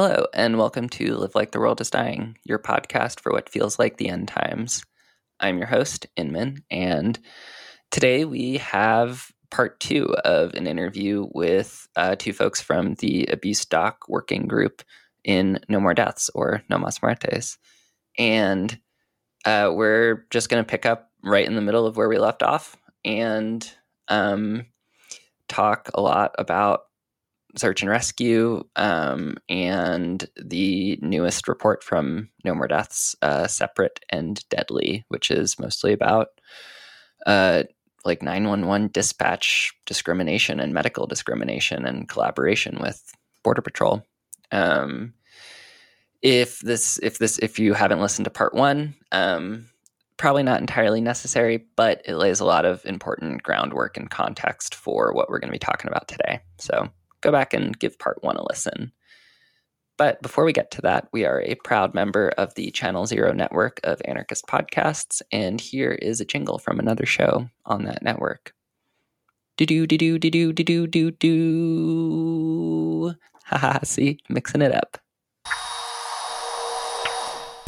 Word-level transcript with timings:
Hello, 0.00 0.26
and 0.32 0.58
welcome 0.58 0.88
to 0.90 1.16
Live 1.16 1.34
Like 1.34 1.50
the 1.50 1.58
World 1.58 1.80
is 1.80 1.90
Dying, 1.90 2.38
your 2.44 2.60
podcast 2.60 3.18
for 3.18 3.32
what 3.32 3.48
feels 3.48 3.80
like 3.80 3.96
the 3.96 4.08
end 4.08 4.28
times. 4.28 4.84
I'm 5.40 5.58
your 5.58 5.66
host, 5.66 6.06
Inmn, 6.16 6.62
and 6.70 7.18
today 7.90 8.24
we 8.24 8.58
have 8.58 9.32
part 9.50 9.80
two 9.80 10.04
of 10.24 10.54
an 10.54 10.68
interview 10.68 11.26
with 11.32 11.88
uh, 11.96 12.14
two 12.14 12.32
folks 12.32 12.60
from 12.60 12.94
the 13.00 13.26
Abuse 13.26 13.64
Doc 13.64 14.04
Working 14.08 14.46
Group 14.46 14.84
in 15.24 15.58
No 15.68 15.80
More 15.80 15.94
Deaths 15.94 16.30
or 16.32 16.62
No 16.70 16.78
Mas 16.78 17.00
Muertes. 17.00 17.58
And 18.16 18.78
uh, 19.44 19.72
we're 19.74 20.28
just 20.30 20.48
going 20.48 20.64
to 20.64 20.70
pick 20.70 20.86
up 20.86 21.10
right 21.24 21.44
in 21.44 21.56
the 21.56 21.60
middle 21.60 21.88
of 21.88 21.96
where 21.96 22.08
we 22.08 22.18
left 22.18 22.44
off 22.44 22.76
and 23.04 23.68
um, 24.06 24.64
talk 25.48 25.90
a 25.92 26.00
lot 26.00 26.36
about 26.38 26.82
search 27.56 27.82
and 27.82 27.90
rescue 27.90 28.62
um, 28.76 29.36
and 29.48 30.28
the 30.36 30.98
newest 31.00 31.48
report 31.48 31.82
from 31.82 32.28
No 32.44 32.54
More 32.54 32.68
Deaths, 32.68 33.16
uh, 33.22 33.46
Separate 33.46 34.00
and 34.10 34.46
Deadly, 34.48 35.04
which 35.08 35.30
is 35.30 35.58
mostly 35.58 35.92
about 35.92 36.28
uh, 37.26 37.64
like 38.04 38.22
911 38.22 38.90
dispatch 38.92 39.72
discrimination 39.86 40.60
and 40.60 40.74
medical 40.74 41.06
discrimination 41.06 41.84
and 41.84 42.08
collaboration 42.08 42.78
with 42.80 43.14
Border 43.42 43.62
Patrol. 43.62 44.02
Um, 44.52 45.14
if 46.22 46.60
this, 46.60 46.98
if 47.02 47.18
this, 47.18 47.38
if 47.38 47.58
you 47.58 47.74
haven't 47.74 48.00
listened 48.00 48.24
to 48.24 48.30
part 48.30 48.54
one, 48.54 48.94
um, 49.12 49.66
probably 50.16 50.42
not 50.42 50.60
entirely 50.60 51.00
necessary, 51.00 51.64
but 51.76 52.02
it 52.04 52.16
lays 52.16 52.40
a 52.40 52.44
lot 52.44 52.64
of 52.64 52.84
important 52.84 53.42
groundwork 53.42 53.96
and 53.96 54.10
context 54.10 54.74
for 54.74 55.12
what 55.12 55.28
we're 55.30 55.38
going 55.38 55.48
to 55.48 55.52
be 55.52 55.58
talking 55.58 55.88
about 55.88 56.08
today. 56.08 56.40
So 56.58 56.88
go 57.20 57.32
back 57.32 57.54
and 57.54 57.78
give 57.78 57.98
part 57.98 58.22
one 58.22 58.36
a 58.36 58.46
listen. 58.48 58.92
But 59.96 60.22
before 60.22 60.44
we 60.44 60.52
get 60.52 60.70
to 60.72 60.82
that, 60.82 61.08
we 61.12 61.24
are 61.24 61.42
a 61.42 61.56
proud 61.56 61.92
member 61.92 62.28
of 62.38 62.54
the 62.54 62.70
Channel 62.70 63.06
Zero 63.06 63.32
network 63.32 63.80
of 63.82 64.00
anarchist 64.04 64.46
podcasts, 64.46 65.22
and 65.32 65.60
here 65.60 65.90
is 65.90 66.20
a 66.20 66.24
jingle 66.24 66.58
from 66.58 66.78
another 66.78 67.04
show 67.04 67.50
on 67.66 67.84
that 67.84 68.02
network. 68.02 68.54
Do 69.56 69.66
do 69.66 69.88
do 69.88 69.98
do 69.98 70.18
do 70.20 70.52
do 70.52 70.52
do 70.52 70.86
do 70.86 71.10
do. 71.10 73.14
Haha, 73.46 73.80
see, 73.82 74.20
mixing 74.28 74.62
it 74.62 74.72
up. 74.72 74.98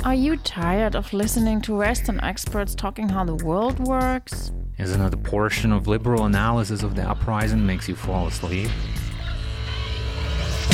Are 0.05 0.15
you 0.15 0.37
tired 0.37 0.95
of 0.95 1.13
listening 1.13 1.61
to 1.63 1.77
Western 1.77 2.21
experts 2.21 2.77
talking 2.77 3.09
how 3.09 3.25
the 3.25 3.35
world 3.35 3.81
works? 3.81 4.53
Isn't 4.79 5.03
it 5.03 5.13
a 5.13 5.17
portion 5.17 5.73
of 5.73 5.89
liberal 5.89 6.27
analysis 6.27 6.85
of 6.85 6.95
the 6.95 7.03
uprising 7.03 7.67
makes 7.67 7.89
you 7.89 7.97
fall 7.97 8.29
asleep? 8.29 8.71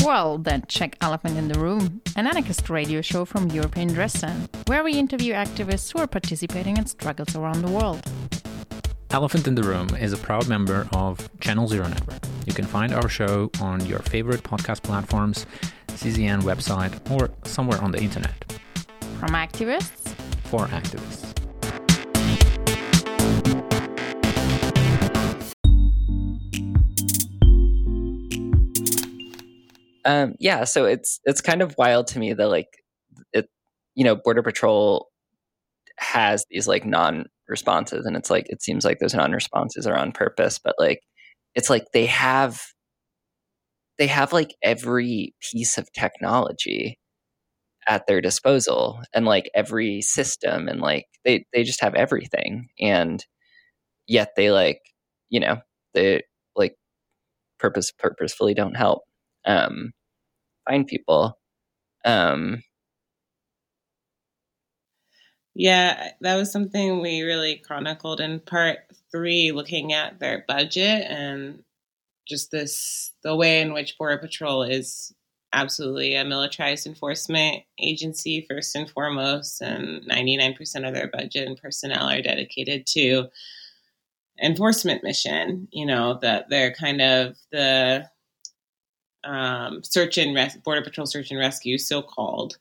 Well, 0.05 0.39
then 0.39 0.64
check 0.69 0.97
Elephant 1.00 1.36
in 1.36 1.48
the 1.48 1.58
Room, 1.58 2.00
an 2.14 2.27
anarchist 2.27 2.70
radio 2.70 3.00
show 3.00 3.25
from 3.25 3.50
European 3.50 3.89
Dresden, 3.89 4.48
where 4.66 4.84
we 4.84 4.92
interview 4.94 5.34
activists 5.34 5.92
who 5.92 5.98
are 5.98 6.06
participating 6.06 6.77
in 6.77 6.86
struggles 6.86 7.34
around 7.34 7.62
the 7.62 7.70
world. 7.70 8.02
Elephant 9.11 9.48
in 9.48 9.55
the 9.55 9.62
Room 9.62 9.89
is 9.97 10.12
a 10.12 10.17
proud 10.17 10.48
member 10.48 10.89
of 10.92 11.28
Channel 11.41 11.69
Zero 11.69 11.89
Network. 11.89 12.22
You 12.44 12.52
can 12.52 12.67
find 12.67 12.92
our 12.92 13.08
show 13.08 13.50
on 13.61 13.84
your 13.86 14.00
favorite 14.00 14.42
podcast 14.42 14.83
platforms, 14.83 15.47
CZN 15.89 16.42
website, 16.42 17.11
or 17.11 17.30
somewhere 17.44 17.80
on 17.83 17.91
the 17.91 18.00
internet. 18.00 18.58
From 19.19 19.30
activists 19.30 20.14
for 20.44 20.67
activists. 20.67 21.45
Um, 30.06 30.34
yeah, 30.40 30.64
so 30.64 30.86
it's 30.86 31.20
it's 31.27 31.42
kind 31.42 31.62
of 31.62 31.77
wild 31.78 32.08
to 32.08 32.20
me 32.20 32.34
that 32.34 32.48
like 32.48 32.68
it, 33.33 33.48
you 33.96 34.05
know, 34.05 34.17
Border 34.17 34.42
Patrol 34.42 35.08
has 35.98 36.44
these 36.50 36.68
like 36.68 36.86
non-responses, 36.86 38.06
and 38.06 38.16
it's 38.16 38.30
like 38.30 38.46
it 38.50 38.62
seems 38.62 38.84
like 38.84 39.00
those 39.00 39.14
non-responses 39.14 39.86
are 39.86 39.96
on 39.98 40.12
purpose, 40.12 40.58
but 40.58 40.77
like 40.78 41.00
it's 41.56 41.70
like 41.70 41.86
they 41.95 42.06
have 42.06 42.61
they 43.98 44.06
have 44.06 44.33
like 44.33 44.55
every 44.62 45.34
piece 45.40 45.78
of 45.78 45.90
technology 45.92 46.98
at 47.89 48.06
their 48.06 48.20
disposal 48.20 49.00
and 49.14 49.27
like 49.27 49.50
every 49.55 50.02
system 50.02 50.68
and 50.68 50.80
like 50.80 51.06
they 51.24 51.45
they 51.52 51.64
just 51.64 51.83
have 51.83 51.95
everything 51.95 52.68
and 52.80 53.24
yet 54.08 54.30
they 54.36 54.50
like 54.52 54.80
you 55.30 55.40
know 55.40 55.58
they 55.95 56.22
like 56.56 56.77
purpose 57.61 57.92
purposefully 57.92 58.55
don't 58.55 58.77
help. 58.77 59.02
Um, 59.46 59.92
find 60.68 60.86
people. 60.86 61.38
Um, 62.04 62.62
yeah, 65.54 66.10
that 66.20 66.36
was 66.36 66.52
something 66.52 67.00
we 67.00 67.22
really 67.22 67.56
chronicled 67.56 68.20
in 68.20 68.40
part 68.40 68.78
three, 69.10 69.52
looking 69.52 69.92
at 69.92 70.20
their 70.20 70.44
budget 70.46 71.06
and 71.08 71.62
just 72.28 72.50
this 72.50 73.12
the 73.22 73.34
way 73.34 73.60
in 73.60 73.72
which 73.72 73.96
Border 73.98 74.18
Patrol 74.18 74.62
is 74.62 75.14
absolutely 75.52 76.14
a 76.14 76.24
militarized 76.24 76.86
enforcement 76.86 77.62
agency 77.80 78.46
first 78.50 78.74
and 78.77 78.90
foremost, 78.90 79.62
and 79.62 80.02
99% 80.02 80.86
of 80.86 80.94
their 80.94 81.08
budget 81.08 81.48
and 81.48 81.56
personnel 81.56 82.08
are 82.08 82.20
dedicated 82.20 82.86
to 82.88 83.28
enforcement 84.42 85.02
mission. 85.02 85.68
You 85.70 85.86
know 85.86 86.18
that 86.20 86.50
they're 86.50 86.74
kind 86.74 87.00
of 87.00 87.36
the 87.50 88.08
um, 89.27 89.83
search 89.83 90.19
and 90.19 90.35
res- 90.35 90.57
border 90.57 90.83
patrol 90.83 91.07
search 91.07 91.31
and 91.31 91.41
rescue, 91.41 91.79
so 91.79 92.03
called 92.03 92.57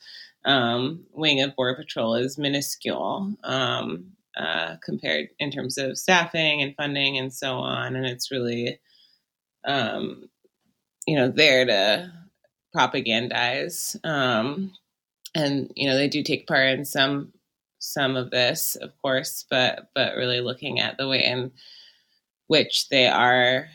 um, 0.45 1.05
wing 1.13 1.41
of 1.41 1.55
border 1.55 1.75
patrol 1.75 2.15
is 2.15 2.37
minuscule 2.37 3.35
um, 3.43 4.11
uh, 4.37 4.75
compared 4.83 5.29
in 5.39 5.51
terms 5.51 5.77
of 5.77 5.97
staffing 5.97 6.61
and 6.61 6.75
funding 6.75 7.17
and 7.17 7.33
so 7.33 7.55
on, 7.55 7.95
and 7.95 8.05
it's 8.05 8.31
really 8.31 8.79
um, 9.65 10.29
you 11.07 11.15
know 11.15 11.29
there 11.29 11.65
to 11.65 12.11
propagandize 12.75 13.97
um, 14.05 14.73
and 15.33 15.71
you 15.75 15.87
know 15.87 15.95
they 15.95 16.07
do 16.07 16.23
take 16.23 16.47
part 16.47 16.69
in 16.69 16.85
some 16.85 17.31
some 17.79 18.15
of 18.15 18.31
this 18.31 18.75
of 18.75 18.91
course 19.01 19.45
but 19.49 19.89
but 19.93 20.15
really 20.15 20.41
looking 20.41 20.79
at 20.79 20.97
the 20.97 21.07
way 21.07 21.23
in 21.23 21.51
which 22.47 22.89
they 22.89 23.07
are 23.07 23.67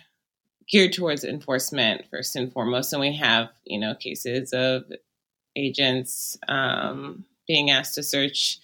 geared 0.70 0.92
towards 0.92 1.24
enforcement 1.24 2.04
first 2.10 2.36
and 2.36 2.52
foremost. 2.52 2.92
And 2.92 3.00
we 3.00 3.16
have, 3.16 3.48
you 3.64 3.78
know, 3.78 3.94
cases 3.94 4.52
of 4.52 4.84
agents 5.56 6.38
um, 6.48 7.24
being 7.46 7.70
asked 7.70 7.94
to 7.96 8.02
search 8.02 8.58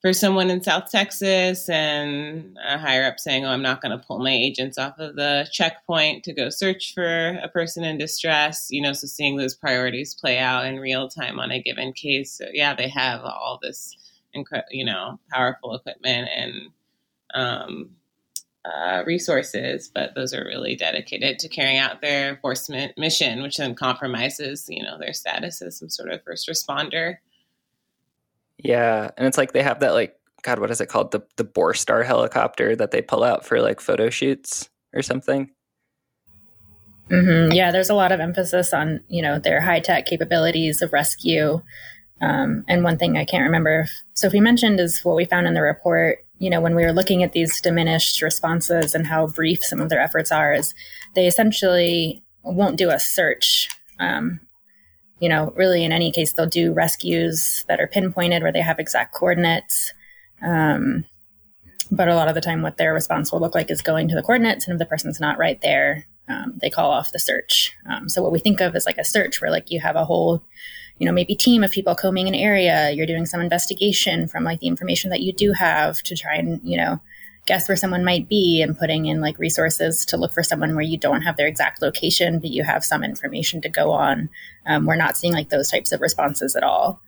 for 0.00 0.14
someone 0.14 0.48
in 0.48 0.62
South 0.62 0.90
Texas 0.90 1.68
and 1.68 2.56
a 2.66 2.78
higher 2.78 3.04
up 3.04 3.20
saying, 3.20 3.44
Oh, 3.44 3.50
I'm 3.50 3.62
not 3.62 3.82
going 3.82 3.92
to 3.92 4.04
pull 4.04 4.18
my 4.18 4.32
agents 4.32 4.78
off 4.78 4.98
of 4.98 5.16
the 5.16 5.46
checkpoint 5.52 6.24
to 6.24 6.32
go 6.32 6.48
search 6.48 6.94
for 6.94 7.38
a 7.42 7.48
person 7.48 7.84
in 7.84 7.98
distress. 7.98 8.68
You 8.70 8.80
know, 8.80 8.94
so 8.94 9.06
seeing 9.06 9.36
those 9.36 9.54
priorities 9.54 10.14
play 10.14 10.38
out 10.38 10.64
in 10.64 10.80
real 10.80 11.08
time 11.08 11.38
on 11.38 11.50
a 11.50 11.62
given 11.62 11.92
case. 11.92 12.32
So, 12.32 12.46
yeah, 12.52 12.74
they 12.74 12.88
have 12.88 13.20
all 13.22 13.58
this, 13.62 13.94
incre- 14.34 14.62
you 14.70 14.86
know, 14.86 15.20
powerful 15.30 15.74
equipment 15.74 16.30
and 16.34 16.70
um, 17.34 17.90
uh, 18.64 19.02
resources, 19.06 19.90
but 19.92 20.14
those 20.14 20.34
are 20.34 20.44
really 20.44 20.76
dedicated 20.76 21.38
to 21.38 21.48
carrying 21.48 21.78
out 21.78 22.00
their 22.00 22.28
enforcement 22.30 22.96
mission, 22.98 23.42
which 23.42 23.56
then 23.56 23.74
compromises, 23.74 24.66
you 24.68 24.82
know, 24.82 24.98
their 24.98 25.14
status 25.14 25.62
as 25.62 25.78
some 25.78 25.88
sort 25.88 26.10
of 26.10 26.22
first 26.22 26.48
responder. 26.48 27.16
Yeah, 28.58 29.10
and 29.16 29.26
it's 29.26 29.38
like 29.38 29.52
they 29.52 29.62
have 29.62 29.80
that 29.80 29.94
like 29.94 30.14
God, 30.42 30.58
what 30.58 30.70
is 30.70 30.80
it 30.80 30.88
called? 30.88 31.10
The 31.10 31.22
the 31.36 31.44
BORSTAR 31.44 32.04
helicopter 32.04 32.76
that 32.76 32.90
they 32.90 33.02
pull 33.02 33.24
out 33.24 33.44
for 33.44 33.60
like 33.60 33.80
photo 33.80 34.10
shoots 34.10 34.68
or 34.92 35.02
something. 35.02 35.50
Mm-hmm. 37.08 37.52
Yeah, 37.52 37.72
there's 37.72 37.90
a 37.90 37.94
lot 37.94 38.12
of 38.12 38.20
emphasis 38.20 38.72
on 38.72 39.00
you 39.08 39.22
know 39.22 39.38
their 39.38 39.60
high 39.60 39.80
tech 39.80 40.06
capabilities 40.06 40.82
of 40.82 40.92
rescue. 40.92 41.62
Um, 42.20 42.64
and 42.68 42.84
one 42.84 42.98
thing 42.98 43.16
I 43.16 43.24
can't 43.24 43.44
remember 43.44 43.80
if 43.80 44.02
Sophie 44.12 44.40
mentioned 44.40 44.78
is 44.78 45.02
what 45.02 45.16
we 45.16 45.24
found 45.24 45.46
in 45.46 45.54
the 45.54 45.62
report 45.62 46.26
you 46.40 46.48
know, 46.48 46.60
when 46.60 46.74
we 46.74 46.84
were 46.84 46.92
looking 46.92 47.22
at 47.22 47.32
these 47.32 47.60
diminished 47.60 48.22
responses 48.22 48.94
and 48.94 49.06
how 49.06 49.26
brief 49.26 49.62
some 49.62 49.80
of 49.80 49.90
their 49.90 50.00
efforts 50.00 50.32
are, 50.32 50.54
is 50.54 50.74
they 51.14 51.26
essentially 51.26 52.24
won't 52.42 52.78
do 52.78 52.88
a 52.88 52.98
search. 52.98 53.68
Um, 54.00 54.40
you 55.20 55.28
know, 55.28 55.52
really, 55.54 55.84
in 55.84 55.92
any 55.92 56.10
case, 56.10 56.32
they'll 56.32 56.46
do 56.46 56.72
rescues 56.72 57.62
that 57.68 57.78
are 57.78 57.86
pinpointed 57.86 58.42
where 58.42 58.52
they 58.52 58.62
have 58.62 58.78
exact 58.78 59.14
coordinates. 59.14 59.92
Um, 60.40 61.04
but 61.90 62.08
a 62.08 62.14
lot 62.14 62.28
of 62.28 62.34
the 62.34 62.40
time, 62.40 62.62
what 62.62 62.78
their 62.78 62.94
response 62.94 63.30
will 63.30 63.40
look 63.40 63.54
like 63.54 63.70
is 63.70 63.82
going 63.82 64.08
to 64.08 64.14
the 64.14 64.22
coordinates, 64.22 64.66
and 64.66 64.72
if 64.72 64.78
the 64.78 64.86
person's 64.86 65.20
not 65.20 65.38
right 65.38 65.60
there, 65.60 66.06
um, 66.26 66.54
they 66.62 66.70
call 66.70 66.90
off 66.90 67.12
the 67.12 67.18
search. 67.18 67.74
Um, 67.86 68.08
so 68.08 68.22
what 68.22 68.32
we 68.32 68.38
think 68.38 68.62
of 68.62 68.74
is 68.74 68.86
like 68.86 68.96
a 68.96 69.04
search 69.04 69.42
where 69.42 69.50
like 69.50 69.70
you 69.70 69.80
have 69.80 69.96
a 69.96 70.06
whole 70.06 70.42
you 71.00 71.06
know, 71.06 71.12
maybe 71.12 71.34
team 71.34 71.64
of 71.64 71.70
people 71.70 71.94
combing 71.94 72.28
an 72.28 72.34
area. 72.34 72.90
You're 72.90 73.06
doing 73.06 73.24
some 73.24 73.40
investigation 73.40 74.28
from 74.28 74.44
like 74.44 74.60
the 74.60 74.66
information 74.66 75.08
that 75.10 75.22
you 75.22 75.32
do 75.32 75.52
have 75.54 76.02
to 76.02 76.14
try 76.14 76.34
and, 76.34 76.60
you 76.62 76.76
know, 76.76 77.00
guess 77.46 77.68
where 77.68 77.76
someone 77.76 78.04
might 78.04 78.28
be 78.28 78.60
and 78.60 78.78
putting 78.78 79.06
in 79.06 79.22
like 79.22 79.38
resources 79.38 80.04
to 80.04 80.18
look 80.18 80.34
for 80.34 80.42
someone 80.42 80.74
where 80.74 80.84
you 80.84 80.98
don't 80.98 81.22
have 81.22 81.38
their 81.38 81.46
exact 81.46 81.80
location, 81.80 82.38
but 82.38 82.50
you 82.50 82.62
have 82.64 82.84
some 82.84 83.02
information 83.02 83.62
to 83.62 83.70
go 83.70 83.92
on. 83.92 84.28
Um, 84.66 84.84
we're 84.84 84.94
not 84.94 85.16
seeing 85.16 85.32
like 85.32 85.48
those 85.48 85.70
types 85.70 85.90
of 85.90 86.02
responses 86.02 86.54
at 86.54 86.62
all. 86.62 87.00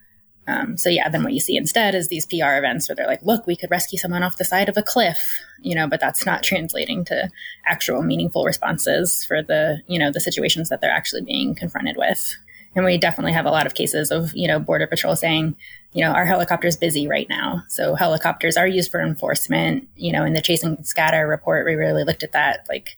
Um, 0.48 0.78
so 0.78 0.88
yeah, 0.88 1.10
then 1.10 1.22
what 1.22 1.34
you 1.34 1.40
see 1.40 1.58
instead 1.58 1.94
is 1.94 2.08
these 2.08 2.24
PR 2.24 2.56
events 2.56 2.88
where 2.88 2.96
they're 2.96 3.06
like, 3.06 3.22
look, 3.22 3.46
we 3.46 3.56
could 3.56 3.70
rescue 3.70 3.98
someone 3.98 4.22
off 4.22 4.38
the 4.38 4.44
side 4.44 4.70
of 4.70 4.78
a 4.78 4.82
cliff, 4.82 5.18
you 5.60 5.74
know, 5.74 5.86
but 5.86 6.00
that's 6.00 6.24
not 6.24 6.42
translating 6.42 7.04
to 7.04 7.28
actual 7.66 8.02
meaningful 8.02 8.46
responses 8.46 9.22
for 9.26 9.42
the, 9.42 9.82
you 9.86 9.98
know, 9.98 10.10
the 10.10 10.18
situations 10.18 10.70
that 10.70 10.80
they're 10.80 10.90
actually 10.90 11.22
being 11.22 11.54
confronted 11.54 11.98
with. 11.98 12.36
And 12.74 12.84
we 12.84 12.96
definitely 12.96 13.32
have 13.32 13.44
a 13.44 13.50
lot 13.50 13.66
of 13.66 13.74
cases 13.74 14.10
of, 14.10 14.34
you 14.34 14.48
know, 14.48 14.58
Border 14.58 14.86
Patrol 14.86 15.14
saying, 15.14 15.56
you 15.92 16.02
know, 16.02 16.12
our 16.12 16.24
helicopter's 16.24 16.76
busy 16.76 17.06
right 17.06 17.28
now. 17.28 17.62
So 17.68 17.94
helicopters 17.94 18.56
are 18.56 18.66
used 18.66 18.90
for 18.90 19.00
enforcement. 19.00 19.88
You 19.96 20.12
know, 20.12 20.24
in 20.24 20.32
the 20.32 20.40
Chase 20.40 20.62
and 20.62 20.86
Scatter 20.86 21.26
report, 21.26 21.66
we 21.66 21.74
really 21.74 22.04
looked 22.04 22.22
at 22.22 22.32
that. 22.32 22.64
Like 22.68 22.96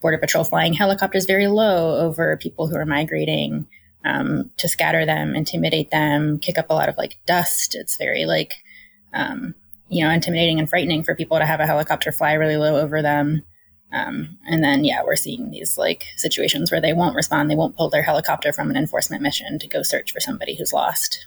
Border 0.00 0.18
Patrol 0.18 0.44
flying 0.44 0.74
helicopters 0.74 1.24
very 1.24 1.46
low 1.46 1.98
over 1.98 2.36
people 2.36 2.68
who 2.68 2.76
are 2.76 2.84
migrating 2.84 3.66
um, 4.04 4.50
to 4.58 4.68
scatter 4.68 5.06
them, 5.06 5.34
intimidate 5.34 5.90
them, 5.90 6.38
kick 6.38 6.58
up 6.58 6.68
a 6.68 6.74
lot 6.74 6.90
of 6.90 6.98
like 6.98 7.18
dust. 7.24 7.74
It's 7.74 7.96
very 7.96 8.26
like, 8.26 8.52
um, 9.14 9.54
you 9.88 10.04
know, 10.04 10.10
intimidating 10.10 10.58
and 10.58 10.68
frightening 10.68 11.02
for 11.02 11.14
people 11.14 11.38
to 11.38 11.46
have 11.46 11.60
a 11.60 11.66
helicopter 11.66 12.12
fly 12.12 12.34
really 12.34 12.58
low 12.58 12.76
over 12.76 13.00
them. 13.00 13.42
Um, 13.94 14.38
and 14.46 14.64
then, 14.64 14.84
yeah, 14.84 15.02
we're 15.04 15.14
seeing 15.14 15.50
these 15.50 15.78
like 15.78 16.04
situations 16.16 16.70
where 16.70 16.80
they 16.80 16.92
won't 16.92 17.14
respond. 17.14 17.48
They 17.48 17.54
won't 17.54 17.76
pull 17.76 17.90
their 17.90 18.02
helicopter 18.02 18.52
from 18.52 18.70
an 18.70 18.76
enforcement 18.76 19.22
mission 19.22 19.58
to 19.60 19.68
go 19.68 19.82
search 19.82 20.12
for 20.12 20.20
somebody 20.20 20.56
who's 20.56 20.72
lost. 20.72 21.24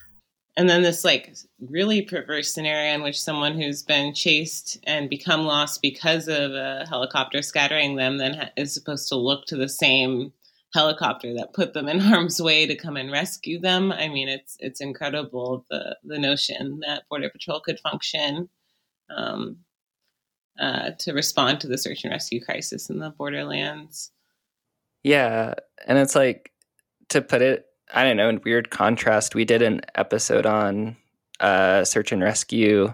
And 0.58 0.68
then 0.68 0.82
this 0.82 1.06
like 1.06 1.36
really 1.62 2.02
perverse 2.02 2.52
scenario 2.52 2.96
in 2.96 3.04
which 3.04 3.22
someone 3.22 3.54
who's 3.54 3.84
been 3.84 4.14
chased 4.14 4.80
and 4.86 5.10
become 5.10 5.44
lost 5.44 5.82
because 5.84 6.28
of 6.28 6.52
a 6.52 6.86
helicopter 6.90 7.44
scattering 7.44 7.96
them 7.96 8.18
then 8.18 8.50
is 8.58 8.74
supposed 8.74 9.08
to 9.10 9.16
look 9.16 9.46
to 9.46 9.56
the 9.56 9.70
same 9.70 10.34
helicopter 10.74 11.34
that 11.36 11.54
put 11.54 11.74
them 11.74 11.88
in 11.88 12.00
harm's 12.02 12.42
way 12.42 12.66
to 12.66 12.76
come 12.76 12.98
and 12.98 13.12
rescue 13.12 13.60
them. 13.60 13.92
I 13.92 14.10
mean, 14.10 14.28
it's 14.28 14.58
it's 14.60 14.82
incredible 14.82 15.64
the 15.70 15.96
the 16.04 16.20
notion 16.20 16.80
that 16.86 17.04
Border 17.08 17.30
Patrol 17.30 17.62
could 17.62 17.80
function 17.80 18.50
um, 19.16 19.58
uh, 20.60 20.92
to 21.00 21.14
respond 21.14 21.62
to 21.62 21.68
the 21.68 21.78
search 21.78 22.04
and 22.04 22.12
rescue 22.12 22.44
crisis 22.44 22.90
in 22.90 23.00
the 23.00 23.12
borderlands. 23.12 24.12
Yeah, 25.04 25.54
and 25.86 25.98
it's 25.98 26.16
like 26.16 26.52
to 27.10 27.22
put 27.22 27.42
it, 27.42 27.66
I 27.94 28.04
don't 28.04 28.18
know, 28.18 28.30
in 28.30 28.42
weird 28.44 28.70
contrast. 28.70 29.36
We 29.36 29.46
did 29.46 29.62
an 29.62 29.82
episode 29.96 30.46
on 30.46 30.98
uh, 31.40 31.86
search 31.86 32.12
and 32.12 32.22
rescue 32.22 32.94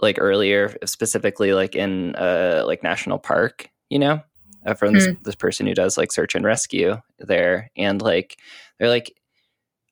like 0.00 0.16
earlier, 0.20 0.76
specifically 0.84 1.52
like 1.52 1.74
in 1.74 2.14
uh, 2.14 2.62
like 2.66 2.82
national 2.82 3.18
park, 3.18 3.68
you 3.90 3.98
know, 3.98 4.22
uh, 4.64 4.74
from 4.74 4.94
this, 4.94 5.08
mm. 5.08 5.22
this 5.24 5.34
person 5.34 5.66
who 5.66 5.74
does 5.74 5.98
like 5.98 6.12
search 6.12 6.34
and 6.34 6.44
rescue 6.44 7.00
there, 7.18 7.70
and 7.76 8.00
like 8.00 8.38
they're 8.78 8.88
like, 8.88 9.12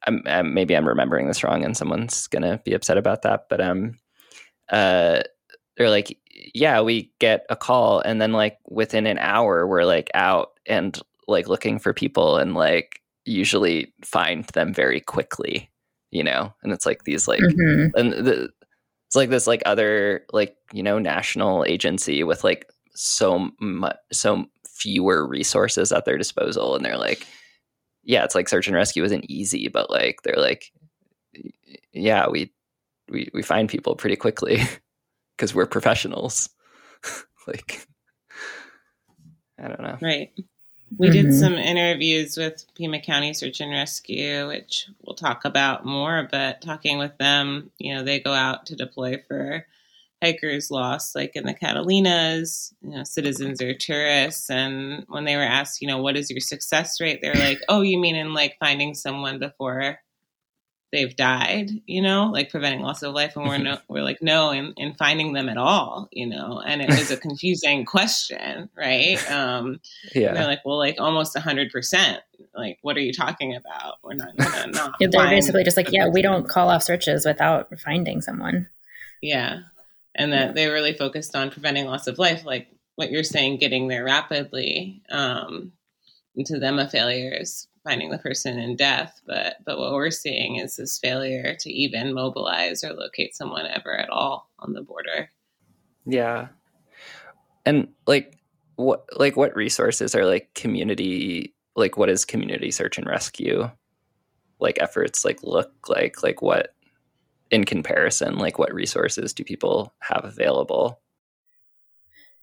I'm, 0.06 0.22
I'm, 0.26 0.54
maybe 0.54 0.76
I'm 0.76 0.86
remembering 0.86 1.26
this 1.26 1.42
wrong, 1.42 1.64
and 1.64 1.76
someone's 1.76 2.28
gonna 2.28 2.60
be 2.64 2.72
upset 2.72 2.98
about 2.98 3.22
that, 3.22 3.48
but 3.50 3.60
um, 3.60 3.98
uh, 4.70 5.22
they're 5.76 5.90
like, 5.90 6.18
yeah, 6.54 6.80
we 6.80 7.10
get 7.18 7.46
a 7.50 7.56
call, 7.56 8.00
and 8.00 8.20
then 8.20 8.32
like 8.32 8.58
within 8.68 9.06
an 9.06 9.18
hour, 9.18 9.66
we're 9.66 9.84
like 9.84 10.10
out 10.14 10.52
and 10.66 11.00
like 11.28 11.48
looking 11.48 11.78
for 11.78 11.92
people, 11.92 12.36
and 12.38 12.54
like 12.54 13.02
usually 13.24 13.92
find 14.04 14.44
them 14.46 14.72
very 14.72 15.00
quickly, 15.00 15.70
you 16.10 16.22
know, 16.22 16.52
and 16.62 16.72
it's 16.72 16.86
like 16.86 17.04
these 17.04 17.28
like 17.28 17.40
mm-hmm. 17.40 17.88
and 17.98 18.12
the, 18.12 18.48
it's 19.06 19.16
like 19.16 19.30
this 19.30 19.46
like 19.46 19.62
other 19.66 20.24
like 20.32 20.56
you 20.72 20.82
know 20.82 20.98
national 20.98 21.64
agency 21.64 22.22
with 22.24 22.44
like 22.44 22.66
so 22.94 23.50
much 23.60 23.96
so 24.12 24.44
fewer 24.68 25.26
resources 25.26 25.92
at 25.92 26.04
their 26.04 26.18
disposal 26.18 26.74
and 26.74 26.84
they're 26.84 26.98
like 26.98 27.26
yeah 28.04 28.24
it's 28.24 28.34
like 28.34 28.48
search 28.48 28.66
and 28.66 28.76
rescue 28.76 29.04
isn't 29.04 29.30
easy 29.30 29.68
but 29.68 29.90
like 29.90 30.20
they're 30.22 30.36
like 30.36 30.72
yeah 31.92 32.28
we 32.28 32.52
we, 33.08 33.28
we 33.32 33.42
find 33.42 33.68
people 33.68 33.94
pretty 33.94 34.16
quickly 34.16 34.60
because 35.36 35.54
we're 35.54 35.66
professionals 35.66 36.48
like 37.46 37.86
i 39.58 39.68
don't 39.68 39.80
know 39.80 39.98
right 40.00 40.32
we 40.98 41.08
mm-hmm. 41.08 41.28
did 41.28 41.34
some 41.34 41.54
interviews 41.54 42.36
with 42.36 42.64
pima 42.76 43.00
county 43.00 43.34
search 43.34 43.60
and 43.60 43.70
rescue 43.70 44.46
which 44.48 44.88
we'll 45.02 45.16
talk 45.16 45.44
about 45.44 45.84
more 45.84 46.28
but 46.30 46.60
talking 46.62 46.98
with 46.98 47.16
them 47.18 47.70
you 47.78 47.94
know 47.94 48.02
they 48.02 48.20
go 48.20 48.32
out 48.32 48.66
to 48.66 48.76
deploy 48.76 49.22
for 49.28 49.66
hikers 50.22 50.70
lost, 50.70 51.14
like 51.14 51.32
in 51.34 51.44
the 51.44 51.54
Catalinas, 51.54 52.72
you 52.82 52.90
know, 52.90 53.04
citizens 53.04 53.60
or 53.60 53.74
tourists. 53.74 54.50
And 54.50 55.04
when 55.08 55.24
they 55.24 55.36
were 55.36 55.42
asked, 55.42 55.80
you 55.80 55.88
know, 55.88 55.98
what 55.98 56.16
is 56.16 56.30
your 56.30 56.40
success 56.40 57.00
rate? 57.00 57.20
They're 57.22 57.34
like, 57.34 57.60
oh, 57.68 57.82
you 57.82 57.98
mean 57.98 58.16
in 58.16 58.34
like 58.34 58.56
finding 58.58 58.94
someone 58.94 59.38
before 59.38 59.98
they've 60.92 61.14
died, 61.16 61.70
you 61.86 62.00
know, 62.00 62.30
like 62.32 62.50
preventing 62.50 62.80
loss 62.80 63.02
of 63.02 63.14
life. 63.14 63.36
And 63.36 63.46
we're 63.46 63.58
no, 63.58 63.78
we're 63.88 64.02
like, 64.02 64.22
no, 64.22 64.50
in, 64.50 64.72
in 64.76 64.94
finding 64.94 65.32
them 65.32 65.48
at 65.48 65.56
all, 65.56 66.08
you 66.12 66.26
know, 66.26 66.62
and 66.64 66.80
it 66.80 66.88
was 66.88 67.10
a 67.10 67.16
confusing 67.28 67.84
question, 67.84 68.70
right? 68.76 69.18
Um, 69.30 69.80
yeah. 70.14 70.32
They're 70.32 70.46
like, 70.46 70.64
well, 70.64 70.78
like 70.78 70.96
almost 70.98 71.36
a 71.36 71.40
hundred 71.40 71.70
percent. 71.70 72.20
Like, 72.54 72.78
what 72.82 72.96
are 72.96 73.00
you 73.00 73.12
talking 73.12 73.54
about? 73.54 73.96
We're 74.02 74.14
not 74.14 74.36
gonna 74.36 74.66
not. 74.72 74.94
yeah, 75.00 75.08
they're 75.10 75.28
basically 75.28 75.64
just 75.64 75.76
like, 75.76 75.92
yeah, 75.92 76.08
we 76.08 76.22
don't 76.22 76.48
call 76.48 76.70
off 76.70 76.82
searches 76.82 77.26
without 77.26 77.68
finding 77.80 78.20
someone. 78.20 78.68
Yeah 79.22 79.60
and 80.16 80.32
that 80.32 80.54
they 80.54 80.66
really 80.66 80.94
focused 80.94 81.36
on 81.36 81.50
preventing 81.50 81.84
loss 81.84 82.06
of 82.06 82.18
life, 82.18 82.44
like 82.44 82.68
what 82.96 83.10
you're 83.10 83.22
saying, 83.22 83.58
getting 83.58 83.86
there 83.86 84.04
rapidly. 84.04 85.02
Um, 85.10 85.72
and 86.34 86.46
to 86.46 86.58
them, 86.58 86.78
a 86.78 86.88
failure 86.88 87.30
is 87.30 87.68
finding 87.86 88.10
the 88.10 88.18
person 88.18 88.58
in 88.58 88.76
death. 88.76 89.20
But 89.26 89.56
but 89.64 89.78
what 89.78 89.92
we're 89.92 90.10
seeing 90.10 90.56
is 90.56 90.76
this 90.76 90.98
failure 90.98 91.56
to 91.60 91.72
even 91.72 92.14
mobilize 92.14 92.82
or 92.82 92.92
locate 92.92 93.36
someone 93.36 93.66
ever 93.66 93.96
at 93.96 94.10
all 94.10 94.50
on 94.58 94.72
the 94.72 94.82
border. 94.82 95.30
Yeah, 96.04 96.48
and 97.64 97.88
like 98.06 98.38
what 98.76 99.04
like 99.16 99.36
what 99.36 99.56
resources 99.56 100.14
are 100.14 100.26
like 100.26 100.52
community 100.54 101.54
like 101.74 101.96
what 101.96 102.08
is 102.08 102.24
community 102.24 102.70
search 102.70 102.98
and 102.98 103.06
rescue 103.06 103.70
like 104.60 104.78
efforts 104.80 105.24
like 105.24 105.42
look 105.42 105.72
like 105.88 106.22
like 106.22 106.42
what 106.42 106.74
in 107.50 107.64
comparison 107.64 108.36
like 108.36 108.58
what 108.58 108.72
resources 108.72 109.32
do 109.32 109.44
people 109.44 109.94
have 110.00 110.24
available 110.24 111.00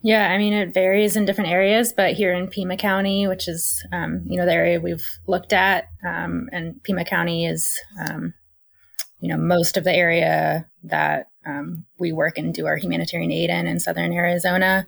yeah 0.04 0.30
i 0.30 0.38
mean 0.38 0.54
it 0.54 0.74
varies 0.74 1.16
in 1.16 1.26
different 1.26 1.50
areas 1.50 1.94
but 1.94 2.14
here 2.14 2.34
in 2.34 2.48
pima 2.48 2.78
county 2.78 3.26
which 3.28 3.48
is 3.48 3.84
um, 3.92 4.22
you 4.26 4.38
know 4.38 4.46
the 4.46 4.54
area 4.54 4.80
we've 4.80 5.08
looked 5.28 5.54
at 5.54 5.88
um, 6.06 6.50
and 6.52 6.82
pima 6.84 7.06
county 7.06 7.46
is 7.46 7.80
um, 8.08 8.34
you 9.20 9.30
know 9.30 9.38
most 9.38 9.78
of 9.78 9.84
the 9.84 9.94
area 9.94 10.68
that 10.84 11.30
um, 11.46 11.86
we 11.98 12.12
work 12.12 12.38
and 12.38 12.54
do 12.54 12.68
our 12.68 12.78
humanitarian 12.78 13.32
aid 13.32 13.50
in 13.50 13.66
in 13.66 13.80
southern 13.80 14.14
arizona 14.14 14.86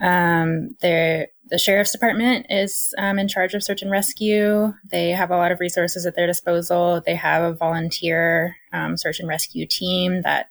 um, 0.00 0.70
the 0.80 1.58
sheriff's 1.58 1.92
department 1.92 2.46
is 2.48 2.94
um, 2.98 3.18
in 3.18 3.28
charge 3.28 3.54
of 3.54 3.62
search 3.62 3.82
and 3.82 3.90
rescue. 3.90 4.72
They 4.90 5.10
have 5.10 5.30
a 5.30 5.36
lot 5.36 5.52
of 5.52 5.60
resources 5.60 6.04
at 6.04 6.16
their 6.16 6.26
disposal. 6.26 7.00
They 7.04 7.14
have 7.14 7.44
a 7.44 7.52
volunteer 7.52 8.56
search 8.96 9.20
and 9.20 9.28
rescue 9.28 9.66
team 9.66 10.22
that. 10.22 10.48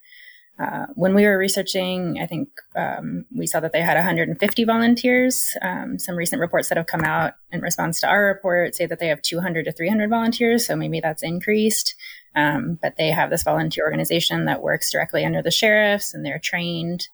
Uh, 0.58 0.86
when 0.94 1.14
we 1.14 1.24
were 1.24 1.36
researching, 1.36 2.18
I 2.20 2.26
think 2.26 2.48
um, 2.76 3.24
we 3.34 3.46
saw 3.46 3.58
that 3.60 3.72
they 3.72 3.80
had 3.80 3.96
150 3.96 4.64
volunteers. 4.64 5.56
Um, 5.62 5.98
some 5.98 6.14
recent 6.14 6.40
reports 6.40 6.68
that 6.68 6.78
have 6.78 6.86
come 6.86 7.02
out 7.02 7.32
in 7.50 7.60
response 7.60 8.00
to 8.00 8.08
our 8.08 8.24
report 8.26 8.74
say 8.74 8.86
that 8.86 9.00
they 9.00 9.08
have 9.08 9.20
200 9.22 9.64
to 9.64 9.72
300 9.72 10.08
volunteers, 10.08 10.66
so 10.66 10.76
maybe 10.76 11.00
that's 11.00 11.24
increased. 11.24 11.96
Um, 12.36 12.78
but 12.80 12.96
they 12.96 13.10
have 13.10 13.30
this 13.30 13.42
volunteer 13.42 13.84
organization 13.84 14.44
that 14.44 14.62
works 14.62 14.92
directly 14.92 15.24
under 15.24 15.42
the 15.42 15.50
sheriffs, 15.50 16.14
and 16.14 16.24
they're 16.24 16.38
trained 16.38 17.08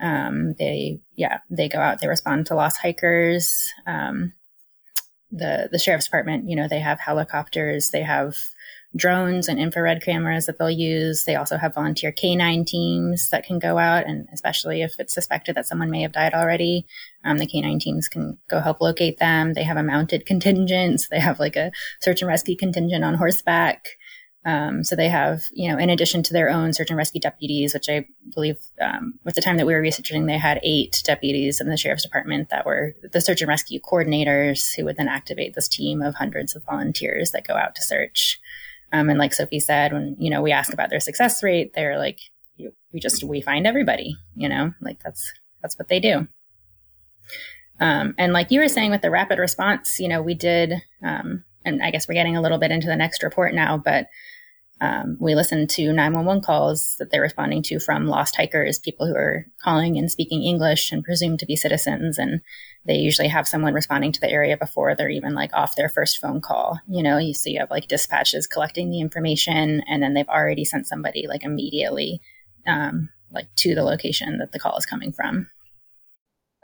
um, 0.00 0.54
they, 0.58 1.00
yeah, 1.16 1.38
they 1.50 1.68
go 1.68 1.78
out, 1.78 2.00
they 2.00 2.08
respond 2.08 2.46
to 2.46 2.54
lost 2.54 2.80
hikers. 2.80 3.72
Um, 3.86 4.34
the, 5.30 5.68
the 5.70 5.78
sheriff's 5.78 6.06
department, 6.06 6.48
you 6.48 6.56
know, 6.56 6.68
they 6.68 6.80
have 6.80 7.00
helicopters, 7.00 7.90
they 7.90 8.02
have 8.02 8.36
drones 8.96 9.48
and 9.48 9.58
infrared 9.58 10.02
cameras 10.02 10.46
that 10.46 10.58
they'll 10.58 10.70
use. 10.70 11.24
They 11.24 11.36
also 11.36 11.56
have 11.56 11.74
volunteer 11.74 12.10
canine 12.10 12.64
teams 12.64 13.28
that 13.30 13.44
can 13.44 13.58
go 13.58 13.78
out, 13.78 14.06
and 14.06 14.26
especially 14.32 14.82
if 14.82 14.98
it's 14.98 15.14
suspected 15.14 15.54
that 15.54 15.66
someone 15.66 15.90
may 15.90 16.02
have 16.02 16.12
died 16.12 16.34
already, 16.34 16.86
um, 17.24 17.38
the 17.38 17.46
canine 17.46 17.78
teams 17.78 18.08
can 18.08 18.38
go 18.48 18.60
help 18.60 18.80
locate 18.80 19.18
them. 19.18 19.52
They 19.52 19.64
have 19.64 19.76
a 19.76 19.82
mounted 19.82 20.26
contingent. 20.26 21.00
So 21.00 21.08
they 21.10 21.20
have 21.20 21.38
like 21.38 21.56
a 21.56 21.70
search 22.00 22.22
and 22.22 22.28
rescue 22.28 22.56
contingent 22.56 23.04
on 23.04 23.14
horseback. 23.14 23.84
Um, 24.44 24.82
so 24.82 24.96
they 24.96 25.08
have, 25.08 25.42
you 25.52 25.70
know, 25.70 25.78
in 25.78 25.90
addition 25.90 26.22
to 26.22 26.32
their 26.32 26.48
own 26.48 26.72
search 26.72 26.88
and 26.88 26.96
rescue 26.96 27.20
deputies, 27.20 27.74
which 27.74 27.88
I 27.90 28.06
believe 28.32 28.56
um, 28.80 29.18
the 29.24 29.42
time 29.42 29.58
that 29.58 29.66
we 29.66 29.74
were 29.74 29.80
researching, 29.80 30.24
they 30.24 30.38
had 30.38 30.60
eight 30.62 31.02
deputies 31.04 31.60
in 31.60 31.68
the 31.68 31.76
sheriff's 31.76 32.04
department 32.04 32.48
that 32.48 32.64
were 32.64 32.94
the 33.12 33.20
search 33.20 33.42
and 33.42 33.48
rescue 33.48 33.80
coordinators 33.80 34.74
who 34.74 34.84
would 34.86 34.96
then 34.96 35.08
activate 35.08 35.54
this 35.54 35.68
team 35.68 36.00
of 36.00 36.14
hundreds 36.14 36.56
of 36.56 36.64
volunteers 36.64 37.32
that 37.32 37.46
go 37.46 37.54
out 37.54 37.74
to 37.74 37.82
search. 37.82 38.40
Um, 38.92 39.10
and 39.10 39.18
like 39.18 39.34
Sophie 39.34 39.60
said, 39.60 39.92
when, 39.92 40.16
you 40.18 40.30
know, 40.30 40.42
we 40.42 40.52
ask 40.52 40.72
about 40.72 40.90
their 40.90 41.00
success 41.00 41.42
rate, 41.42 41.72
they're 41.74 41.98
like, 41.98 42.18
we 42.92 43.00
just, 43.00 43.22
we 43.22 43.40
find 43.40 43.66
everybody, 43.66 44.16
you 44.34 44.48
know, 44.48 44.72
like 44.80 44.98
that's, 45.02 45.30
that's 45.62 45.78
what 45.78 45.88
they 45.88 46.00
do. 46.00 46.26
Um, 47.80 48.14
and 48.18 48.32
like 48.32 48.50
you 48.50 48.60
were 48.60 48.68
saying 48.68 48.90
with 48.90 49.02
the 49.02 49.10
rapid 49.10 49.38
response, 49.38 49.98
you 50.00 50.08
know, 50.08 50.22
we 50.22 50.34
did, 50.34 50.72
um, 51.02 51.44
and 51.64 51.82
I 51.82 51.90
guess 51.90 52.08
we're 52.08 52.14
getting 52.14 52.36
a 52.36 52.40
little 52.40 52.58
bit 52.58 52.70
into 52.70 52.86
the 52.86 52.96
next 52.96 53.22
report 53.22 53.54
now, 53.54 53.76
but 53.76 54.06
um, 54.80 55.16
we 55.20 55.34
listened 55.34 55.70
to 55.70 55.92
911 55.92 56.42
calls 56.42 56.94
that 56.98 57.10
they're 57.10 57.20
responding 57.20 57.62
to 57.64 57.80
from 57.80 58.06
lost 58.06 58.36
hikers, 58.36 58.78
people 58.78 59.06
who 59.06 59.14
are 59.14 59.46
calling 59.62 59.98
and 59.98 60.10
speaking 60.10 60.42
English 60.42 60.92
and 60.92 61.04
presumed 61.04 61.40
to 61.40 61.46
be 61.46 61.56
citizens. 61.56 62.18
And 62.18 62.40
they 62.88 62.96
usually 62.96 63.28
have 63.28 63.46
someone 63.46 63.74
responding 63.74 64.12
to 64.12 64.20
the 64.20 64.30
area 64.30 64.56
before 64.56 64.94
they're 64.94 65.10
even 65.10 65.34
like 65.34 65.52
off 65.52 65.76
their 65.76 65.90
first 65.90 66.18
phone 66.18 66.40
call. 66.40 66.80
You 66.88 67.02
know, 67.02 67.18
you 67.18 67.34
see, 67.34 67.52
you 67.52 67.60
have 67.60 67.70
like 67.70 67.86
dispatches 67.86 68.46
collecting 68.46 68.90
the 68.90 69.00
information 69.00 69.82
and 69.86 70.02
then 70.02 70.14
they've 70.14 70.28
already 70.28 70.64
sent 70.64 70.86
somebody 70.86 71.26
like 71.28 71.44
immediately, 71.44 72.22
um, 72.66 73.10
like 73.30 73.54
to 73.56 73.74
the 73.74 73.82
location 73.82 74.38
that 74.38 74.52
the 74.52 74.58
call 74.58 74.76
is 74.78 74.86
coming 74.86 75.12
from. 75.12 75.48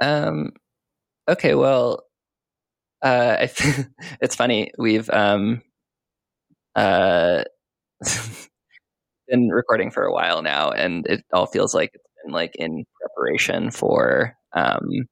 Um, 0.00 0.52
okay. 1.28 1.54
Well, 1.54 2.04
uh, 3.02 3.36
it's 4.20 4.34
funny. 4.34 4.72
We've, 4.78 5.10
um, 5.10 5.60
uh, 6.74 7.44
been 9.28 9.48
recording 9.48 9.90
for 9.90 10.04
a 10.04 10.12
while 10.12 10.42
now, 10.42 10.70
and 10.70 11.06
it 11.06 11.22
all 11.32 11.46
feels 11.46 11.74
like 11.74 11.90
it's 11.94 12.04
been 12.24 12.32
like 12.32 12.54
in 12.56 12.84
preparation 13.00 13.70
for 13.70 14.36
um, 14.54 15.06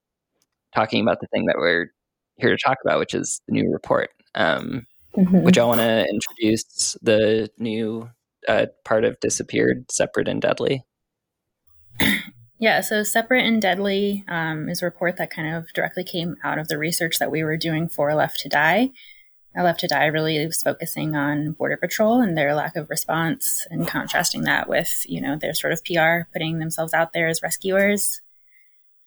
talking 0.75 1.03
about 1.03 1.21
the 1.21 1.27
thing 1.29 1.47
that 1.47 1.57
we're 1.59 1.89
here 2.37 2.51
to 2.51 2.59
talk 2.65 2.79
about, 2.85 2.99
which 2.99 3.15
is 3.15 3.41
the 3.47 3.53
new 3.53 3.71
report. 3.73 4.11
Um, 4.35 4.87
mm-hmm. 5.17 5.43
Would 5.43 5.57
y'all 5.57 5.69
want 5.69 5.81
to 5.81 6.07
introduce 6.09 6.97
the 7.03 7.51
new 7.59 8.11
uh, 8.49 8.67
part 8.85 9.05
of 9.05 9.21
Disappeared, 9.21 9.91
Separate 9.91 10.29
and 10.29 10.41
Deadly? 10.41 10.85
Yeah, 12.63 12.81
so 12.81 13.03
Separate 13.03 13.45
and 13.45 13.61
Deadly 13.61 14.25
um, 14.29 14.69
is 14.69 14.83
a 14.83 14.85
report 14.85 15.17
that 15.17 15.33
kind 15.33 15.53
of 15.53 15.73
directly 15.73 16.05
came 16.05 16.37
out 16.45 16.61
of 16.61 16.69
the 16.69 16.79
research 16.79 17.19
that 17.19 17.33
we 17.33 17.43
were 17.43 17.57
doing 17.57 17.89
for 17.89 18.15
Left 18.15 18.39
to 18.39 18.49
Die. 18.49 18.91
I 19.57 19.63
Left 19.63 19.81
to 19.81 19.89
Die 19.89 20.07
really 20.07 20.47
was 20.47 20.63
focusing 20.63 21.17
on 21.17 21.55
Border 21.55 21.77
Patrol 21.77 22.21
and 22.21 22.39
their 22.39 22.55
lack 22.55 22.77
of 22.77 22.89
response 22.89 23.67
and 23.69 23.89
contrasting 23.89 24.43
that 24.43 24.69
with, 24.69 25.05
you 25.07 25.21
know, 25.21 25.37
their 25.37 25.55
sort 25.55 25.73
of 25.73 25.85
PR, 25.85 26.31
putting 26.33 26.61
themselves 26.61 26.95
out 26.95 27.13
there 27.13 27.27
as 27.27 27.43
rescuers. 27.43 28.21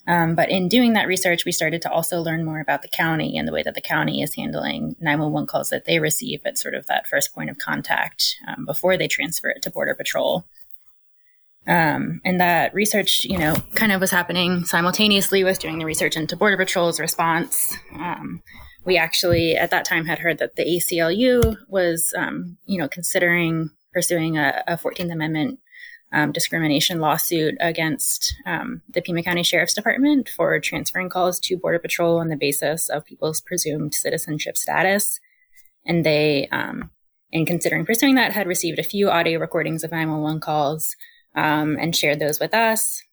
Um, 0.08 0.36
but 0.36 0.50
in 0.50 0.70
doing 0.70 0.94
that 0.94 1.08
research, 1.08 1.46
we 1.46 1.52
started 1.52 1.82
to 1.82 1.92
also 1.92 2.22
learn 2.22 2.46
more 2.46 2.60
about 2.60 2.84
the 2.84 2.88
county 2.88 3.38
and 3.38 3.48
the 3.48 3.52
way 3.52 3.64
that 3.64 3.74
the 3.74 3.82
county 3.82 4.22
is 4.22 4.36
handling 4.36 4.96
911 5.00 5.48
calls 5.48 5.70
that 5.70 5.86
they 5.86 6.00
receive 6.00 6.42
at 6.46 6.58
sort 6.58 6.76
of 6.76 6.86
that 6.88 7.08
first 7.08 7.34
point 7.34 7.50
of 7.50 7.58
contact 7.58 8.36
um, 8.48 8.66
before 8.66 8.98
they 8.98 9.08
transfer 9.08 9.50
it 9.50 9.64
to 9.64 9.72
Border 9.72 9.96
Patrol. 9.96 10.46
Um, 11.68 12.22
and 12.24 12.40
that 12.40 12.76
research, 12.76 13.24
you 13.24 13.40
know, 13.40 13.56
kind 13.74 13.92
of 13.92 14.00
was 14.00 14.12
happening 14.12 14.66
simultaneously 14.66 15.44
with 15.44 15.58
doing 15.58 15.80
the 15.80 15.86
research 15.86 16.16
into 16.16 16.36
Border 16.36 16.58
Patrol's 16.58 17.00
response. 17.00 17.76
Um, 17.96 18.44
we 18.86 18.98
actually 18.98 19.56
at 19.56 19.72
that 19.72 19.86
time 19.86 20.06
had 20.06 20.20
heard 20.20 20.38
that 20.38 20.56
the 20.56 20.64
ACLU 20.64 21.58
was, 21.68 22.14
um, 22.16 22.58
you 22.66 22.78
know, 22.78 22.88
considering 22.88 23.72
pursuing 23.94 24.38
a, 24.38 24.64
a 24.68 24.78
14th 24.78 25.12
Amendment 25.12 25.60
um, 26.12 26.32
discrimination 26.32 27.00
lawsuit 27.00 27.56
against 27.60 28.34
um, 28.46 28.82
the 28.94 29.02
Pima 29.02 29.24
County 29.24 29.44
Sheriff's 29.44 29.74
Department 29.74 30.30
for 30.30 30.60
transferring 30.60 31.10
calls 31.10 31.40
to 31.42 31.58
Border 31.58 31.80
Patrol 31.80 32.20
on 32.20 32.30
the 32.30 32.38
basis 32.38 32.90
of 32.90 33.06
people's 33.06 33.42
presumed 33.42 33.94
citizenship 33.94 34.58
status. 34.58 35.20
And 35.86 36.06
they, 36.06 36.48
um, 36.52 36.92
in 37.32 37.46
considering 37.46 37.86
pursuing 37.86 38.16
that, 38.16 38.32
had 38.32 38.48
received 38.48 38.80
a 38.80 38.84
few 38.84 39.10
audio 39.10 39.40
recordings 39.40 39.84
of 39.84 39.92
911 39.92 40.40
calls 40.40 40.96
um, 41.36 41.78
and 41.80 41.96
shared 41.96 42.20
those 42.20 42.40
with 42.40 42.54
us. 42.54 43.04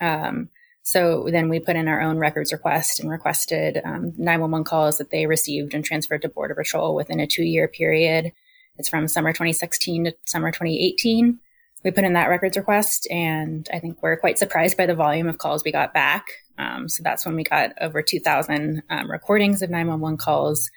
Um, 0.00 0.48
so 0.82 1.28
then 1.30 1.48
we 1.48 1.60
put 1.60 1.76
in 1.76 1.88
our 1.88 2.00
own 2.00 2.18
records 2.18 2.52
request 2.52 2.98
and 2.98 3.08
requested 3.08 3.80
um, 3.84 4.12
911 4.16 4.64
calls 4.64 4.98
that 4.98 5.10
they 5.10 5.26
received 5.26 5.74
and 5.74 5.84
transferred 5.84 6.22
to 6.22 6.28
Border 6.28 6.54
Patrol 6.54 6.94
within 6.94 7.20
a 7.20 7.26
two 7.26 7.44
year 7.44 7.68
period. 7.68 8.32
It's 8.78 8.88
from 8.88 9.06
summer 9.06 9.32
2016 9.32 10.04
to 10.04 10.14
summer 10.24 10.50
2018. 10.50 11.38
We 11.84 11.90
put 11.90 12.04
in 12.04 12.12
that 12.12 12.28
records 12.28 12.56
request, 12.56 13.08
and 13.10 13.68
I 13.72 13.78
think 13.78 14.02
we're 14.02 14.16
quite 14.16 14.38
surprised 14.38 14.76
by 14.76 14.86
the 14.86 14.94
volume 14.94 15.28
of 15.28 15.38
calls 15.38 15.64
we 15.64 15.72
got 15.72 15.92
back. 15.92 16.26
Um, 16.58 16.88
so 16.88 17.02
that's 17.02 17.26
when 17.26 17.34
we 17.34 17.44
got 17.44 17.70
over 17.80 18.02
2,000 18.02 18.82
um, 18.88 19.10
recordings 19.10 19.62
of 19.62 19.70
911 19.70 20.18
calls 20.18 20.70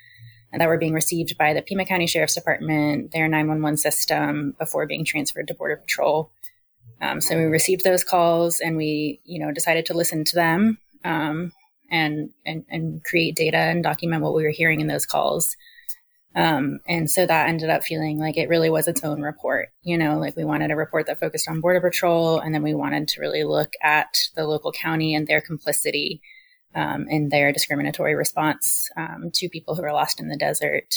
that 0.58 0.68
were 0.68 0.78
being 0.78 0.94
received 0.94 1.38
by 1.38 1.54
the 1.54 1.62
Pima 1.62 1.86
County 1.86 2.08
Sheriff's 2.08 2.36
Department, 2.36 3.12
their 3.12 3.28
911 3.28 3.78
system, 3.78 4.56
before 4.58 4.88
being 4.88 5.06
transferred 5.06 5.48
to 5.48 5.54
Border 5.54 5.78
Patrol. 5.78 6.32
Um, 7.02 7.20
so 7.22 7.36
we 7.36 7.44
received 7.44 7.84
those 7.84 8.04
calls 8.04 8.60
and 8.60 8.78
we, 8.78 9.22
you 9.26 9.40
know, 9.40 9.52
decided 9.52 9.86
to 9.88 9.94
listen 9.94 10.24
to 10.26 10.36
them 10.36 10.78
um, 11.04 11.52
and, 11.92 12.30
and 12.46 12.66
and 12.70 13.04
create 13.04 13.36
data 13.36 13.58
and 13.58 13.84
document 13.84 14.24
what 14.24 14.34
we 14.34 14.44
were 14.44 14.50
hearing 14.50 14.82
in 14.82 14.88
those 14.88 15.06
calls. 15.06 15.56
Um, 16.36 16.80
and 16.86 17.10
so 17.10 17.26
that 17.26 17.48
ended 17.48 17.70
up 17.70 17.84
feeling 17.84 18.20
like 18.20 18.36
it 18.38 18.50
really 18.50 18.70
was 18.70 18.88
its 18.88 19.04
own 19.04 19.22
report. 19.22 19.70
You 19.84 19.98
know, 19.98 20.20
like 20.20 20.36
we 20.36 20.44
wanted 20.44 20.70
a 20.70 20.76
report 20.76 21.06
that 21.08 21.20
focused 21.20 21.50
on 21.50 21.62
Border 21.62 21.80
Patrol, 21.80 22.40
and 22.40 22.54
then 22.54 22.64
we 22.64 22.74
wanted 22.74 23.08
to 23.10 23.22
really 23.22 23.44
look 23.46 23.74
at 23.82 24.18
the 24.36 24.46
local 24.46 24.72
county 24.72 25.16
and 25.16 25.28
their 25.28 25.42
complicity 25.42 26.22
um, 26.76 27.08
in 27.10 27.30
their 27.30 27.54
discriminatory 27.54 28.16
response 28.16 28.90
um, 28.98 29.32
to 29.34 29.48
people 29.48 29.76
who 29.76 29.84
are 29.84 29.94
lost 29.94 30.20
in 30.20 30.28
the 30.28 30.38
desert. 30.38 30.96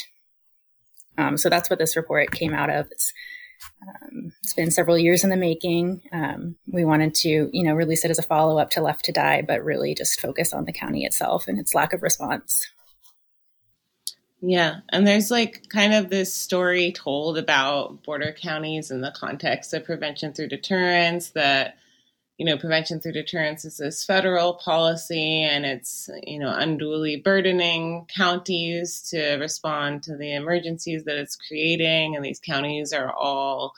Um, 1.17 1.37
so 1.37 1.49
that's 1.49 1.71
what 1.71 1.79
this 1.79 1.97
report 1.97 2.33
came 2.33 2.53
out 2.53 2.71
of. 2.71 2.89
It's 2.91 3.13
um, 3.83 4.33
it's 4.43 4.55
been 4.55 4.71
several 4.71 4.99
years 4.99 5.25
in 5.25 5.31
the 5.31 5.37
making. 5.37 6.03
Um, 6.13 6.57
we 6.67 6.85
wanted 6.85 7.15
to, 7.17 7.51
you 7.53 7.65
know, 7.65 7.75
release 7.75 8.05
it 8.05 8.11
as 8.11 8.19
a 8.19 8.23
follow 8.23 8.59
up 8.59 8.71
to 8.71 8.81
Left 8.81 9.05
to 9.07 9.13
Die, 9.13 9.43
but 9.43 9.65
really 9.65 9.95
just 9.95 10.21
focus 10.21 10.53
on 10.53 10.65
the 10.65 10.73
county 10.73 11.05
itself 11.05 11.49
and 11.49 11.59
its 11.59 11.75
lack 11.75 11.93
of 11.93 12.03
response. 12.03 12.69
Yeah, 14.41 14.81
and 14.91 15.07
there's 15.07 15.31
like 15.31 15.69
kind 15.69 15.93
of 15.95 16.11
this 16.11 16.33
story 16.35 16.93
told 16.93 17.39
about 17.39 18.05
border 18.05 18.33
counties 18.33 18.91
in 18.91 19.01
the 19.01 19.13
context 19.17 19.75
of 19.75 19.85
prevention 19.85 20.33
through 20.33 20.49
deterrence 20.49 21.31
that 21.31 21.77
you 22.39 22.47
know, 22.47 22.59
prevention 22.59 23.01
through 23.01 23.13
deterrence 23.13 23.65
is 23.65 23.79
this 23.79 24.05
federal 24.05 24.55
policy 24.55 25.43
and 25.43 25.67
it's, 25.67 26.11
you 26.25 26.39
know, 26.39 26.53
unduly 26.57 27.17
burdening 27.17 28.07
counties 28.17 29.03
to 29.11 29.37
respond 29.37 30.03
to 30.05 30.17
the 30.17 30.35
emergencies 30.35 31.05
that 31.05 31.19
it's 31.19 31.37
creating. 31.37 32.17
And 32.17 32.25
these 32.25 32.41
counties 32.41 32.93
are 32.93 33.13
all, 33.13 33.75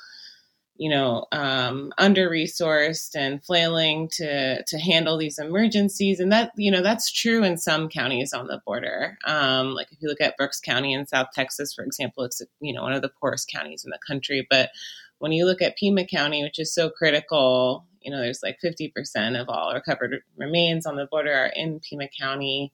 you 0.80 0.88
know, 0.88 1.26
um, 1.30 1.92
under 1.98 2.30
resourced 2.30 3.14
and 3.14 3.44
flailing 3.44 4.08
to, 4.08 4.64
to 4.64 4.78
handle 4.78 5.18
these 5.18 5.38
emergencies. 5.38 6.18
And 6.20 6.32
that, 6.32 6.52
you 6.56 6.70
know, 6.70 6.80
that's 6.80 7.12
true 7.12 7.44
in 7.44 7.58
some 7.58 7.90
counties 7.90 8.32
on 8.32 8.46
the 8.46 8.62
border. 8.64 9.18
Um, 9.26 9.74
like 9.74 9.92
if 9.92 9.98
you 10.00 10.08
look 10.08 10.22
at 10.22 10.38
Brooks 10.38 10.58
County 10.58 10.94
in 10.94 11.06
South 11.06 11.26
Texas, 11.34 11.74
for 11.74 11.84
example, 11.84 12.24
it's, 12.24 12.40
you 12.62 12.72
know, 12.72 12.80
one 12.80 12.94
of 12.94 13.02
the 13.02 13.10
poorest 13.20 13.52
counties 13.54 13.84
in 13.84 13.90
the 13.90 13.98
country. 14.06 14.46
But 14.48 14.70
when 15.18 15.32
you 15.32 15.44
look 15.44 15.60
at 15.60 15.76
Pima 15.76 16.06
County, 16.06 16.42
which 16.42 16.58
is 16.58 16.74
so 16.74 16.88
critical 16.88 17.84
you 18.00 18.10
know, 18.10 18.18
there's 18.18 18.42
like 18.42 18.56
50% 18.64 19.38
of 19.38 19.50
all 19.50 19.74
recovered 19.74 20.22
remains 20.38 20.86
on 20.86 20.96
the 20.96 21.04
border 21.04 21.34
are 21.34 21.52
in 21.54 21.80
Pima 21.80 22.08
County. 22.18 22.72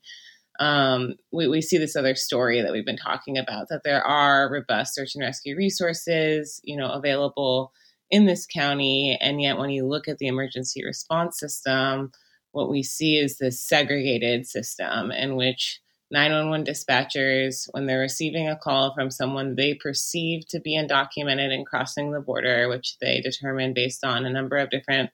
Um, 0.61 1.17
we, 1.33 1.49
we 1.49 1.61
see 1.61 1.79
this 1.79 1.97
other 1.97 2.15
story 2.15 2.63
that 2.63 2.71
we've 2.71 2.87
been 2.87 2.97
talking 2.97 3.37
about 3.37 3.67
that 3.71 3.83
there 3.83 4.05
are 4.05 4.49
robust 4.49 4.95
search 4.95 5.17
and 5.17 5.25
rescue 5.25 5.57
resources, 5.57 6.61
you 6.63 6.77
know, 6.77 6.89
available 6.93 7.73
in 8.11 8.27
this 8.27 8.47
county. 8.47 9.19
And 9.21 9.41
yet, 9.41 9.59
when 9.59 9.71
you 9.71 9.87
look 9.87 10.09
at 10.09 10.19
the 10.19 10.29
emergency 10.29 10.85
response 10.85 11.39
system, 11.39 12.13
what 12.53 12.71
we 12.71 12.83
see 12.83 13.19
is 13.19 13.39
this 13.39 13.61
segregated 13.61 14.47
system 14.47 15.11
in 15.11 15.37
which 15.37 15.81
911 16.11 16.65
dispatchers, 16.65 17.69
when 17.73 17.87
they're 17.87 17.99
receiving 17.99 18.49
a 18.49 18.57
call 18.57 18.95
from 18.95 19.11
someone 19.11 19.57
they 19.57 19.75
perceive 19.75 20.47
to 20.49 20.61
be 20.61 20.79
undocumented 20.79 21.53
and 21.53 21.67
crossing 21.67 22.13
the 22.13 22.21
border, 22.21 22.69
which 22.69 22.97
they 23.01 23.21
determine 23.21 23.75
based 23.75 24.05
on 24.05 24.25
a 24.25 24.31
number 24.31 24.57
of 24.57 24.71
different 24.71 25.11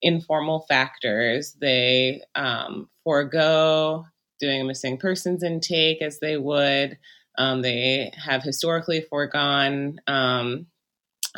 informal 0.00 0.64
factors, 0.68 1.56
they 1.60 2.22
um, 2.34 2.88
forego 3.04 4.04
doing 4.40 4.60
a 4.60 4.64
missing 4.64 4.96
persons 4.96 5.42
intake 5.42 6.00
as 6.02 6.20
they 6.20 6.36
would. 6.36 6.98
Um, 7.38 7.62
they 7.62 8.12
have 8.16 8.42
historically 8.42 9.00
foregone 9.00 10.00
um, 10.06 10.66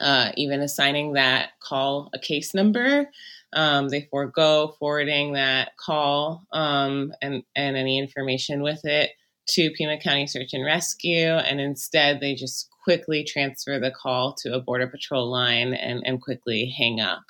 uh, 0.01 0.33
even 0.37 0.61
assigning 0.61 1.13
that 1.13 1.51
call 1.61 2.11
a 2.15 2.19
case 2.19 2.55
number. 2.55 3.09
Um, 3.53 3.89
they 3.89 4.09
forego 4.11 4.75
forwarding 4.79 5.35
that 5.35 5.77
call 5.77 6.45
um, 6.53 7.13
and, 7.23 7.45
and 7.55 7.77
any 7.77 7.99
information 7.99 8.63
with 8.63 8.85
it 8.85 9.11
to 9.47 9.71
Pima 9.71 9.99
County 9.99 10.27
Search 10.27 10.55
and 10.55 10.65
Rescue, 10.65 11.29
and 11.29 11.61
instead 11.61 12.21
they 12.21 12.35
just 12.35 12.69
quickly 12.83 13.25
transfer 13.25 13.79
the 13.79 13.91
call 13.91 14.35
to 14.35 14.55
a 14.55 14.61
Border 14.61 14.87
Patrol 14.87 15.31
line 15.31 15.75
and, 15.75 16.03
and 16.05 16.21
quickly 16.21 16.75
hang 16.77 17.01
up. 17.01 17.23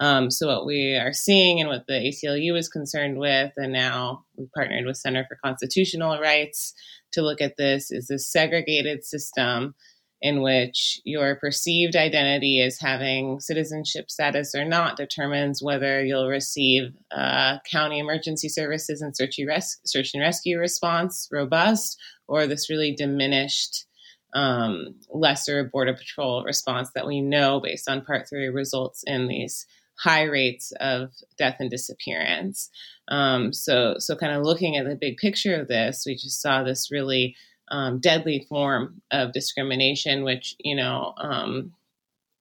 Um, 0.00 0.30
so, 0.30 0.46
what 0.46 0.66
we 0.66 0.94
are 0.94 1.12
seeing 1.12 1.60
and 1.60 1.68
what 1.68 1.86
the 1.88 1.94
ACLU 1.94 2.56
is 2.56 2.68
concerned 2.68 3.18
with, 3.18 3.52
and 3.56 3.72
now 3.72 4.24
we've 4.36 4.52
partnered 4.52 4.86
with 4.86 4.96
Center 4.96 5.26
for 5.28 5.38
Constitutional 5.44 6.20
Rights 6.20 6.74
to 7.12 7.22
look 7.22 7.40
at 7.40 7.56
this, 7.56 7.90
is 7.90 8.06
this 8.06 8.30
segregated 8.30 9.04
system 9.04 9.74
in 10.20 10.42
which 10.42 11.00
your 11.04 11.36
perceived 11.36 11.94
identity 11.94 12.60
as 12.60 12.78
having 12.80 13.38
citizenship 13.38 14.10
status 14.10 14.54
or 14.54 14.64
not 14.64 14.96
determines 14.96 15.62
whether 15.62 16.04
you'll 16.04 16.28
receive 16.28 16.92
uh, 17.12 17.58
county 17.70 17.98
emergency 18.00 18.48
services 18.48 19.00
and 19.00 19.16
search, 19.16 19.36
res- 19.46 19.78
search 19.84 20.14
and 20.14 20.22
rescue 20.22 20.58
response 20.58 21.28
robust 21.30 22.00
or 22.26 22.46
this 22.46 22.68
really 22.68 22.94
diminished 22.94 23.86
um, 24.34 24.94
lesser 25.10 25.64
border 25.64 25.94
patrol 25.94 26.44
response 26.44 26.90
that 26.94 27.06
we 27.06 27.20
know 27.20 27.60
based 27.60 27.88
on 27.88 28.04
part 28.04 28.28
three 28.28 28.48
results 28.48 29.02
in 29.06 29.28
these 29.28 29.66
high 29.98 30.24
rates 30.24 30.72
of 30.80 31.10
death 31.38 31.56
and 31.58 31.70
disappearance. 31.70 32.70
Um, 33.08 33.52
so 33.52 33.94
so 33.98 34.16
kind 34.16 34.32
of 34.32 34.42
looking 34.42 34.76
at 34.76 34.86
the 34.86 34.96
big 34.96 35.16
picture 35.16 35.58
of 35.58 35.68
this 35.68 36.04
we 36.06 36.14
just 36.14 36.42
saw 36.42 36.62
this 36.62 36.90
really 36.90 37.36
um, 37.70 37.98
deadly 37.98 38.46
form 38.48 39.02
of 39.10 39.32
discrimination, 39.32 40.24
which, 40.24 40.56
you 40.58 40.76
know, 40.76 41.14
um, 41.18 41.72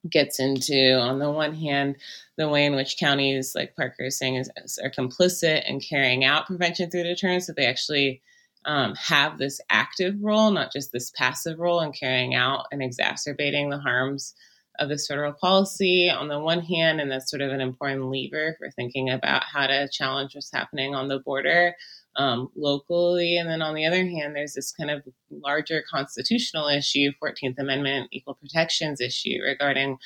gets 0.10 0.40
into, 0.40 0.94
on 0.94 1.20
the 1.20 1.32
one 1.32 1.54
hand, 1.54 1.98
the 2.38 2.48
way 2.48 2.66
in 2.66 2.76
which 2.76 2.98
counties, 2.98 3.54
like 3.56 3.76
Parker 3.76 4.06
is 4.06 4.18
saying, 4.18 4.36
is, 4.36 4.80
are 4.84 4.92
complicit 4.92 5.68
in 5.70 5.80
carrying 5.80 6.24
out 6.24 6.48
prevention 6.48 6.90
through 6.90 7.04
deterrence, 7.04 7.48
that 7.48 7.56
they 7.56 7.66
actually 7.66 8.22
um, 8.66 8.96
have 8.96 9.38
this 9.38 9.60
active 9.70 10.16
role, 10.22 10.52
not 10.52 10.72
just 10.72 10.92
this 10.92 11.12
passive 11.12 11.60
role 11.60 11.82
in 11.82 11.92
carrying 11.92 12.36
out 12.36 12.66
and 12.72 12.82
exacerbating 12.82 13.70
the 13.70 13.80
harms 13.80 14.34
of 14.80 14.90
this 14.90 15.08
federal 15.08 15.34
policy 15.34 16.10
on 16.10 16.28
the 16.28 16.40
one 16.40 16.62
hand, 16.62 17.02
and 17.02 17.10
that's 17.10 17.32
sort 17.32 17.42
of 17.42 17.52
an 17.52 17.62
important 17.62 18.12
lever 18.12 18.56
for 18.60 18.70
thinking 18.70 19.10
about 19.10 19.44
how 19.44 19.66
to 19.66 19.90
challenge 19.92 20.36
what's 20.36 20.52
happening 20.52 20.94
on 20.94 21.08
the 21.08 21.20
border 21.20 21.74
um, 22.18 22.50
locally. 22.56 23.38
And 23.38 23.50
then 23.50 23.62
on 23.62 23.76
the 23.76 23.86
other 23.86 24.06
hand, 24.06 24.36
there's 24.36 24.54
this 24.54 24.72
kind 24.72 24.90
of 24.90 25.04
larger 25.32 25.84
constitutional 25.90 26.68
issue, 26.68 27.12
14th 27.24 27.60
Amendment 27.60 28.10
equal 28.12 28.36
protections 28.36 29.00
issue 29.00 29.40
regarding 29.44 29.98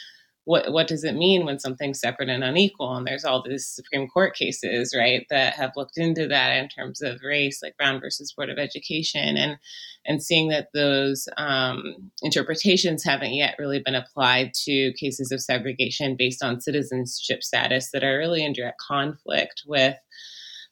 what 0.46 0.72
what 0.72 0.88
does 0.88 1.04
it 1.04 1.14
mean 1.14 1.46
when 1.46 1.60
something's 1.60 2.00
separate 2.00 2.30
and 2.30 2.44
unequal? 2.44 2.96
And 2.96 3.06
there's 3.06 3.26
all 3.26 3.44
these 3.44 3.68
Supreme 3.68 4.08
Court 4.08 4.36
cases, 4.36 4.94
right, 4.98 5.26
that 5.30 5.54
have 5.54 5.74
looked 5.76 5.98
into 5.98 6.28
that 6.28 6.58
in 6.58 6.68
terms 6.68 7.02
of 7.02 7.22
race, 7.24 7.62
like 7.62 7.78
Brown 7.78 8.00
versus 8.00 8.34
Board 8.34 8.50
of 8.50 8.58
Education, 8.58 9.38
and 9.38 9.58
and 10.06 10.24
seeing 10.24 10.50
that 10.50 10.70
those 10.74 11.28
um, 11.38 12.12
interpretations 12.24 13.04
haven't 13.04 13.34
yet 13.34 13.56
really 13.60 13.80
been 13.80 13.94
applied 13.94 14.54
to 14.66 14.94
cases 14.94 15.32
of 15.32 15.42
segregation 15.42 16.16
based 16.16 16.44
on 16.44 16.60
citizenship 16.60 17.44
status 17.44 17.92
that 17.92 18.04
are 18.04 18.18
really 18.18 18.44
in 18.44 18.54
direct 18.54 18.80
conflict 18.80 19.62
with 19.68 19.96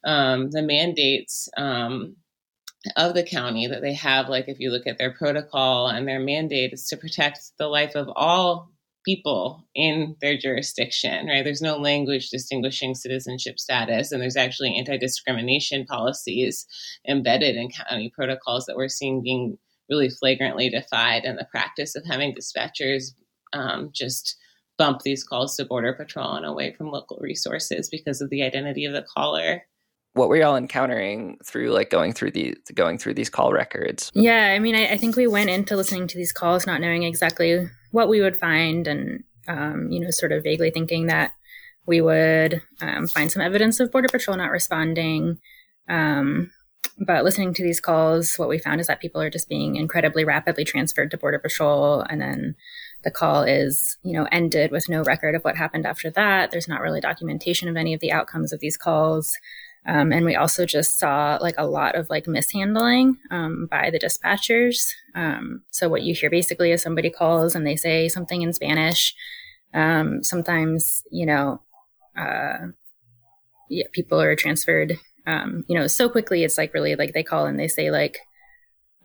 um, 0.06 0.50
the 0.52 0.62
mandates 0.62 1.50
um, 1.58 2.16
of 2.96 3.14
the 3.14 3.24
county 3.24 3.68
that 3.68 3.82
they 3.82 3.94
have. 3.94 4.30
Like 4.30 4.48
if 4.48 4.60
you 4.60 4.72
look 4.72 4.88
at 4.88 4.98
their 4.98 5.14
protocol 5.14 5.88
and 5.88 6.08
their 6.08 6.20
mandate 6.20 6.74
is 6.74 6.88
to 6.88 6.98
protect 6.98 7.52
the 7.58 7.68
life 7.68 7.96
of 7.96 8.10
all 8.16 8.70
people 9.06 9.66
in 9.76 10.16
their 10.22 10.38
jurisdiction, 10.38 11.28
right? 11.28 11.44
There's 11.44 11.62
no 11.62 11.78
language 11.78 12.30
distinguishing 12.30 12.96
citizenship 12.96 13.60
status, 13.60 14.12
and 14.12 14.22
there's 14.22 14.38
actually 14.38 14.78
anti 14.78 14.98
discrimination 14.98 15.86
policies 15.86 16.66
embedded 17.08 17.56
in 17.56 17.70
county 17.70 18.12
protocols 18.14 18.66
that 18.66 18.76
we're 18.76 18.90
seeing 18.90 19.22
being 19.24 19.58
really 19.90 20.10
flagrantly 20.10 20.70
defied 20.70 21.24
in 21.24 21.36
the 21.36 21.48
practice 21.50 21.96
of 21.96 22.06
having 22.06 22.36
dispatchers 22.36 23.14
um, 23.54 23.90
just 23.94 24.38
bump 24.78 25.02
these 25.02 25.24
calls 25.24 25.56
to 25.56 25.66
Border 25.66 25.94
Patrol 25.94 26.36
and 26.36 26.46
away 26.46 26.74
from 26.74 26.92
local 26.92 27.18
resources 27.20 27.90
because 27.90 28.22
of 28.22 28.30
the 28.30 28.44
identity 28.44 28.86
of 28.86 28.94
the 28.94 29.06
caller 29.16 29.64
what 30.20 30.28
were 30.28 30.36
y'all 30.36 30.58
encountering 30.58 31.38
through 31.46 31.72
like 31.72 31.90
going 31.90 32.12
through 32.12 32.32
these 32.32 32.58
going 32.74 32.98
through 32.98 33.14
these 33.14 33.30
call 33.30 33.54
records? 33.54 34.12
Yeah 34.14 34.54
i 34.54 34.60
mean 34.60 34.76
I, 34.76 34.94
I, 34.94 34.98
think 34.98 35.16
we 35.16 35.28
went 35.28 35.50
into 35.50 35.78
listening 35.78 36.08
to 36.08 36.18
these 36.18 36.34
calls 36.34 36.68
not 36.68 36.82
knowing 36.82 37.04
exactly 37.04 37.70
what 37.92 38.10
we 38.10 38.20
would 38.20 38.38
find 38.38 38.86
and 38.86 39.24
um, 39.48 39.88
you 39.90 40.00
know 40.02 40.12
sort 40.12 40.34
of 40.34 40.44
vaguely 40.44 40.72
thinking 40.72 41.08
that 41.08 41.32
we 41.86 42.02
would 42.02 42.62
um, 42.82 43.08
find 43.08 43.32
some 43.32 43.42
evidence 43.42 43.80
of 43.80 43.92
border 43.92 44.10
patrol 44.10 44.38
not 44.38 44.52
responding. 44.52 45.40
Um, 45.88 46.52
but 47.00 47.24
listening 47.24 47.54
to 47.54 47.64
these 47.64 47.80
calls 47.80 48.36
what 48.36 48.50
we 48.50 48.60
found 48.60 48.82
is 48.82 48.88
that 48.88 49.00
people 49.00 49.22
are 49.22 49.30
just 49.30 49.48
being 49.48 49.78
incredibly 49.78 50.26
rapidly 50.26 50.66
transferred 50.66 51.10
to 51.12 51.18
border 51.18 51.40
patrol 51.40 52.02
and 52.10 52.22
then 52.22 52.56
the 53.06 53.12
call 53.12 53.44
is 53.44 53.98
you 54.04 54.14
know 54.14 54.28
ended 54.32 54.70
with 54.70 54.90
no 54.90 55.02
record 55.04 55.34
of 55.34 55.44
what 55.44 55.56
happened 55.56 55.86
after 55.86 56.12
that. 56.12 56.52
There's 56.52 56.68
not 56.68 56.82
really 56.82 57.00
documentation 57.00 57.70
of 57.70 57.78
any 57.78 57.94
of 57.94 58.02
the 58.02 58.12
outcomes 58.12 58.52
of 58.52 58.60
these 58.60 58.78
calls 58.78 59.32
um, 59.90 60.12
and 60.12 60.24
we 60.24 60.36
also 60.36 60.68
just 60.68 61.00
saw 61.00 61.40
like 61.42 61.56
a 61.58 61.66
lot 61.66 61.96
of 61.96 62.12
like 62.12 62.28
mishandling 62.28 63.18
um, 63.32 63.68
by 63.72 63.90
the 63.90 63.98
dispatchers. 63.98 64.88
Um, 65.16 65.64
so 65.72 65.90
what 65.90 66.04
you 66.04 66.14
hear 66.14 66.30
basically 66.30 66.72
is 66.72 66.84
somebody 66.84 67.10
calls 67.10 67.56
and 67.56 67.66
they 67.66 67.76
say 67.76 68.08
something 68.08 68.44
in 68.44 68.54
Spanish. 68.54 69.16
Um, 69.74 70.24
sometimes, 70.24 71.02
you 71.10 71.26
know, 71.26 71.64
uh, 72.16 72.68
yeah, 73.68 73.88
people 73.92 74.22
are 74.22 74.36
transferred, 74.36 75.00
um, 75.26 75.66
you 75.68 75.74
know, 75.74 75.88
so 75.88 76.08
quickly. 76.08 76.44
It's 76.44 76.60
like 76.60 76.76
really 76.76 76.96
like 76.96 77.14
they 77.14 77.24
call 77.24 77.48
and 77.48 77.60
they 77.60 77.68
say 77.68 77.90
like, 77.90 78.20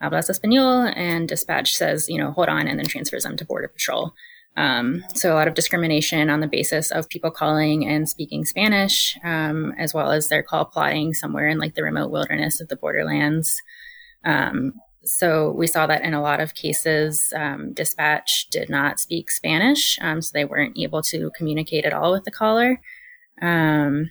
hablas 0.03 0.29
español, 0.29 0.92
and 0.94 1.27
dispatch 1.27 1.75
says, 1.75 2.11
you 2.11 2.18
know, 2.18 2.33
hold 2.33 2.51
on, 2.51 2.68
and 2.68 2.79
then 2.79 2.87
transfers 2.87 3.23
them 3.23 3.38
to 3.38 3.44
border 3.47 3.68
patrol. 3.68 4.12
Um, 4.57 5.05
so 5.14 5.33
a 5.33 5.35
lot 5.35 5.49
of 5.49 5.55
discrimination 5.55 6.31
on 6.31 6.40
the 6.40 6.47
basis 6.47 6.90
of 6.90 7.09
people 7.09 7.31
calling 7.31 7.87
and 7.87 8.09
speaking 8.09 8.45
Spanish, 8.45 9.19
um, 9.25 9.73
as 9.79 9.93
well 9.93 10.12
as 10.12 10.29
their 10.29 10.43
call 10.43 10.64
plotting 10.64 11.12
somewhere 11.14 11.49
in 11.49 11.59
like 11.59 11.75
the 11.75 11.83
remote 11.83 12.11
wilderness 12.11 12.61
of 12.61 12.69
the 12.69 12.77
borderlands. 12.77 13.61
Um, 14.25 14.75
so 15.05 15.51
we 15.51 15.67
saw 15.67 15.87
that 15.87 16.03
in 16.03 16.14
a 16.14 16.23
lot 16.23 16.40
of 16.40 16.55
cases, 16.55 17.33
um, 17.37 17.73
dispatch 17.73 18.47
did 18.51 18.71
not 18.71 19.01
speak 19.01 19.31
Spanish, 19.31 19.99
um, 20.01 20.23
so 20.23 20.31
they 20.33 20.45
weren't 20.45 20.79
able 20.79 21.03
to 21.03 21.31
communicate 21.37 21.85
at 21.85 21.93
all 21.93 22.12
with 22.12 22.25
the 22.25 22.31
caller. 22.31 22.81
Um, 23.43 24.11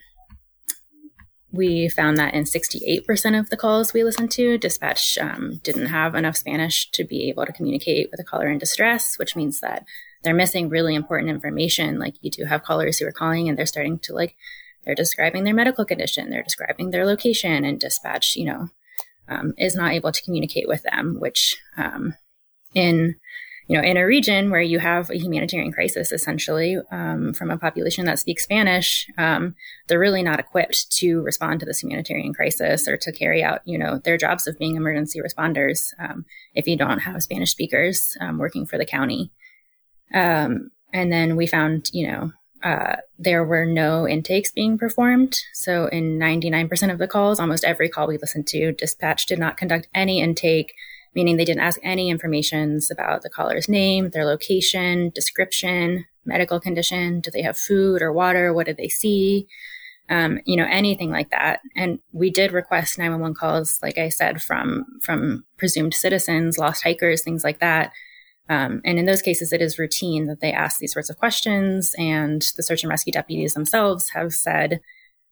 we 1.52 1.88
found 1.88 2.18
that 2.18 2.34
in 2.34 2.44
68% 2.44 3.40
of 3.40 3.50
the 3.50 3.58
calls 3.58 3.94
we 3.94 4.04
listened 4.04 4.32
to, 4.32 4.58
dispatch 4.58 5.18
didn't 5.62 5.86
have 5.86 6.16
enough 6.16 6.36
Spanish 6.36 6.90
to 6.92 7.04
be 7.04 7.30
able 7.30 7.46
to 7.46 7.54
communicate 7.54 8.10
with 8.12 8.20
a 8.20 8.24
caller 8.24 8.50
in 8.50 8.58
distress, 8.58 9.18
which 9.18 9.36
means 9.36 9.60
that 9.60 9.86
they're 10.24 10.34
missing 10.34 10.70
really 10.70 10.96
important 10.96 11.30
information. 11.30 12.00
Like 12.00 12.16
you 12.22 12.32
do 12.32 12.46
have 12.46 12.64
callers 12.64 12.98
who 12.98 13.08
are 13.08 13.12
calling 13.12 13.50
and 13.50 13.58
they're 13.58 13.66
starting 13.66 14.00
to 14.00 14.14
like, 14.14 14.36
they're 14.86 14.96
describing 14.96 15.44
their 15.44 15.54
medical 15.54 15.86
condition, 15.86 16.30
they're 16.30 16.44
describing 16.44 16.92
their 16.92 17.06
location, 17.06 17.64
and 17.64 17.80
dispatch, 17.80 18.36
you 18.36 18.46
know, 18.46 18.70
um, 19.30 19.54
is 19.58 19.76
not 19.76 19.94
able 19.94 20.12
to 20.12 20.24
communicate 20.24 20.68
with 20.68 20.84
them, 20.84 21.18
which 21.20 21.58
um, 21.78 22.16
in 22.74 23.16
you 23.68 23.78
know 23.78 23.84
in 23.84 23.98
a 23.98 24.06
region 24.06 24.52
where 24.52 24.62
you 24.62 24.80
have 24.80 25.10
a 25.10 25.18
humanitarian 25.18 25.72
crisis 25.72 26.12
essentially 26.12 26.78
um, 26.92 27.34
from 27.34 27.50
a 27.50 27.58
population 27.58 28.06
that 28.06 28.20
speaks 28.20 28.44
spanish 28.44 29.08
um, 29.18 29.56
they're 29.88 30.00
really 30.00 30.24
not 30.24 30.40
equipped 30.40 30.92
to 30.92 31.22
respond 31.22 31.60
to 31.60 31.66
this 31.66 31.82
humanitarian 31.82 32.34
crisis 32.34 32.88
or 32.88 32.98
to 32.98 33.12
carry 33.12 33.44
out 33.44 33.62
you 33.66 33.78
know 33.78 34.00
their 34.00 34.18
jobs 34.18 34.48
of 34.48 34.58
being 34.60 34.76
emergency 34.76 35.22
responders 35.22 35.94
um, 36.00 36.26
if 36.54 36.68
you 36.68 36.76
don't 36.76 37.00
have 37.00 37.24
spanish 37.24 37.52
speakers 37.52 38.18
um, 38.20 38.38
working 38.38 38.66
for 38.66 38.78
the 38.78 38.86
county 38.86 39.32
um, 40.14 40.72
and 40.92 41.12
then 41.12 41.36
we 41.36 41.48
found, 41.48 41.90
you 41.92 42.08
know, 42.08 42.32
uh, 42.64 42.96
there 43.20 43.44
were 43.44 43.66
no 43.66 44.08
intakes 44.08 44.52
being 44.52 44.78
performed. 44.78 45.38
So 45.54 45.88
in 45.88 46.18
99% 46.18 46.92
of 46.92 46.98
the 46.98 47.08
calls, 47.08 47.40
almost 47.40 47.66
every 47.66 47.90
call 47.90 48.08
we 48.08 48.18
listened 48.18 48.48
to, 48.48 48.72
dispatch 48.72 49.26
did 49.26 49.38
not 49.38 49.58
conduct 49.58 49.90
any 49.94 50.22
intake, 50.22 50.74
meaning 51.14 51.36
they 51.36 51.46
didn't 51.46 51.64
ask 51.64 51.80
any 51.84 52.10
informations 52.10 52.90
about 52.90 53.22
the 53.22 53.30
caller's 53.30 53.68
name, 53.68 54.12
their 54.12 54.26
location, 54.26 55.12
description, 55.14 56.06
medical 56.26 56.60
condition. 56.60 57.20
Do 57.20 57.32
they 57.32 57.42
have 57.42 57.58
food 57.58 58.02
or 58.02 58.14
water? 58.14 58.54
What 58.54 58.66
did 58.66 58.78
they 58.78 58.88
see? 58.88 59.48
Um, 60.10 60.40
you 60.46 60.56
know, 60.56 60.68
anything 60.70 61.12
like 61.12 61.32
that. 61.32 61.60
And 61.76 62.00
we 62.14 62.30
did 62.30 62.52
request 62.54 62.98
911 62.98 63.36
calls, 63.36 63.80
like 63.82 63.98
I 63.98 64.10
said, 64.10 64.42
from 64.42 64.86
from 65.02 65.46
presumed 65.58 65.94
citizens, 65.94 66.58
lost 66.58 66.84
hikers, 66.84 67.24
things 67.24 67.44
like 67.44 67.60
that. 67.60 67.92
Um, 68.50 68.82
and 68.84 69.00
in 69.00 69.06
those 69.06 69.22
cases, 69.22 69.54
it 69.54 69.62
is 69.62 69.80
routine 69.80 70.28
that 70.28 70.42
they 70.42 70.52
ask 70.52 70.80
these 70.80 70.94
sorts 70.94 71.10
of 71.10 71.18
questions, 71.18 71.96
and 71.98 72.44
the 72.58 72.64
search 72.64 72.84
and 72.84 72.90
rescue 72.90 73.14
deputies 73.14 73.54
themselves 73.54 74.10
have 74.10 74.34
said, 74.34 74.82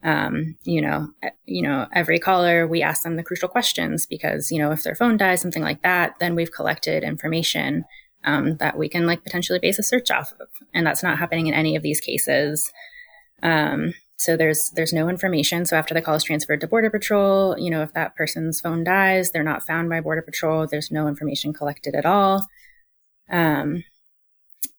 um, 0.03 0.55
you 0.63 0.81
know, 0.81 1.09
you 1.45 1.61
know, 1.61 1.87
every 1.93 2.19
caller 2.19 2.65
we 2.65 2.81
ask 2.81 3.03
them 3.03 3.17
the 3.17 3.23
crucial 3.23 3.49
questions 3.49 4.05
because 4.07 4.51
you 4.51 4.57
know 4.57 4.71
if 4.71 4.83
their 4.83 4.95
phone 4.95 5.17
dies, 5.17 5.41
something 5.41 5.61
like 5.61 5.83
that, 5.83 6.15
then 6.19 6.35
we've 6.35 6.51
collected 6.51 7.03
information 7.03 7.83
um, 8.23 8.57
that 8.57 8.77
we 8.77 8.89
can 8.89 9.05
like 9.05 9.23
potentially 9.23 9.59
base 9.59 9.77
a 9.77 9.83
search 9.83 10.09
off 10.09 10.31
of, 10.39 10.47
and 10.73 10.87
that's 10.87 11.03
not 11.03 11.19
happening 11.19 11.47
in 11.47 11.53
any 11.53 11.75
of 11.75 11.83
these 11.83 11.99
cases. 11.99 12.71
Um, 13.43 13.93
so 14.17 14.37
there's 14.37 14.71
there's 14.75 14.93
no 14.93 15.09
information. 15.09 15.65
So 15.65 15.75
after 15.75 15.93
the 15.93 16.01
call 16.01 16.15
is 16.15 16.23
transferred 16.23 16.61
to 16.61 16.67
Border 16.67 16.89
Patrol, 16.89 17.57
you 17.57 17.69
know, 17.69 17.81
if 17.81 17.93
that 17.93 18.15
person's 18.15 18.61
phone 18.61 18.83
dies, 18.83 19.31
they're 19.31 19.43
not 19.43 19.65
found 19.65 19.89
by 19.89 19.99
Border 19.99 20.21
Patrol. 20.21 20.67
There's 20.67 20.91
no 20.91 21.07
information 21.07 21.53
collected 21.53 21.95
at 21.95 22.05
all. 22.05 22.47
Um, 23.31 23.83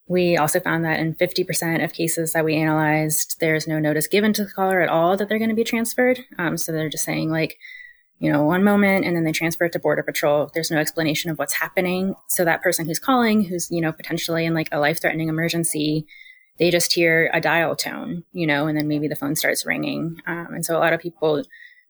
we 0.07 0.37
also 0.37 0.59
found 0.59 0.83
that 0.85 0.99
in 0.99 1.15
50% 1.15 1.83
of 1.83 1.93
cases 1.93 2.33
that 2.33 2.45
we 2.45 2.55
analyzed, 2.55 3.37
there's 3.39 3.67
no 3.67 3.79
notice 3.79 4.07
given 4.07 4.33
to 4.33 4.45
the 4.45 4.51
caller 4.51 4.81
at 4.81 4.89
all 4.89 5.15
that 5.17 5.29
they're 5.29 5.39
going 5.39 5.49
to 5.49 5.55
be 5.55 5.63
transferred. 5.63 6.19
Um, 6.37 6.57
so 6.57 6.71
they're 6.71 6.89
just 6.89 7.05
saying, 7.05 7.31
like, 7.31 7.57
you 8.19 8.31
know, 8.31 8.43
one 8.43 8.63
moment 8.63 9.05
and 9.05 9.15
then 9.15 9.23
they 9.23 9.31
transfer 9.31 9.65
it 9.65 9.71
to 9.73 9.79
Border 9.79 10.03
Patrol. 10.03 10.49
There's 10.53 10.71
no 10.71 10.77
explanation 10.77 11.31
of 11.31 11.39
what's 11.39 11.55
happening. 11.55 12.15
So 12.29 12.45
that 12.45 12.61
person 12.61 12.85
who's 12.85 12.99
calling, 12.99 13.43
who's, 13.43 13.71
you 13.71 13.81
know, 13.81 13.91
potentially 13.91 14.45
in 14.45 14.53
like 14.53 14.69
a 14.71 14.79
life 14.79 15.01
threatening 15.01 15.29
emergency, 15.29 16.05
they 16.57 16.69
just 16.69 16.93
hear 16.93 17.29
a 17.33 17.41
dial 17.41 17.75
tone, 17.75 18.23
you 18.31 18.45
know, 18.45 18.67
and 18.67 18.77
then 18.77 18.87
maybe 18.87 19.07
the 19.07 19.15
phone 19.15 19.35
starts 19.35 19.65
ringing. 19.65 20.21
Um, 20.27 20.47
and 20.51 20.65
so 20.65 20.77
a 20.77 20.79
lot 20.79 20.93
of 20.93 21.01
people, 21.01 21.43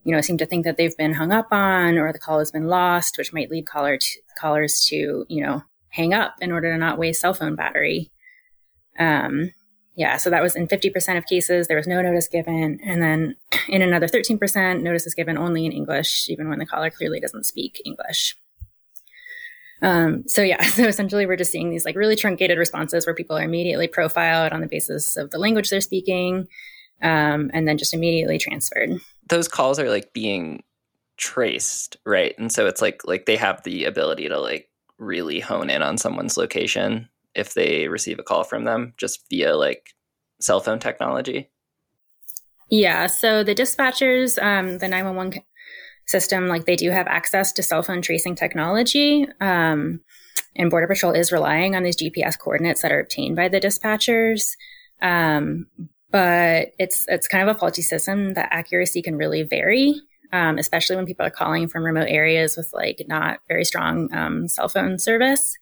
you 0.06 0.16
know, 0.16 0.22
seem 0.22 0.38
to 0.38 0.46
think 0.46 0.66
that 0.66 0.78
they've 0.78 0.98
been 0.98 1.14
hung 1.14 1.32
up 1.32 1.50
on 1.52 1.98
or 1.98 2.12
the 2.14 2.20
call 2.20 2.40
has 2.40 2.52
been 2.52 2.68
lost, 2.68 3.18
which 3.18 3.34
might 3.34 3.52
lead 3.52 3.68
caller 3.68 4.00
callers 4.40 4.86
to, 4.86 5.26
you 5.28 5.44
know, 5.44 5.64
hang 5.94 6.14
up 6.14 6.36
in 6.42 6.52
order 6.52 6.72
to 6.72 6.78
not 6.78 6.98
waste 6.98 7.22
cell 7.22 7.36
phone 7.36 7.56
battery. 7.56 8.12
Um, 8.98 9.52
yeah, 9.96 10.18
so 10.18 10.32
that 10.32 10.42
was 10.42 10.56
in 10.56 10.68
50% 10.68 11.18
of 11.18 11.26
cases, 11.28 11.68
there 11.68 11.78
was 11.78 11.86
no 11.86 12.02
notice 12.02 12.28
given. 12.28 12.80
And 12.84 13.00
then 13.00 13.36
in 13.70 13.84
another 13.84 14.08
13%, 14.08 14.82
notice 14.82 15.06
is 15.06 15.14
given 15.14 15.38
only 15.38 15.68
in 15.68 15.72
English, 15.72 16.30
even 16.30 16.50
when 16.50 16.58
the 16.58 16.66
caller 16.66 16.90
clearly 16.90 17.20
doesn't 17.20 17.46
speak 17.46 17.80
English. 17.86 18.36
Um, 19.84 20.24
so 20.28 20.42
yeah, 20.42 20.64
so 20.68 20.86
essentially 20.86 21.28
we're 21.28 21.36
just 21.36 21.52
seeing 21.52 21.70
these 21.70 21.86
like 21.86 21.96
really 21.96 22.16
truncated 22.16 22.58
responses 22.58 23.06
where 23.06 23.14
people 23.14 23.38
are 23.38 23.44
immediately 23.44 23.88
profiled 23.88 24.52
on 24.52 24.62
the 24.62 24.68
basis 24.68 25.16
of 25.16 25.30
the 25.30 25.38
language 25.38 25.70
they're 25.70 25.82
speaking, 25.82 26.48
um, 27.04 27.52
and 27.54 27.68
then 27.68 27.78
just 27.78 27.94
immediately 27.94 28.40
transferred. 28.40 28.92
Those 29.30 29.48
calls 29.48 29.78
are 29.78 29.90
like 29.90 30.12
being 30.14 30.64
traced, 31.18 31.98
right? 32.04 32.34
And 32.40 32.52
so 32.52 32.66
it's 32.66 32.82
like 32.82 33.02
like 33.06 33.26
they 33.28 33.36
have 33.36 33.62
the 33.64 33.86
ability 33.86 34.30
to 34.30 34.40
like 34.40 34.70
really 34.98 35.40
hone 35.40 35.70
in 35.70 35.82
on 35.82 35.98
someone's 35.98 36.38
location 36.38 37.10
if 37.36 37.54
they 37.54 37.88
receive 37.88 38.20
a 38.20 38.24
call 38.24 38.44
from 38.44 38.64
them 38.64 38.94
just 38.98 39.28
via 39.30 39.56
like 39.56 39.90
cell 40.40 40.60
phone 40.60 40.80
technology? 40.80 41.50
Yeah. 42.70 43.08
So 43.08 43.44
the 43.44 43.56
dispatchers, 43.56 44.42
um, 44.42 44.80
the 44.80 44.88
911 44.88 45.44
system, 46.08 46.48
like 46.48 46.66
they 46.66 46.76
do 46.76 46.90
have 46.92 47.08
access 47.08 47.52
to 47.54 47.64
cell 47.64 47.84
phone 47.84 48.02
tracing 48.02 48.36
technology. 48.36 49.28
Um, 49.40 50.02
and 50.56 50.70
Border 50.70 50.88
Patrol 50.88 51.14
is 51.14 51.32
relying 51.32 51.76
on 51.76 51.84
these 51.84 51.98
GPS 51.98 52.38
coordinates 52.38 52.82
that 52.82 52.92
are 52.92 53.00
obtained 53.00 53.36
by 53.36 53.48
the 53.48 53.60
dispatchers. 53.60 54.52
Um, 55.02 55.68
but 56.12 56.74
it's 56.78 57.06
it's 57.08 57.28
kind 57.28 57.48
of 57.48 57.56
a 57.56 57.60
faulty 57.60 57.82
system. 57.82 58.36
The 58.36 58.54
accuracy 58.54 59.02
can 59.02 59.18
really 59.18 59.42
vary, 59.42 59.96
um, 60.34 60.58
especially 60.58 60.96
when 60.96 61.06
people 61.06 61.26
are 61.26 61.30
calling 61.30 61.68
from 61.68 61.86
remote 61.86 62.10
areas 62.10 62.58
with 62.58 62.70
like 62.74 63.06
not 63.08 63.40
very 63.48 63.64
strong 63.64 64.12
um, 64.14 64.48
cell 64.50 64.68
phone 64.68 64.98
service. 65.00 65.56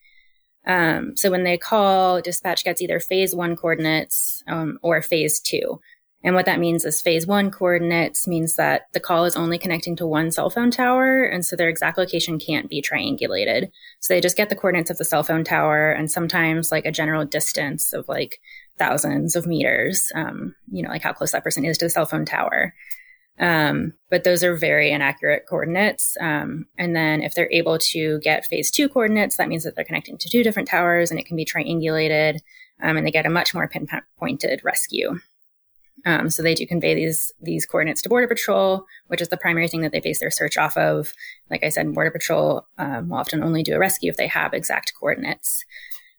Um, 0.65 1.17
so 1.17 1.29
when 1.29 1.43
they 1.43 1.57
call, 1.57 2.21
dispatch 2.21 2.63
gets 2.63 2.81
either 2.81 2.99
phase 2.99 3.35
one 3.35 3.55
coordinates 3.55 4.41
um, 4.47 4.79
or 4.81 5.01
phase 5.01 5.39
two. 5.39 5.81
And 6.23 6.35
what 6.35 6.45
that 6.45 6.59
means 6.59 6.85
is 6.85 7.01
phase 7.01 7.25
one 7.25 7.49
coordinates 7.49 8.27
means 8.27 8.55
that 8.55 8.83
the 8.93 8.99
call 8.99 9.25
is 9.25 9.35
only 9.35 9.57
connecting 9.57 9.95
to 9.97 10.05
one 10.05 10.31
cell 10.31 10.51
phone 10.51 10.71
tower. 10.71 11.23
And 11.23 11.43
so 11.43 11.55
their 11.55 11.67
exact 11.67 11.97
location 11.97 12.39
can't 12.39 12.69
be 12.69 12.81
triangulated. 12.81 13.69
So 13.99 14.13
they 14.13 14.21
just 14.21 14.37
get 14.37 14.49
the 14.49 14.55
coordinates 14.55 14.91
of 14.91 14.99
the 14.99 15.05
cell 15.05 15.23
phone 15.23 15.43
tower 15.43 15.91
and 15.91 16.11
sometimes 16.11 16.71
like 16.71 16.85
a 16.85 16.91
general 16.91 17.25
distance 17.25 17.91
of 17.91 18.07
like 18.07 18.39
thousands 18.77 19.35
of 19.35 19.47
meters, 19.47 20.11
um, 20.13 20.55
you 20.71 20.83
know, 20.83 20.89
like 20.89 21.01
how 21.01 21.11
close 21.11 21.31
that 21.31 21.43
person 21.43 21.65
is 21.65 21.77
to 21.79 21.85
the 21.85 21.89
cell 21.89 22.05
phone 22.05 22.25
tower. 22.25 22.73
Um, 23.41 23.93
but 24.11 24.23
those 24.23 24.43
are 24.43 24.55
very 24.55 24.91
inaccurate 24.91 25.45
coordinates. 25.49 26.15
Um, 26.21 26.67
and 26.77 26.95
then 26.95 27.23
if 27.23 27.33
they're 27.33 27.51
able 27.51 27.79
to 27.79 28.19
get 28.19 28.45
phase 28.45 28.69
two 28.69 28.87
coordinates, 28.87 29.37
that 29.37 29.49
means 29.49 29.63
that 29.63 29.75
they're 29.75 29.83
connecting 29.83 30.19
to 30.19 30.29
two 30.29 30.43
different 30.43 30.69
towers 30.69 31.09
and 31.09 31.19
it 31.19 31.25
can 31.25 31.35
be 31.35 31.45
triangulated 31.45 32.39
um, 32.81 32.97
and 32.97 33.05
they 33.05 33.11
get 33.11 33.25
a 33.25 33.31
much 33.31 33.53
more 33.55 33.67
pinpointed 33.67 34.61
rescue. 34.63 35.19
Um, 36.05 36.29
so 36.29 36.41
they 36.41 36.55
do 36.55 36.65
convey 36.65 36.95
these 36.95 37.31
these 37.41 37.65
coordinates 37.65 38.01
to 38.01 38.09
Border 38.09 38.27
Patrol, 38.27 38.85
which 39.07 39.21
is 39.21 39.29
the 39.29 39.37
primary 39.37 39.67
thing 39.67 39.81
that 39.81 39.91
they 39.91 39.99
base 39.99 40.19
their 40.19 40.31
search 40.31 40.57
off 40.57 40.75
of. 40.77 41.13
Like 41.49 41.63
I 41.63 41.69
said, 41.69 41.93
Border 41.93 42.11
Patrol 42.11 42.65
um, 42.77 43.09
will 43.09 43.17
often 43.17 43.43
only 43.43 43.61
do 43.61 43.75
a 43.75 43.79
rescue 43.79 44.09
if 44.09 44.17
they 44.17 44.27
have 44.27 44.53
exact 44.53 44.93
coordinates. 44.99 45.63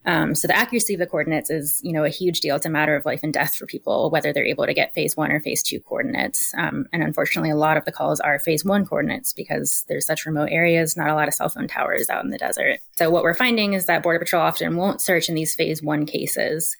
Um, 0.04 0.34
so 0.34 0.48
the 0.48 0.56
accuracy 0.56 0.94
of 0.94 1.00
the 1.00 1.06
coordinates 1.06 1.48
is, 1.48 1.80
you 1.82 1.92
know, 1.92 2.04
a 2.04 2.08
huge 2.08 2.40
deal. 2.40 2.56
It's 2.56 2.66
a 2.66 2.70
matter 2.70 2.96
of 2.96 3.06
life 3.06 3.20
and 3.22 3.32
death 3.32 3.54
for 3.54 3.66
people, 3.66 4.10
whether 4.10 4.32
they're 4.32 4.44
able 4.44 4.66
to 4.66 4.74
get 4.74 4.92
phase 4.94 5.16
one 5.16 5.30
or 5.30 5.40
phase 5.40 5.62
two 5.62 5.80
coordinates. 5.80 6.52
Um, 6.58 6.86
and 6.92 7.02
unfortunately, 7.02 7.50
a 7.50 7.56
lot 7.56 7.76
of 7.76 7.84
the 7.84 7.92
calls 7.92 8.18
are 8.20 8.38
phase 8.38 8.64
one 8.64 8.84
coordinates 8.84 9.32
because 9.32 9.84
there's 9.88 10.06
such 10.06 10.26
remote 10.26 10.48
areas, 10.50 10.96
not 10.96 11.10
a 11.10 11.14
lot 11.14 11.28
of 11.28 11.34
cell 11.34 11.48
phone 11.48 11.68
towers 11.68 12.10
out 12.10 12.24
in 12.24 12.30
the 12.30 12.38
desert. 12.38 12.80
So 12.96 13.10
what 13.10 13.22
we're 13.22 13.34
finding 13.34 13.74
is 13.74 13.86
that 13.86 14.02
Border 14.02 14.18
Patrol 14.18 14.42
often 14.42 14.76
won't 14.76 15.00
search 15.00 15.28
in 15.28 15.36
these 15.36 15.54
phase 15.54 15.82
one 15.82 16.06
cases. 16.06 16.76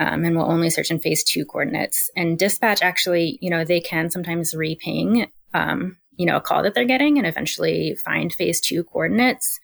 Um, 0.00 0.24
and 0.24 0.36
will 0.36 0.48
only 0.48 0.70
search 0.70 0.92
in 0.92 1.00
phase 1.00 1.24
two 1.24 1.44
coordinates. 1.44 2.08
And 2.14 2.38
dispatch 2.38 2.82
actually, 2.82 3.36
you 3.42 3.50
know, 3.50 3.64
they 3.64 3.80
can 3.80 4.10
sometimes 4.10 4.54
reping, 4.54 5.28
um, 5.54 5.96
you 6.16 6.24
know, 6.24 6.36
a 6.36 6.40
call 6.40 6.62
that 6.62 6.74
they're 6.74 6.84
getting 6.84 7.18
and 7.18 7.26
eventually 7.26 7.96
find 8.04 8.32
phase 8.32 8.60
two 8.60 8.84
coordinates. 8.84 9.58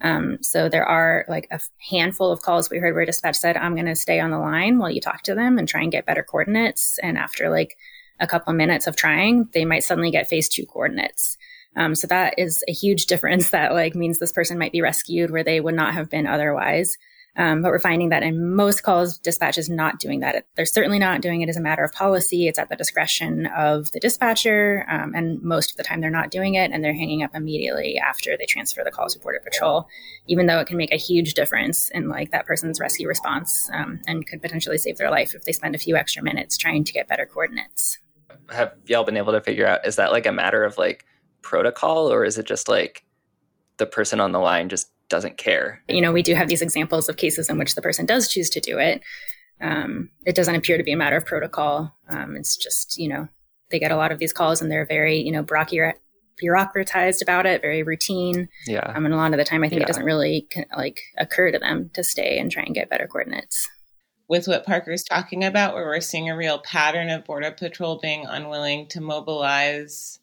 Um, 0.00 0.38
so 0.42 0.68
there 0.68 0.86
are 0.86 1.24
like 1.28 1.48
a 1.50 1.60
handful 1.90 2.30
of 2.30 2.42
calls 2.42 2.70
we 2.70 2.78
heard 2.78 2.94
where 2.94 3.04
dispatch 3.04 3.36
said, 3.36 3.56
I'm 3.56 3.74
going 3.74 3.86
to 3.86 3.96
stay 3.96 4.20
on 4.20 4.30
the 4.30 4.38
line 4.38 4.78
while 4.78 4.90
you 4.90 5.00
talk 5.00 5.22
to 5.22 5.34
them 5.34 5.58
and 5.58 5.68
try 5.68 5.82
and 5.82 5.92
get 5.92 6.06
better 6.06 6.22
coordinates. 6.22 6.98
And 7.02 7.18
after 7.18 7.50
like 7.50 7.76
a 8.20 8.26
couple 8.26 8.52
minutes 8.52 8.86
of 8.86 8.96
trying, 8.96 9.48
they 9.52 9.64
might 9.64 9.84
suddenly 9.84 10.10
get 10.10 10.28
phase 10.28 10.48
two 10.48 10.66
coordinates. 10.66 11.36
Um, 11.76 11.94
so 11.94 12.06
that 12.08 12.34
is 12.38 12.62
a 12.68 12.72
huge 12.72 13.06
difference 13.06 13.50
that 13.50 13.72
like 13.72 13.94
means 13.94 14.18
this 14.18 14.32
person 14.32 14.58
might 14.58 14.72
be 14.72 14.82
rescued 14.82 15.30
where 15.30 15.44
they 15.44 15.60
would 15.60 15.74
not 15.74 15.94
have 15.94 16.10
been 16.10 16.26
otherwise. 16.26 16.96
Um, 17.36 17.62
but 17.62 17.68
we're 17.68 17.78
finding 17.78 18.08
that 18.08 18.24
in 18.24 18.54
most 18.54 18.82
calls, 18.82 19.16
dispatch 19.16 19.58
is 19.58 19.70
not 19.70 20.00
doing 20.00 20.20
that. 20.20 20.44
They're 20.56 20.66
certainly 20.66 20.98
not 20.98 21.20
doing 21.20 21.40
it 21.40 21.48
as 21.48 21.56
a 21.56 21.60
matter 21.60 21.84
of 21.84 21.92
policy. 21.92 22.48
It's 22.48 22.58
at 22.58 22.68
the 22.68 22.74
discretion 22.74 23.46
of 23.46 23.92
the 23.92 24.00
dispatcher. 24.00 24.84
Um, 24.88 25.14
and 25.14 25.40
most 25.40 25.70
of 25.70 25.76
the 25.76 25.84
time, 25.84 26.00
they're 26.00 26.10
not 26.10 26.32
doing 26.32 26.54
it 26.54 26.72
and 26.72 26.82
they're 26.82 26.92
hanging 26.94 27.22
up 27.22 27.30
immediately 27.34 27.96
after 27.98 28.36
they 28.36 28.46
transfer 28.46 28.82
the 28.84 28.90
call 28.90 29.08
to 29.08 29.18
Border 29.20 29.40
Patrol, 29.42 29.86
even 30.26 30.46
though 30.46 30.58
it 30.58 30.66
can 30.66 30.76
make 30.76 30.92
a 30.92 30.96
huge 30.96 31.34
difference 31.34 31.88
in 31.90 32.08
like 32.08 32.32
that 32.32 32.46
person's 32.46 32.80
rescue 32.80 33.06
response 33.06 33.70
um, 33.72 34.00
and 34.08 34.26
could 34.26 34.42
potentially 34.42 34.78
save 34.78 34.98
their 34.98 35.10
life 35.10 35.34
if 35.34 35.44
they 35.44 35.52
spend 35.52 35.74
a 35.76 35.78
few 35.78 35.96
extra 35.96 36.22
minutes 36.22 36.56
trying 36.56 36.82
to 36.82 36.92
get 36.92 37.08
better 37.08 37.26
coordinates. 37.26 37.98
Have 38.50 38.74
y'all 38.86 39.04
been 39.04 39.16
able 39.16 39.32
to 39.32 39.40
figure 39.40 39.66
out 39.66 39.86
is 39.86 39.96
that 39.96 40.10
like 40.10 40.26
a 40.26 40.32
matter 40.32 40.64
of 40.64 40.76
like 40.76 41.04
protocol 41.42 42.12
or 42.12 42.24
is 42.24 42.36
it 42.36 42.46
just 42.46 42.68
like 42.68 43.04
the 43.76 43.86
person 43.86 44.18
on 44.18 44.32
the 44.32 44.40
line 44.40 44.68
just 44.68 44.90
doesn't 45.08 45.38
care. 45.38 45.82
You 45.88 46.00
know, 46.00 46.12
we 46.12 46.22
do 46.22 46.34
have 46.34 46.48
these 46.48 46.62
examples 46.62 47.08
of 47.08 47.16
cases 47.16 47.48
in 47.48 47.58
which 47.58 47.74
the 47.74 47.82
person 47.82 48.06
does 48.06 48.28
choose 48.28 48.50
to 48.50 48.60
do 48.60 48.78
it. 48.78 49.02
Um, 49.60 50.10
it 50.24 50.34
doesn't 50.34 50.54
appear 50.54 50.76
to 50.76 50.84
be 50.84 50.92
a 50.92 50.96
matter 50.96 51.16
of 51.16 51.26
protocol. 51.26 51.94
Um, 52.08 52.36
it's 52.36 52.56
just, 52.56 52.98
you 52.98 53.08
know, 53.08 53.28
they 53.70 53.78
get 53.78 53.92
a 53.92 53.96
lot 53.96 54.12
of 54.12 54.18
these 54.18 54.32
calls 54.32 54.62
and 54.62 54.70
they're 54.70 54.86
very, 54.86 55.18
you 55.20 55.32
know, 55.32 55.42
bureaucratized 55.42 57.22
about 57.22 57.46
it, 57.46 57.60
very 57.60 57.82
routine. 57.82 58.48
Yeah. 58.66 58.92
Um, 58.94 59.04
and 59.04 59.14
a 59.14 59.16
lot 59.16 59.32
of 59.32 59.38
the 59.38 59.44
time, 59.44 59.64
I 59.64 59.68
think 59.68 59.80
yeah. 59.80 59.84
it 59.84 59.88
doesn't 59.88 60.04
really 60.04 60.48
like 60.76 60.98
occur 61.16 61.50
to 61.50 61.58
them 61.58 61.90
to 61.94 62.04
stay 62.04 62.38
and 62.38 62.50
try 62.50 62.62
and 62.62 62.74
get 62.74 62.90
better 62.90 63.06
coordinates. 63.06 63.68
With 64.28 64.46
what 64.46 64.66
Parker's 64.66 65.04
talking 65.04 65.42
about, 65.42 65.74
where 65.74 65.86
we're 65.86 66.00
seeing 66.00 66.28
a 66.28 66.36
real 66.36 66.58
pattern 66.58 67.08
of 67.08 67.24
Border 67.24 67.50
Patrol 67.50 67.98
being 68.00 68.26
unwilling 68.26 68.86
to 68.90 69.00
mobilize 69.00 70.18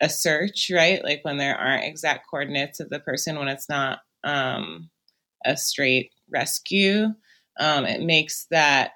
a 0.00 0.08
search, 0.08 0.70
right? 0.74 1.04
Like 1.04 1.20
when 1.22 1.36
there 1.36 1.56
aren't 1.56 1.84
exact 1.84 2.26
coordinates 2.30 2.80
of 2.80 2.88
the 2.88 2.98
person, 2.98 3.38
when 3.38 3.48
it's 3.48 3.68
not 3.68 4.00
um, 4.26 4.90
a 5.44 5.56
straight 5.56 6.10
rescue, 6.30 7.06
um, 7.58 7.86
it 7.86 8.02
makes 8.02 8.46
that 8.50 8.92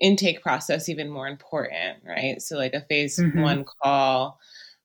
intake 0.00 0.42
process 0.42 0.88
even 0.88 1.10
more 1.10 1.26
important, 1.26 1.98
right? 2.06 2.40
So, 2.40 2.56
like 2.56 2.74
a 2.74 2.82
phase 2.82 3.18
mm-hmm. 3.18 3.40
one 3.40 3.64
call 3.82 4.38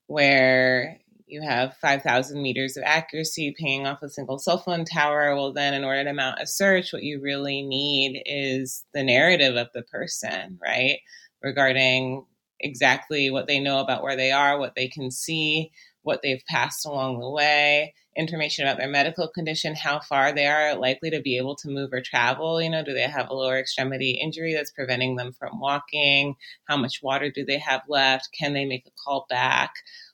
where 0.07 0.97
you 1.27 1.41
have 1.41 1.77
5,000 1.77 2.41
meters 2.41 2.75
of 2.75 2.83
accuracy 2.85 3.55
paying 3.57 3.87
off 3.87 4.03
a 4.03 4.09
single 4.09 4.37
cell 4.37 4.57
phone 4.57 4.83
tower. 4.83 5.33
Well, 5.35 5.53
then, 5.53 5.73
in 5.73 5.83
order 5.83 6.03
to 6.03 6.13
mount 6.13 6.41
a 6.41 6.47
search, 6.47 6.91
what 6.91 7.03
you 7.03 7.21
really 7.21 7.61
need 7.61 8.21
is 8.25 8.83
the 8.93 9.03
narrative 9.03 9.55
of 9.55 9.67
the 9.73 9.83
person, 9.83 10.57
right? 10.61 10.99
Regarding 11.41 12.25
exactly 12.59 13.31
what 13.31 13.47
they 13.47 13.59
know 13.59 13.79
about 13.79 14.03
where 14.03 14.15
they 14.15 14.31
are, 14.31 14.59
what 14.59 14.75
they 14.75 14.87
can 14.87 15.09
see, 15.09 15.71
what 16.03 16.21
they've 16.21 16.43
passed 16.47 16.85
along 16.85 17.19
the 17.19 17.29
way, 17.29 17.93
information 18.15 18.65
about 18.65 18.77
their 18.77 18.89
medical 18.89 19.27
condition, 19.27 19.75
how 19.75 19.99
far 19.99 20.33
they 20.33 20.47
are 20.47 20.75
likely 20.75 21.09
to 21.11 21.21
be 21.21 21.37
able 21.37 21.55
to 21.55 21.69
move 21.69 21.93
or 21.93 22.01
travel. 22.01 22.61
You 22.61 22.69
know, 22.69 22.83
do 22.83 22.93
they 22.93 23.03
have 23.03 23.29
a 23.29 23.33
lower 23.33 23.57
extremity 23.57 24.19
injury 24.21 24.53
that's 24.53 24.71
preventing 24.71 25.15
them 25.15 25.31
from 25.31 25.59
walking? 25.59 26.35
How 26.67 26.77
much 26.77 27.01
water 27.03 27.31
do 27.31 27.45
they 27.45 27.59
have 27.59 27.81
left? 27.87 28.29
Can 28.37 28.53
they 28.53 28.65
make 28.65 28.85
a 28.87 28.91
call 29.03 29.25
back? 29.29 29.71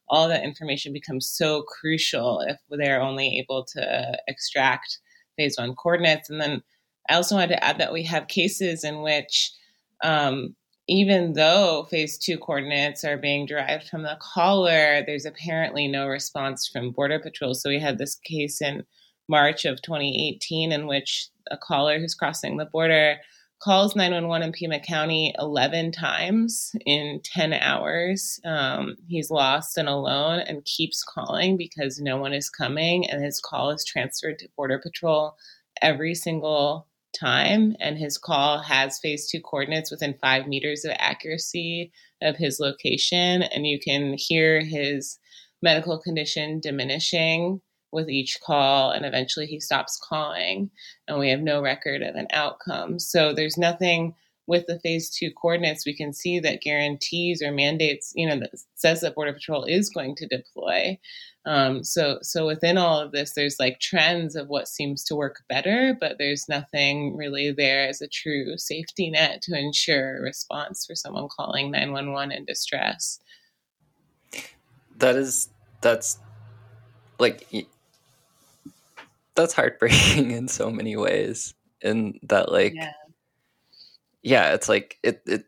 All 0.10 0.28
that 0.28 0.43
information 0.43 0.93
becomes 0.93 1.28
so 1.28 1.63
crucial 1.63 2.41
if 2.41 2.58
they're 2.69 3.02
only 3.02 3.39
able 3.39 3.65
to 3.73 4.17
extract 4.28 5.00
phase 5.38 5.56
one 5.58 5.76
coordinates. 5.76 6.30
And 6.30 6.41
then 6.41 6.63
I 7.10 7.15
also 7.15 7.36
wanted 7.36 7.56
to 7.56 7.63
add 7.63 7.78
that 7.80 7.93
we 7.93 8.04
have 8.04 8.28
cases 8.28 8.84
in 8.84 9.02
which 9.02 9.52
um, 10.04 10.56
even 10.88 11.34
though 11.34 11.88
phase 11.89 12.17
two 12.17 12.38
coordinates 12.38 13.04
are 13.04 13.17
being 13.17 13.45
derived 13.45 13.89
from 13.89 14.04
the 14.04 14.17
caller, 14.21 15.04
there's 15.06 15.26
apparently 15.26 15.88
no 15.88 16.08
response 16.08 16.67
from 16.67 16.91
Border 16.91 17.19
Patrol. 17.19 17.54
So 17.54 17.69
we 17.69 17.80
had 17.80 17.97
this 17.97 18.15
case 18.15 18.62
in 18.62 18.86
March 19.28 19.65
of 19.65 19.82
2018 19.82 20.71
in 20.71 20.88
which 20.88 21.30
a 21.52 21.58
caller 21.58 22.00
who's 22.00 22.15
crossing 22.15 22.58
the 22.58 22.65
border 22.65 23.17
calls 23.60 23.95
911 23.95 24.47
in 24.47 24.54
Pima 24.54 24.80
County 24.80 25.34
11 25.39 25.91
times 25.91 26.76
in 26.86 27.19
10 27.23 27.54
hours. 27.54 28.39
Um, 28.45 28.95
he's 29.08 29.32
lost 29.32 29.78
and 29.78 29.89
alone 29.89 30.39
and 30.41 30.63
keeps 30.65 31.04
calling 31.04 31.58
because 31.58 32.00
no 32.00 32.17
one 32.17 32.34
is 32.34 32.50
coming, 32.50 33.10
and 33.10 33.23
his 33.23 33.39
call 33.39 33.71
is 33.71 33.84
transferred 33.84 34.39
to 34.39 34.50
Border 34.56 34.80
Patrol 34.80 35.36
every 35.82 36.15
single 36.15 36.87
time. 37.20 37.76
And 37.80 37.98
his 37.98 38.17
call 38.17 38.60
has 38.60 39.00
phase 39.00 39.30
two 39.30 39.41
coordinates 39.41 39.91
within 39.91 40.17
five 40.22 40.48
meters 40.48 40.86
of 40.86 40.91
accuracy 40.98 41.91
of 42.22 42.36
his 42.36 42.60
location, 42.60 43.43
and 43.43 43.67
you 43.67 43.80
can 43.80 44.15
hear 44.17 44.62
his 44.62 45.20
medical 45.62 46.00
condition 46.00 46.60
diminishing 46.60 47.62
with 47.91 48.10
each 48.10 48.39
call 48.46 48.91
and 48.91 49.06
eventually 49.06 49.46
he 49.46 49.60
stops 49.60 50.00
calling 50.04 50.70
and 51.08 51.17
we 51.17 51.30
have 51.30 51.39
no 51.39 51.62
record 51.62 52.02
of 52.02 52.15
an 52.15 52.28
outcome 52.34 53.00
so 53.00 53.34
there's 53.34 53.58
nothing 53.58 54.13
with 54.48 54.66
the 54.66 54.80
phase 54.80 55.10
two 55.10 55.30
coordinates 55.32 55.86
we 55.86 55.94
can 55.94 56.14
see 56.14 56.40
that 56.40 56.62
guarantees 56.62 57.42
or 57.42 57.52
mandates 57.52 58.14
you 58.16 58.28
know 58.28 58.40
that 58.40 58.52
says 58.76 59.02
that 59.02 59.14
border 59.14 59.34
patrol 59.34 59.64
is 59.64 59.90
going 59.90 60.16
to 60.16 60.28
deploy 60.28 60.98
um, 61.46 61.84
so 61.84 62.18
so 62.22 62.46
within 62.46 62.78
all 62.78 63.00
of 63.00 63.12
this 63.12 63.34
there's 63.34 63.60
like 63.60 63.80
trends 63.80 64.36
of 64.36 64.48
what 64.48 64.68
seems 64.68 65.04
to 65.04 65.16
work 65.16 65.44
better 65.48 65.96
but 66.00 66.18
there's 66.18 66.50
nothing 66.50 67.16
really 67.16 67.52
there 67.52 67.88
as 67.88 68.02
a 68.02 68.08
true 68.08 68.58
safety 68.58 69.10
net 69.10 69.42
to 69.42 69.58
ensure 69.58 70.18
a 70.18 70.22
response 70.22 70.86
for 70.86 70.96
someone 70.96 71.28
calling 71.30 71.72
911 71.72 72.32
in 72.32 72.46
distress 72.46 73.20
that 74.98 75.16
is 75.16 75.50
that's 75.82 76.20
like 77.20 77.48
that's 79.36 79.54
heartbreaking 79.54 80.32
in 80.32 80.48
so 80.48 80.70
many 80.70 80.96
ways 80.96 81.54
and 81.82 82.20
that 82.24 82.52
like 82.52 82.74
yeah. 82.76 82.92
Yeah 84.24 84.54
it's 84.54 84.70
like 84.70 84.98
it 85.04 85.22
it 85.26 85.46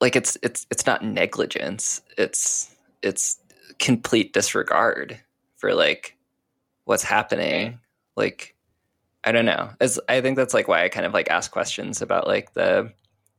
like 0.00 0.16
it's 0.16 0.36
it's 0.42 0.66
it's 0.70 0.86
not 0.86 1.04
negligence. 1.04 2.00
It's 2.16 2.74
it's 3.02 3.38
complete 3.78 4.32
disregard 4.32 5.18
for 5.56 5.74
like 5.74 6.16
what's 6.84 7.02
happening. 7.02 7.80
Like 8.16 8.54
i 9.24 9.32
don't 9.32 9.44
know. 9.44 9.70
As 9.80 9.98
i 10.08 10.20
think 10.20 10.36
that's 10.36 10.54
like 10.54 10.68
why 10.68 10.84
i 10.84 10.88
kind 10.88 11.06
of 11.06 11.14
like 11.14 11.30
ask 11.30 11.50
questions 11.50 12.00
about 12.02 12.26
like 12.26 12.54
the 12.54 12.92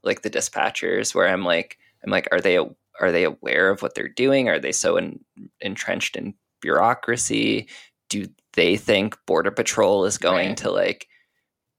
like 0.04 0.22
the 0.22 0.30
dispatchers 0.30 1.14
where 1.14 1.28
i'm 1.28 1.44
like 1.44 1.78
i'm 2.04 2.12
like 2.12 2.28
are 2.32 2.40
they 2.42 2.58
are 3.02 3.12
they 3.12 3.24
aware 3.24 3.70
of 3.70 3.82
what 3.82 3.96
they're 3.96 4.10
doing? 4.10 4.50
Are 4.50 4.60
they 4.60 4.74
so 4.74 4.98
in, 4.98 5.20
entrenched 5.62 6.18
in 6.18 6.34
bureaucracy? 6.62 7.70
Do 8.10 8.28
they 8.54 8.76
think 8.76 9.18
border 9.26 9.52
patrol 9.52 10.06
is 10.06 10.18
going 10.18 10.50
right. 10.50 10.58
to 10.58 10.72
like 10.72 11.08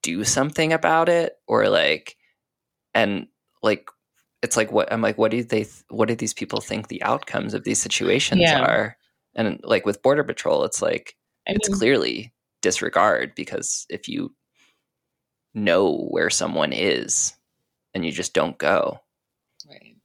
do 0.03 0.25
something 0.25 0.73
about 0.73 1.09
it 1.09 1.35
or 1.47 1.69
like 1.69 2.17
and 2.95 3.27
like 3.63 3.89
it's 4.43 4.57
like 4.57 4.73
what 4.73 4.93
i'm 4.93 5.03
like 5.03 5.19
what 5.19 5.31
do 5.31 5.43
they 5.43 5.67
what 5.89 6.09
do 6.09 6.15
these 6.15 6.35
people 6.35 6.61
think 6.61 6.89
the 6.89 7.03
outcomes 7.03 7.55
of 7.55 7.65
these 7.65 7.81
situations 7.81 8.41
yeah. 8.41 8.61
are 8.61 8.97
and 9.35 9.61
like 9.63 9.85
with 9.85 10.03
border 10.03 10.25
patrol 10.25 10.65
it's 10.65 10.83
like 10.83 11.17
I 11.47 11.53
it's 11.53 11.69
mean, 11.69 11.79
clearly 11.79 12.33
disregard 12.63 13.35
because 13.35 13.87
if 13.89 14.09
you 14.09 14.35
know 15.55 16.07
where 16.11 16.31
someone 16.31 16.73
is 16.73 17.35
and 17.95 18.05
you 18.05 18.13
just 18.13 18.35
don't 18.35 18.59
go 18.59 19.01
right 19.69 19.97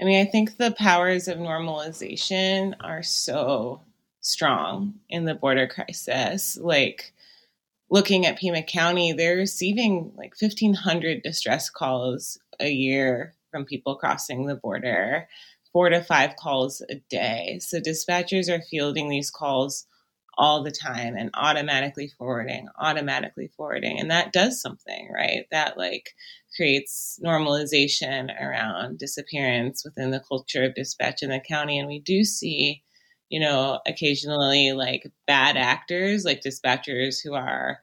i 0.00 0.04
mean 0.04 0.26
i 0.26 0.28
think 0.28 0.56
the 0.56 0.72
powers 0.72 1.28
of 1.28 1.38
normalization 1.38 2.74
are 2.80 3.02
so 3.02 3.80
strong 4.24 4.94
in 5.08 5.26
the 5.26 5.34
border 5.34 5.68
crisis. 5.68 6.58
Like 6.60 7.13
looking 7.90 8.26
at 8.26 8.38
Pima 8.38 8.62
County, 8.62 9.12
they're 9.12 9.36
receiving 9.36 10.12
like 10.16 10.34
1,500 10.40 11.22
distress 11.22 11.70
calls 11.70 12.38
a 12.60 12.70
year 12.70 13.34
from 13.50 13.64
people 13.64 13.96
crossing 13.96 14.46
the 14.46 14.56
border, 14.56 15.28
four 15.72 15.88
to 15.88 16.02
five 16.02 16.36
calls 16.36 16.82
a 16.88 16.96
day. 17.10 17.58
So 17.60 17.80
dispatchers 17.80 18.48
are 18.48 18.62
fielding 18.62 19.08
these 19.08 19.30
calls 19.30 19.86
all 20.36 20.62
the 20.62 20.70
time 20.70 21.16
and 21.16 21.30
automatically 21.34 22.10
forwarding, 22.18 22.68
automatically 22.78 23.50
forwarding. 23.56 24.00
And 24.00 24.10
that 24.10 24.32
does 24.32 24.60
something, 24.60 25.10
right? 25.14 25.46
That 25.50 25.78
like 25.78 26.10
creates 26.56 27.20
normalization 27.24 28.30
around 28.40 28.98
disappearance 28.98 29.84
within 29.84 30.10
the 30.10 30.22
culture 30.28 30.64
of 30.64 30.74
dispatch 30.74 31.22
in 31.22 31.30
the 31.30 31.40
county. 31.40 31.78
And 31.78 31.88
we 31.88 32.00
do 32.00 32.24
see 32.24 32.82
you 33.34 33.40
know, 33.40 33.80
occasionally 33.84 34.74
like 34.74 35.10
bad 35.26 35.56
actors, 35.56 36.24
like 36.24 36.40
dispatchers 36.40 37.16
who 37.20 37.34
are 37.34 37.80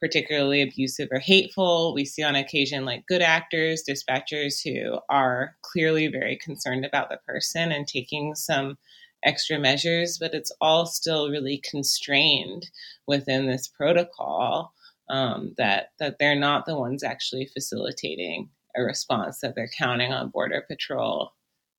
particularly 0.00 0.60
abusive 0.60 1.08
or 1.12 1.20
hateful. 1.20 1.94
We 1.94 2.04
see 2.04 2.24
on 2.24 2.34
occasion 2.34 2.84
like 2.84 3.06
good 3.06 3.22
actors, 3.22 3.84
dispatchers 3.88 4.60
who 4.60 4.98
are 5.08 5.54
clearly 5.62 6.08
very 6.08 6.36
concerned 6.36 6.84
about 6.84 7.10
the 7.10 7.20
person 7.28 7.70
and 7.70 7.86
taking 7.86 8.34
some 8.34 8.76
extra 9.24 9.56
measures, 9.56 10.18
but 10.18 10.34
it's 10.34 10.50
all 10.60 10.84
still 10.84 11.30
really 11.30 11.62
constrained 11.62 12.68
within 13.06 13.46
this 13.46 13.68
protocol 13.68 14.72
um, 15.08 15.54
that 15.58 15.92
that 16.00 16.18
they're 16.18 16.34
not 16.34 16.66
the 16.66 16.76
ones 16.76 17.04
actually 17.04 17.46
facilitating 17.46 18.48
a 18.76 18.82
response 18.82 19.38
that 19.42 19.54
they're 19.54 19.70
counting 19.78 20.12
on 20.12 20.30
border 20.30 20.64
patrol 20.68 21.34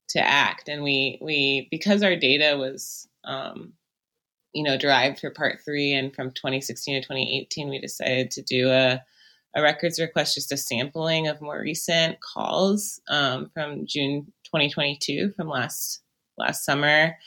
to 0.08 0.25
act. 0.25 0.69
And 0.69 0.84
we 0.84 1.19
we 1.21 1.67
because 1.69 2.01
our 2.01 2.15
data 2.15 2.55
was 2.58 3.09
um, 3.23 3.73
you 4.53 4.63
know 4.63 4.77
derived 4.77 5.19
for 5.19 5.29
part 5.29 5.60
three, 5.63 5.93
and 5.93 6.13
from 6.13 6.32
2016 6.32 6.95
to 6.95 7.08
2018, 7.08 7.69
we 7.69 7.79
decided 7.79 8.32
to 8.32 8.41
do 8.41 8.69
a 8.69 9.01
a 9.55 9.62
records 9.62 9.99
request, 9.99 10.36
just 10.36 10.51
a 10.51 10.58
sampling 10.58 11.27
of 11.27 11.41
more 11.41 11.60
recent 11.60 12.19
calls 12.21 13.01
um, 13.10 13.49
from 13.53 13.86
June 13.88 14.32
2022, 14.45 15.34
from 15.36 15.47
last 15.47 16.01
last 16.38 16.63
summer, 16.63 17.17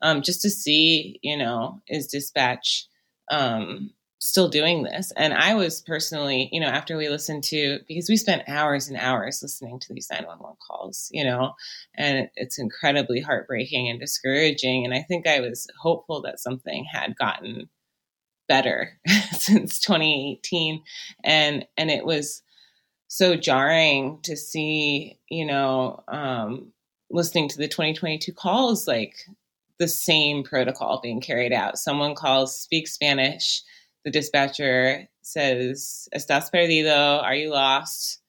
um, 0.00 0.22
just 0.22 0.42
to 0.42 0.50
see, 0.50 1.18
you 1.22 1.36
know, 1.36 1.80
is 1.88 2.06
dispatch 2.06 2.86
um, 3.30 3.90
still 4.22 4.48
doing 4.48 4.84
this. 4.84 5.12
And 5.16 5.34
I 5.34 5.54
was 5.54 5.80
personally, 5.80 6.48
you 6.52 6.60
know, 6.60 6.68
after 6.68 6.96
we 6.96 7.08
listened 7.08 7.42
to, 7.44 7.80
because 7.88 8.08
we 8.08 8.16
spent 8.16 8.48
hours 8.48 8.86
and 8.86 8.96
hours 8.96 9.40
listening 9.42 9.80
to 9.80 9.92
these 9.92 10.08
911 10.10 10.56
calls, 10.64 11.08
you 11.12 11.24
know, 11.24 11.54
and 11.96 12.28
it's 12.36 12.56
incredibly 12.56 13.20
heartbreaking 13.20 13.88
and 13.88 13.98
discouraging. 13.98 14.84
And 14.84 14.94
I 14.94 15.02
think 15.02 15.26
I 15.26 15.40
was 15.40 15.66
hopeful 15.76 16.22
that 16.22 16.38
something 16.38 16.84
had 16.84 17.16
gotten 17.16 17.68
better 18.48 18.96
since 19.32 19.80
2018. 19.80 20.84
And, 21.24 21.66
and 21.76 21.90
it 21.90 22.04
was 22.04 22.42
so 23.08 23.34
jarring 23.34 24.20
to 24.22 24.36
see, 24.36 25.18
you 25.28 25.46
know, 25.46 26.04
um, 26.06 26.72
listening 27.10 27.48
to 27.48 27.58
the 27.58 27.66
2022 27.66 28.32
calls, 28.32 28.86
like 28.86 29.16
the 29.80 29.88
same 29.88 30.44
protocol 30.44 31.00
being 31.02 31.20
carried 31.20 31.52
out. 31.52 31.76
Someone 31.76 32.14
calls, 32.14 32.56
speak 32.56 32.86
Spanish, 32.86 33.64
the 34.04 34.10
dispatcher 34.10 35.08
says, 35.22 36.08
Estás 36.14 36.50
perdido? 36.50 37.22
Are 37.22 37.34
you 37.34 37.50
lost? 37.50 38.20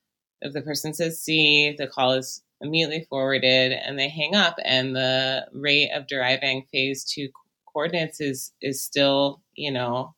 If 0.41 0.53
the 0.53 0.62
person 0.62 0.93
says 0.93 1.23
sí, 1.27 1.75
the 1.77 1.88
call 1.88 2.13
is 2.13 2.43
immediately 2.62 3.05
forwarded 3.09 3.71
and 3.71 3.97
they 3.97 4.09
hang 4.09 4.36
up, 4.36 4.57
and 4.63 4.95
the 4.95 5.47
rate 5.53 5.91
of 5.91 6.07
deriving 6.07 6.65
phase 6.71 7.03
two 7.03 7.29
coordinates 7.71 8.21
is, 8.21 8.51
is 8.62 8.83
still, 8.83 9.41
you 9.55 9.71
know, 9.71 10.13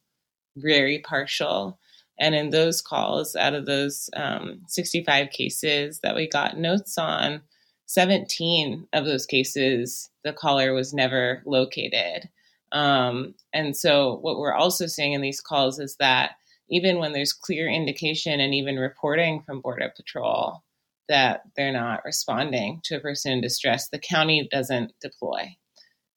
very 0.57 0.99
partial. 0.99 1.79
And 2.19 2.33
in 2.33 2.49
those 2.49 2.81
calls, 2.81 3.35
out 3.35 3.53
of 3.53 3.65
those 3.65 4.09
um, 4.15 4.61
65 4.67 5.29
cases 5.31 5.99
that 6.01 6.15
we 6.15 6.27
got 6.27 6.57
notes 6.57 6.97
on, 6.97 7.41
17 7.87 8.87
of 8.93 9.05
those 9.05 9.25
cases, 9.25 10.09
the 10.23 10.33
caller 10.33 10.73
was 10.73 10.93
never 10.93 11.43
located. 11.45 12.29
Um, 12.75 13.35
and 13.53 13.75
so, 13.75 14.17
what 14.17 14.37
we're 14.37 14.53
also 14.53 14.85
seeing 14.85 15.13
in 15.13 15.21
these 15.21 15.39
calls 15.39 15.79
is 15.79 15.95
that 15.99 16.31
even 16.69 16.99
when 16.99 17.13
there's 17.13 17.31
clear 17.31 17.69
indication 17.69 18.41
and 18.41 18.53
even 18.53 18.75
reporting 18.75 19.41
from 19.43 19.61
Border 19.61 19.93
Patrol 19.95 20.61
that 21.07 21.43
they're 21.55 21.71
not 21.71 22.03
responding 22.03 22.81
to 22.83 22.97
a 22.97 22.99
person 22.99 23.31
in 23.31 23.41
distress, 23.41 23.87
the 23.87 23.99
county 23.99 24.49
doesn't 24.51 24.91
deploy. 24.99 25.55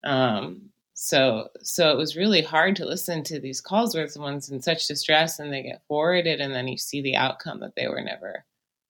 Um, 0.03 0.71
so, 0.94 1.49
so 1.62 1.92
it 1.92 1.97
was 1.97 2.16
really 2.16 2.42
hard 2.42 2.75
to 2.77 2.87
listen 2.87 3.23
to 3.25 3.38
these 3.38 3.61
calls 3.61 3.94
where 3.94 4.09
someone's 4.09 4.51
in 4.51 4.61
such 4.61 4.88
distress 4.88 5.38
and 5.38 5.53
they 5.53 5.62
get 5.62 5.83
forwarded, 5.87 6.40
and 6.40 6.53
then 6.53 6.66
you 6.66 6.77
see 6.77 7.01
the 7.03 7.14
outcome 7.14 7.61
that 7.61 7.77
they 7.77 7.87
were 7.87 8.03
never 8.03 8.44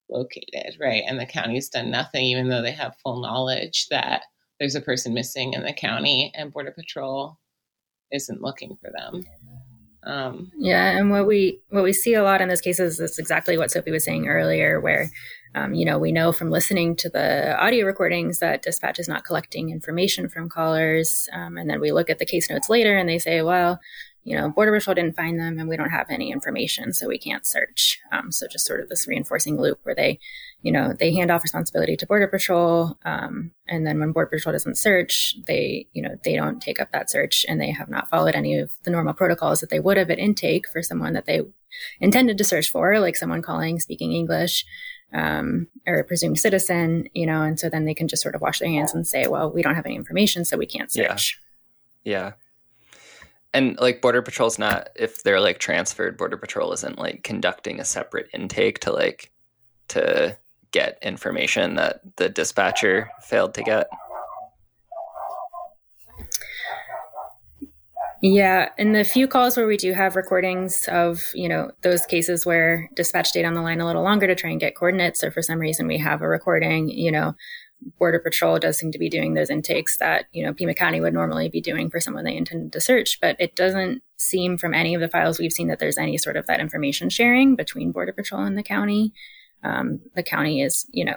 located, 0.08 0.78
right? 0.80 1.02
And 1.06 1.20
the 1.20 1.26
county's 1.26 1.68
done 1.68 1.90
nothing, 1.90 2.24
even 2.24 2.48
though 2.48 2.62
they 2.62 2.72
have 2.72 2.96
full 3.02 3.20
knowledge 3.20 3.88
that 3.90 4.22
there's 4.58 4.74
a 4.74 4.80
person 4.80 5.12
missing 5.12 5.52
in 5.52 5.64
the 5.64 5.74
county, 5.74 6.32
and 6.34 6.50
Border 6.50 6.70
Patrol 6.70 7.36
isn't 8.12 8.42
looking 8.42 8.76
for 8.80 8.90
them. 8.90 9.24
Um, 10.04 10.52
yeah, 10.56 10.96
and 10.96 11.10
what 11.10 11.26
we 11.26 11.60
what 11.70 11.84
we 11.84 11.92
see 11.92 12.14
a 12.14 12.22
lot 12.22 12.40
in 12.40 12.48
those 12.48 12.60
cases 12.60 13.00
is 13.00 13.18
exactly 13.18 13.58
what 13.58 13.70
Sophie 13.70 13.90
was 13.90 14.04
saying 14.04 14.28
earlier, 14.28 14.80
where 14.80 15.10
um, 15.54 15.74
you 15.74 15.84
know 15.84 15.98
we 15.98 16.12
know 16.12 16.32
from 16.32 16.50
listening 16.50 16.96
to 16.96 17.10
the 17.10 17.58
audio 17.58 17.84
recordings 17.84 18.38
that 18.38 18.62
dispatch 18.62 18.98
is 18.98 19.08
not 19.08 19.24
collecting 19.24 19.70
information 19.70 20.28
from 20.28 20.48
callers, 20.48 21.28
um, 21.32 21.58
and 21.58 21.68
then 21.68 21.80
we 21.80 21.92
look 21.92 22.08
at 22.08 22.18
the 22.18 22.26
case 22.26 22.48
notes 22.48 22.70
later 22.70 22.96
and 22.96 23.08
they 23.08 23.18
say, 23.18 23.42
well, 23.42 23.80
you 24.28 24.36
know, 24.36 24.50
Border 24.50 24.72
Patrol 24.72 24.94
didn't 24.94 25.16
find 25.16 25.38
them 25.38 25.58
and 25.58 25.68
we 25.68 25.76
don't 25.76 25.90
have 25.90 26.10
any 26.10 26.30
information, 26.30 26.92
so 26.92 27.08
we 27.08 27.18
can't 27.18 27.46
search. 27.46 27.98
Um, 28.12 28.30
so 28.30 28.46
just 28.46 28.66
sort 28.66 28.80
of 28.80 28.88
this 28.88 29.08
reinforcing 29.08 29.58
loop 29.58 29.80
where 29.84 29.94
they, 29.94 30.20
you 30.62 30.72
know, 30.72 30.92
they 30.92 31.14
hand 31.14 31.30
off 31.30 31.42
responsibility 31.42 31.96
to 31.96 32.06
Border 32.06 32.26
Patrol. 32.26 32.98
Um, 33.04 33.52
and 33.68 33.86
then 33.86 34.00
when 34.00 34.12
Border 34.12 34.30
Patrol 34.30 34.52
doesn't 34.52 34.76
search, 34.78 35.36
they, 35.46 35.86
you 35.92 36.02
know, 36.02 36.16
they 36.24 36.34
don't 36.34 36.60
take 36.60 36.80
up 36.80 36.90
that 36.92 37.10
search 37.10 37.46
and 37.48 37.60
they 37.60 37.70
have 37.70 37.88
not 37.88 38.10
followed 38.10 38.34
any 38.34 38.58
of 38.58 38.72
the 38.82 38.90
normal 38.90 39.14
protocols 39.14 39.60
that 39.60 39.70
they 39.70 39.78
would 39.78 39.96
have 39.96 40.10
at 40.10 40.18
intake 40.18 40.68
for 40.68 40.82
someone 40.82 41.12
that 41.12 41.26
they 41.26 41.42
intended 42.00 42.38
to 42.38 42.44
search 42.44 42.68
for, 42.68 42.98
like 42.98 43.16
someone 43.16 43.42
calling, 43.42 43.78
speaking 43.78 44.12
English, 44.12 44.64
um, 45.12 45.68
or 45.86 46.00
a 46.00 46.04
presumed 46.04 46.40
citizen, 46.40 47.08
you 47.14 47.24
know, 47.24 47.42
and 47.42 47.58
so 47.60 47.68
then 47.68 47.84
they 47.84 47.94
can 47.94 48.08
just 48.08 48.22
sort 48.22 48.34
of 48.34 48.40
wash 48.40 48.58
their 48.58 48.68
hands 48.68 48.92
and 48.92 49.06
say, 49.06 49.28
well, 49.28 49.50
we 49.50 49.62
don't 49.62 49.76
have 49.76 49.86
any 49.86 49.96
information, 49.96 50.44
so 50.44 50.56
we 50.56 50.66
can't 50.66 50.92
search. 50.92 51.40
Yeah. 52.04 52.12
yeah 52.12 52.32
and 53.54 53.78
like 53.80 54.02
border 54.02 54.20
patrol's 54.20 54.58
not 54.58 54.90
if 54.94 55.22
they're 55.22 55.40
like 55.40 55.58
transferred 55.58 56.18
border 56.18 56.36
patrol 56.36 56.70
isn't 56.72 56.98
like 56.98 57.22
conducting 57.22 57.80
a 57.80 57.84
separate 57.84 58.28
intake 58.34 58.78
to 58.78 58.92
like 58.92 59.32
to 59.88 60.36
get 60.72 60.98
information 61.02 61.74
that 61.76 62.00
the 62.16 62.28
dispatcher 62.28 63.10
failed 63.22 63.54
to 63.54 63.62
get 63.62 63.88
yeah 68.20 68.68
in 68.76 68.92
the 68.92 69.04
few 69.04 69.28
calls 69.28 69.56
where 69.56 69.66
we 69.66 69.76
do 69.76 69.92
have 69.92 70.16
recordings 70.16 70.88
of 70.88 71.22
you 71.34 71.48
know 71.48 71.70
those 71.82 72.04
cases 72.06 72.44
where 72.44 72.88
dispatch 72.94 73.28
stayed 73.28 73.44
on 73.44 73.54
the 73.54 73.62
line 73.62 73.80
a 73.80 73.86
little 73.86 74.02
longer 74.02 74.26
to 74.26 74.34
try 74.34 74.50
and 74.50 74.60
get 74.60 74.74
coordinates 74.74 75.22
or 75.22 75.30
for 75.30 75.42
some 75.42 75.58
reason 75.58 75.86
we 75.86 75.98
have 75.98 76.20
a 76.20 76.28
recording 76.28 76.88
you 76.88 77.12
know 77.12 77.34
Border 77.98 78.18
Patrol 78.18 78.58
does 78.58 78.78
seem 78.78 78.92
to 78.92 78.98
be 78.98 79.08
doing 79.08 79.34
those 79.34 79.50
intakes 79.50 79.98
that, 79.98 80.26
you 80.32 80.44
know, 80.44 80.52
Pima 80.52 80.74
County 80.74 81.00
would 81.00 81.14
normally 81.14 81.48
be 81.48 81.60
doing 81.60 81.90
for 81.90 82.00
someone 82.00 82.24
they 82.24 82.36
intended 82.36 82.72
to 82.72 82.80
search. 82.80 83.20
But 83.20 83.36
it 83.38 83.54
doesn't 83.54 84.02
seem 84.16 84.58
from 84.58 84.74
any 84.74 84.94
of 84.94 85.00
the 85.00 85.08
files 85.08 85.38
we've 85.38 85.52
seen 85.52 85.68
that 85.68 85.78
there's 85.78 85.98
any 85.98 86.18
sort 86.18 86.36
of 86.36 86.46
that 86.46 86.60
information 86.60 87.08
sharing 87.08 87.56
between 87.56 87.92
Border 87.92 88.12
Patrol 88.12 88.42
and 88.42 88.58
the 88.58 88.62
county. 88.62 89.12
Um, 89.62 90.00
the 90.14 90.22
county 90.22 90.62
is, 90.62 90.86
you 90.90 91.04
know, 91.04 91.16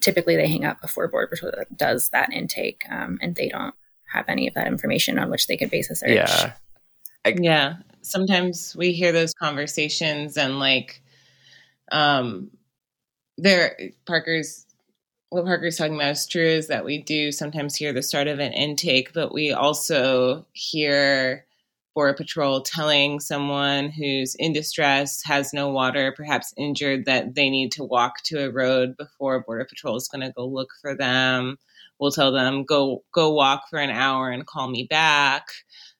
typically 0.00 0.36
they 0.36 0.48
hang 0.48 0.64
up 0.64 0.80
before 0.80 1.08
Border 1.08 1.28
Patrol 1.28 1.52
does 1.76 2.08
that 2.10 2.32
intake, 2.32 2.82
um, 2.90 3.18
and 3.22 3.34
they 3.34 3.48
don't 3.48 3.74
have 4.12 4.24
any 4.28 4.46
of 4.48 4.54
that 4.54 4.66
information 4.66 5.18
on 5.18 5.30
which 5.30 5.46
they 5.46 5.56
could 5.56 5.70
base 5.70 5.90
a 5.90 5.94
search. 5.94 6.10
Yeah. 6.10 6.52
I- 7.24 7.36
yeah. 7.38 7.76
Sometimes 8.02 8.74
we 8.76 8.92
hear 8.92 9.12
those 9.12 9.32
conversations 9.32 10.36
and 10.36 10.58
like, 10.58 11.02
um, 11.92 12.50
there, 13.38 13.78
Parker's 14.06 14.66
what 15.32 15.46
Parker's 15.46 15.78
talking 15.78 15.94
about 15.94 16.10
is 16.10 16.26
true 16.26 16.44
is 16.46 16.66
that 16.68 16.84
we 16.84 16.98
do 16.98 17.32
sometimes 17.32 17.74
hear 17.74 17.92
the 17.94 18.02
start 18.02 18.26
of 18.26 18.38
an 18.38 18.52
intake, 18.52 19.14
but 19.14 19.32
we 19.32 19.50
also 19.50 20.44
hear 20.52 21.46
Border 21.94 22.14
Patrol 22.14 22.62
telling 22.62 23.20
someone 23.20 23.90
who's 23.90 24.34
in 24.36 24.52
distress, 24.52 25.22
has 25.24 25.52
no 25.52 25.68
water, 25.68 26.12
perhaps 26.16 26.54
injured, 26.56 27.04
that 27.04 27.34
they 27.34 27.50
need 27.50 27.72
to 27.72 27.84
walk 27.84 28.22
to 28.24 28.44
a 28.44 28.50
road 28.50 28.96
before 28.96 29.42
Border 29.42 29.66
Patrol 29.68 29.96
is 29.96 30.08
going 30.08 30.22
to 30.22 30.32
go 30.32 30.46
look 30.46 30.70
for 30.80 30.96
them. 30.96 31.58
We'll 31.98 32.10
tell 32.10 32.32
them 32.32 32.64
go 32.64 33.04
go 33.12 33.32
walk 33.32 33.64
for 33.70 33.78
an 33.78 33.90
hour 33.90 34.30
and 34.30 34.46
call 34.46 34.68
me 34.68 34.86
back. 34.88 35.44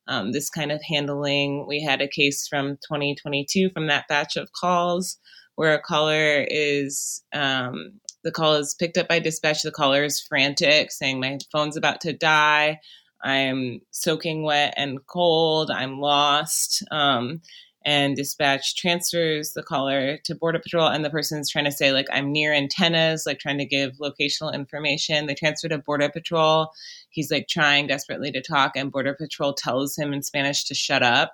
Um, 0.09 0.33
this 0.33 0.51
kind 0.51 0.73
of 0.73 0.81
handling. 0.83 1.67
We 1.69 1.81
had 1.81 2.01
a 2.01 2.09
case 2.09 2.49
from 2.49 2.77
2022 2.89 3.71
from 3.71 3.87
that 3.87 4.09
batch 4.09 4.37
of 4.37 4.51
calls 4.53 5.19
where 5.55 5.75
a 5.75 5.81
caller 5.81 6.45
is 6.49 7.23
um, 7.33 8.01
the 8.25 8.33
call 8.33 8.55
is 8.55 8.75
picked 8.75 8.99
up 8.99 9.09
by 9.09 9.19
dispatch. 9.19 9.63
The 9.63 9.71
caller 9.71 10.05
is 10.05 10.21
frantic, 10.21 10.93
saying, 10.93 11.21
My 11.21 11.39
phone's 11.51 11.77
about 11.77 12.01
to 12.03 12.13
die. 12.13 12.81
I'm 13.23 13.81
soaking 13.91 14.43
wet 14.43 14.75
and 14.77 15.07
cold. 15.07 15.71
I'm 15.71 16.01
lost. 16.01 16.83
Um, 16.91 17.41
and 17.85 18.17
dispatch 18.17 18.77
transfers 18.77 19.53
the 19.55 19.63
caller 19.63 20.19
to 20.25 20.35
Border 20.35 20.61
Patrol, 20.61 20.87
and 20.87 21.05
the 21.05 21.11
person's 21.11 21.51
trying 21.51 21.65
to 21.65 21.73
say, 21.73 21.93
like, 21.93 22.07
I'm 22.13 22.31
near 22.31 22.53
antennas, 22.53 23.25
like 23.27 23.39
trying 23.39 23.59
to 23.59 23.65
give 23.65 23.99
locational 23.99 24.55
information. 24.55 25.27
They 25.27 25.35
transfer 25.35 25.69
to 25.69 25.79
Border 25.79 26.09
Patrol. 26.09 26.71
He's 27.11 27.31
like 27.31 27.49
trying 27.49 27.89
desperately 27.89 28.31
to 28.33 28.43
talk, 28.43 28.77
and 28.77 28.93
Border 28.93 29.15
Patrol 29.15 29.53
tells 29.53 29.97
him 29.97 30.13
in 30.13 30.23
Spanish 30.23 30.65
to 30.65 30.75
shut 30.75 31.03
up. 31.03 31.33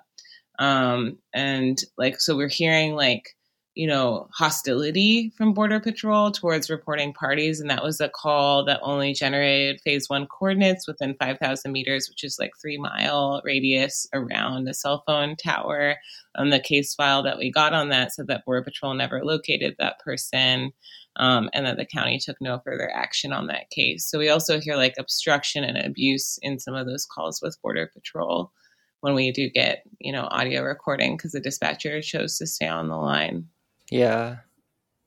Um, 0.57 1.19
and 1.33 1.79
like, 1.97 2.19
so 2.19 2.35
we're 2.35 2.49
hearing 2.49 2.95
like 2.95 3.35
you 3.79 3.87
know, 3.87 4.27
hostility 4.33 5.31
from 5.37 5.53
Border 5.53 5.79
Patrol 5.79 6.31
towards 6.31 6.69
reporting 6.69 7.13
parties. 7.13 7.61
And 7.61 7.69
that 7.69 7.81
was 7.81 8.01
a 8.01 8.09
call 8.09 8.65
that 8.65 8.81
only 8.83 9.13
generated 9.13 9.79
phase 9.79 10.09
one 10.09 10.27
coordinates 10.27 10.85
within 10.85 11.15
5,000 11.17 11.71
meters, 11.71 12.09
which 12.09 12.25
is 12.25 12.35
like 12.37 12.51
three 12.61 12.77
mile 12.77 13.41
radius 13.45 14.05
around 14.13 14.67
a 14.67 14.73
cell 14.73 15.01
phone 15.07 15.37
tower. 15.37 15.95
And 16.35 16.51
the 16.51 16.59
case 16.59 16.93
file 16.93 17.23
that 17.23 17.37
we 17.37 17.53
got 17.53 17.71
on 17.71 17.87
that 17.87 18.11
said 18.11 18.27
that 18.27 18.43
Border 18.43 18.63
Patrol 18.63 18.93
never 18.95 19.23
located 19.23 19.75
that 19.79 19.99
person. 19.99 20.73
Um, 21.15 21.49
and 21.53 21.65
that 21.65 21.77
the 21.77 21.85
county 21.85 22.19
took 22.19 22.35
no 22.41 22.59
further 22.65 22.91
action 22.93 23.31
on 23.31 23.47
that 23.47 23.69
case. 23.69 24.05
So 24.05 24.19
we 24.19 24.27
also 24.27 24.59
hear 24.59 24.75
like 24.75 24.95
obstruction 24.99 25.63
and 25.63 25.77
abuse 25.77 26.37
in 26.41 26.59
some 26.59 26.75
of 26.75 26.85
those 26.85 27.05
calls 27.05 27.41
with 27.41 27.61
Border 27.61 27.89
Patrol 27.93 28.51
when 28.99 29.15
we 29.15 29.31
do 29.31 29.49
get, 29.49 29.83
you 29.99 30.11
know, 30.11 30.27
audio 30.31 30.63
recording 30.63 31.15
because 31.15 31.31
the 31.31 31.39
dispatcher 31.39 32.01
chose 32.01 32.37
to 32.37 32.45
stay 32.45 32.67
on 32.67 32.89
the 32.89 32.97
line. 32.97 33.47
Yeah. 33.91 34.37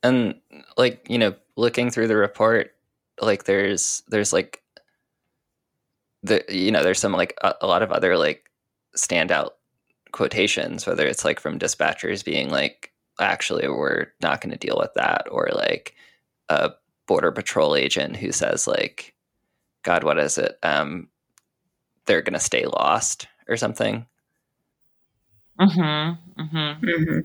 And 0.03 0.35
like, 0.77 1.07
you 1.09 1.19
know, 1.19 1.35
looking 1.57 1.91
through 1.91 2.09
the 2.09 2.17
report, 2.17 2.75
like 3.21 3.45
there's 3.45 4.03
there's 4.09 4.33
like 4.33 4.63
the 6.23 6.45
you 6.49 6.71
know, 6.71 6.83
there's 6.83 6.99
some 6.99 7.13
like 7.13 7.35
a, 7.43 7.55
a 7.63 7.67
lot 7.67 7.83
of 7.83 7.93
other 7.93 8.17
like 8.17 8.51
standout 8.97 9.51
quotations, 10.13 10.87
whether 10.87 11.07
it's 11.07 11.25
like 11.25 11.41
from 11.41 11.59
dispatchers 11.59 12.25
being 12.25 12.51
like, 12.51 12.93
actually 13.21 13.69
we're 13.69 14.07
not 14.23 14.41
gonna 14.41 14.57
deal 14.57 14.77
with 14.79 14.93
that, 14.95 15.27
or 15.31 15.51
like 15.55 15.95
a 16.49 16.73
border 17.07 17.33
patrol 17.33 17.77
agent 17.77 18.17
who 18.17 18.33
says 18.33 18.67
like, 18.67 19.15
God, 19.83 20.05
what 20.05 20.19
is 20.19 20.39
it? 20.39 20.59
Um 20.63 21.09
they're 22.07 22.23
gonna 22.23 22.41
stay 22.41 22.65
lost 22.67 23.29
or 23.49 23.57
something. 23.57 24.07
Mm-hmm. 25.61 26.43
Mm-hmm. 26.43 26.57
mm-hmm. 26.57 27.19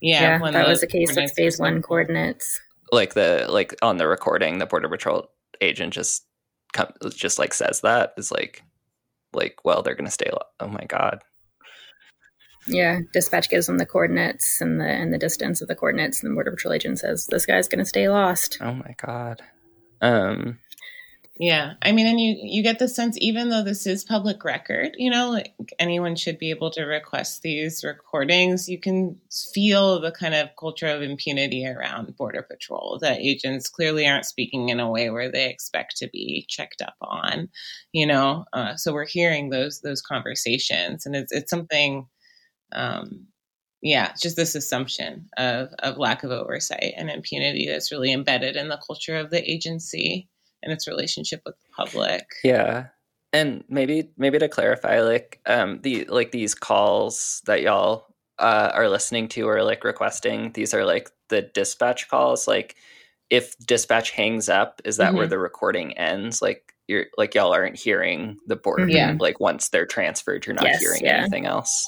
Yeah, 0.00 0.38
yeah 0.42 0.50
that 0.52 0.68
was 0.68 0.80
the 0.80 0.86
case 0.86 1.14
with 1.14 1.32
phase 1.32 1.58
one 1.58 1.82
coordinates. 1.82 2.60
Like 2.92 3.14
the 3.14 3.46
like 3.48 3.74
on 3.82 3.98
the 3.98 4.08
recording, 4.08 4.58
the 4.58 4.66
border 4.66 4.88
patrol 4.88 5.30
agent 5.60 5.92
just 5.92 6.24
come, 6.72 6.92
just 7.10 7.38
like 7.38 7.52
says 7.52 7.80
that 7.82 8.14
is 8.16 8.30
like 8.30 8.62
like 9.32 9.56
well 9.64 9.82
they're 9.82 9.94
gonna 9.94 10.10
stay. 10.10 10.30
Oh 10.60 10.68
my 10.68 10.84
god. 10.88 11.22
Yeah, 12.66 13.00
dispatch 13.12 13.48
gives 13.48 13.66
them 13.66 13.78
the 13.78 13.86
coordinates 13.86 14.60
and 14.60 14.80
the 14.80 14.86
and 14.86 15.12
the 15.12 15.18
distance 15.18 15.60
of 15.62 15.68
the 15.68 15.74
coordinates, 15.74 16.22
and 16.22 16.30
the 16.30 16.34
border 16.34 16.50
patrol 16.50 16.74
agent 16.74 16.98
says 16.98 17.26
this 17.26 17.46
guy's 17.46 17.68
gonna 17.68 17.84
stay 17.84 18.08
lost. 18.08 18.58
Oh 18.60 18.74
my 18.74 18.94
god. 19.04 19.42
Um, 20.00 20.58
yeah. 21.38 21.74
I 21.82 21.92
mean, 21.92 22.08
and 22.08 22.20
you, 22.20 22.36
you 22.42 22.64
get 22.64 22.80
the 22.80 22.88
sense, 22.88 23.16
even 23.20 23.48
though 23.48 23.62
this 23.62 23.86
is 23.86 24.02
public 24.02 24.42
record, 24.42 24.96
you 24.98 25.08
know, 25.08 25.30
like 25.30 25.54
anyone 25.78 26.16
should 26.16 26.36
be 26.36 26.50
able 26.50 26.72
to 26.72 26.82
request 26.82 27.42
these 27.42 27.84
recordings, 27.84 28.68
you 28.68 28.80
can 28.80 29.20
feel 29.54 30.00
the 30.00 30.10
kind 30.10 30.34
of 30.34 30.48
culture 30.58 30.88
of 30.88 31.00
impunity 31.00 31.64
around 31.64 32.16
Border 32.16 32.42
Patrol 32.42 32.98
that 33.02 33.20
agents 33.20 33.68
clearly 33.68 34.04
aren't 34.08 34.24
speaking 34.24 34.70
in 34.70 34.80
a 34.80 34.90
way 34.90 35.10
where 35.10 35.30
they 35.30 35.48
expect 35.48 35.96
to 35.98 36.08
be 36.08 36.44
checked 36.48 36.82
up 36.82 36.96
on, 37.00 37.48
you 37.92 38.06
know? 38.06 38.44
Uh, 38.52 38.74
so 38.74 38.92
we're 38.92 39.06
hearing 39.06 39.50
those, 39.50 39.80
those 39.80 40.02
conversations 40.02 41.06
and 41.06 41.14
it's, 41.14 41.30
it's 41.30 41.50
something, 41.50 42.08
um, 42.72 43.28
yeah, 43.80 44.12
just 44.20 44.34
this 44.34 44.56
assumption 44.56 45.28
of, 45.36 45.68
of 45.78 45.98
lack 45.98 46.24
of 46.24 46.32
oversight 46.32 46.94
and 46.96 47.08
impunity 47.08 47.68
that's 47.68 47.92
really 47.92 48.12
embedded 48.12 48.56
in 48.56 48.66
the 48.66 48.80
culture 48.84 49.16
of 49.16 49.30
the 49.30 49.48
agency 49.48 50.28
and 50.62 50.72
its 50.72 50.88
relationship 50.88 51.42
with 51.44 51.56
the 51.58 51.68
public. 51.76 52.26
Yeah. 52.42 52.86
And 53.32 53.64
maybe 53.68 54.10
maybe 54.16 54.38
to 54.38 54.48
clarify, 54.48 55.00
like 55.00 55.40
um 55.46 55.80
the 55.82 56.04
like 56.04 56.30
these 56.30 56.54
calls 56.54 57.42
that 57.46 57.62
y'all 57.62 58.06
uh, 58.38 58.70
are 58.72 58.88
listening 58.88 59.28
to 59.28 59.48
or 59.48 59.62
like 59.62 59.84
requesting, 59.84 60.52
these 60.52 60.72
are 60.72 60.84
like 60.84 61.10
the 61.28 61.42
dispatch 61.42 62.08
calls. 62.08 62.48
Like 62.48 62.76
if 63.30 63.58
dispatch 63.58 64.10
hangs 64.10 64.48
up, 64.48 64.80
is 64.84 64.96
that 64.96 65.08
mm-hmm. 65.08 65.18
where 65.18 65.26
the 65.26 65.38
recording 65.38 65.96
ends? 65.98 66.40
Like 66.40 66.74
you're 66.86 67.06
like 67.18 67.34
y'all 67.34 67.52
aren't 67.52 67.78
hearing 67.78 68.38
the 68.46 68.56
board. 68.56 68.90
Yeah. 68.90 69.16
Like 69.18 69.40
once 69.40 69.68
they're 69.68 69.86
transferred, 69.86 70.46
you're 70.46 70.54
not 70.54 70.64
yes, 70.64 70.80
hearing 70.80 71.04
yeah. 71.04 71.20
anything 71.20 71.46
else. 71.46 71.86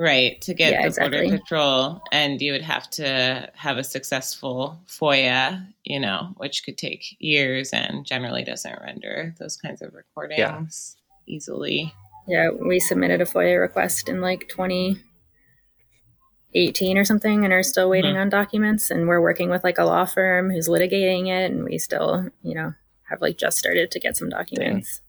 Right, 0.00 0.40
to 0.42 0.54
get 0.54 0.74
yeah, 0.74 0.82
the 0.82 0.86
exactly. 0.86 1.22
border 1.22 1.38
patrol, 1.38 2.00
and 2.12 2.40
you 2.40 2.52
would 2.52 2.62
have 2.62 2.88
to 2.90 3.50
have 3.56 3.78
a 3.78 3.84
successful 3.84 4.78
FOIA, 4.86 5.66
you 5.82 5.98
know, 5.98 6.34
which 6.36 6.62
could 6.62 6.78
take 6.78 7.16
years 7.18 7.70
and 7.70 8.06
generally 8.06 8.44
doesn't 8.44 8.80
render 8.80 9.34
those 9.40 9.56
kinds 9.56 9.82
of 9.82 9.92
recordings 9.92 10.38
yeah. 10.38 11.34
easily. 11.34 11.92
Yeah, 12.28 12.50
we 12.50 12.78
submitted 12.78 13.20
a 13.20 13.24
FOIA 13.24 13.60
request 13.60 14.08
in 14.08 14.20
like 14.20 14.48
2018 14.48 16.96
or 16.96 17.04
something 17.04 17.42
and 17.42 17.52
are 17.52 17.64
still 17.64 17.90
waiting 17.90 18.12
mm-hmm. 18.12 18.20
on 18.20 18.28
documents. 18.28 18.92
And 18.92 19.08
we're 19.08 19.20
working 19.20 19.50
with 19.50 19.64
like 19.64 19.78
a 19.78 19.84
law 19.84 20.04
firm 20.04 20.52
who's 20.52 20.68
litigating 20.68 21.26
it, 21.26 21.50
and 21.50 21.64
we 21.64 21.76
still, 21.76 22.30
you 22.44 22.54
know, 22.54 22.72
have 23.08 23.20
like 23.20 23.36
just 23.36 23.58
started 23.58 23.90
to 23.90 23.98
get 23.98 24.16
some 24.16 24.28
documents. 24.28 25.00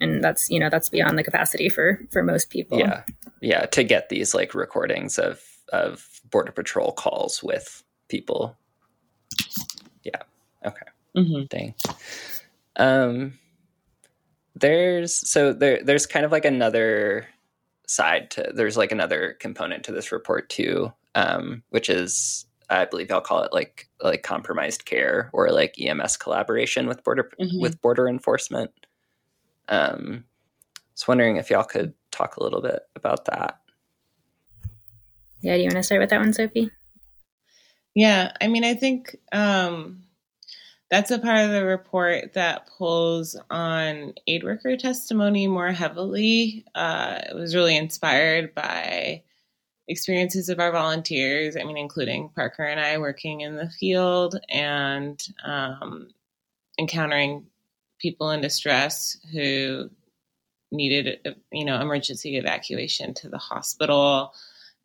And 0.00 0.22
that's 0.22 0.48
you 0.50 0.58
know 0.58 0.70
that's 0.70 0.88
beyond 0.88 1.18
the 1.18 1.24
capacity 1.24 1.68
for 1.68 2.00
for 2.10 2.22
most 2.22 2.50
people 2.50 2.78
yeah 2.78 3.02
yeah 3.40 3.66
to 3.66 3.84
get 3.84 4.08
these 4.08 4.34
like 4.34 4.54
recordings 4.54 5.18
of 5.18 5.42
of 5.72 6.20
border 6.30 6.52
patrol 6.52 6.92
calls 6.92 7.42
with 7.42 7.82
people 8.08 8.56
yeah 10.04 10.22
okay 10.64 10.86
mm-hmm. 11.16 11.44
dang 11.48 11.74
um 12.76 13.38
there's 14.54 15.28
so 15.28 15.52
there 15.52 15.82
there's 15.82 16.06
kind 16.06 16.24
of 16.24 16.32
like 16.32 16.44
another 16.44 17.26
side 17.86 18.30
to 18.30 18.52
there's 18.54 18.76
like 18.76 18.92
another 18.92 19.36
component 19.40 19.84
to 19.84 19.92
this 19.92 20.12
report 20.12 20.48
too 20.48 20.92
um 21.14 21.62
which 21.70 21.88
is 21.88 22.46
I 22.70 22.84
believe 22.84 23.10
I'll 23.10 23.20
call 23.20 23.42
it 23.42 23.52
like 23.52 23.88
like 24.00 24.22
compromised 24.22 24.84
care 24.84 25.28
or 25.32 25.50
like 25.50 25.74
EMS 25.78 26.16
collaboration 26.16 26.86
with 26.86 27.02
border 27.02 27.30
mm-hmm. 27.40 27.60
with 27.60 27.80
border 27.82 28.08
enforcement. 28.08 28.70
Um, 29.70 30.24
I 30.76 30.80
was 30.94 31.08
wondering 31.08 31.36
if 31.36 31.48
y'all 31.48 31.64
could 31.64 31.94
talk 32.10 32.36
a 32.36 32.42
little 32.42 32.60
bit 32.60 32.80
about 32.96 33.24
that. 33.26 33.60
Yeah, 35.40 35.54
do 35.54 35.62
you 35.62 35.68
want 35.68 35.76
to 35.76 35.82
start 35.82 36.00
with 36.00 36.10
that 36.10 36.20
one, 36.20 36.32
Sophie? 36.34 36.70
Yeah, 37.94 38.32
I 38.40 38.48
mean, 38.48 38.64
I 38.64 38.74
think 38.74 39.16
um, 39.32 40.02
that's 40.90 41.10
a 41.10 41.18
part 41.18 41.38
of 41.38 41.50
the 41.50 41.64
report 41.64 42.34
that 42.34 42.68
pulls 42.76 43.36
on 43.48 44.14
aid 44.26 44.44
worker 44.44 44.76
testimony 44.76 45.46
more 45.46 45.72
heavily. 45.72 46.66
Uh, 46.74 47.20
it 47.30 47.34
was 47.34 47.54
really 47.54 47.76
inspired 47.76 48.54
by 48.54 49.22
experiences 49.88 50.48
of 50.48 50.60
our 50.60 50.72
volunteers, 50.72 51.56
I 51.56 51.64
mean, 51.64 51.76
including 51.76 52.30
Parker 52.30 52.64
and 52.64 52.78
I 52.78 52.98
working 52.98 53.40
in 53.40 53.56
the 53.56 53.68
field 53.68 54.38
and 54.48 55.20
um, 55.44 56.10
encountering 56.78 57.46
people 58.00 58.30
in 58.30 58.40
distress 58.40 59.16
who 59.32 59.90
needed, 60.72 61.36
you 61.52 61.64
know, 61.64 61.80
emergency 61.80 62.36
evacuation 62.36 63.14
to 63.14 63.28
the 63.28 63.38
hospital 63.38 64.32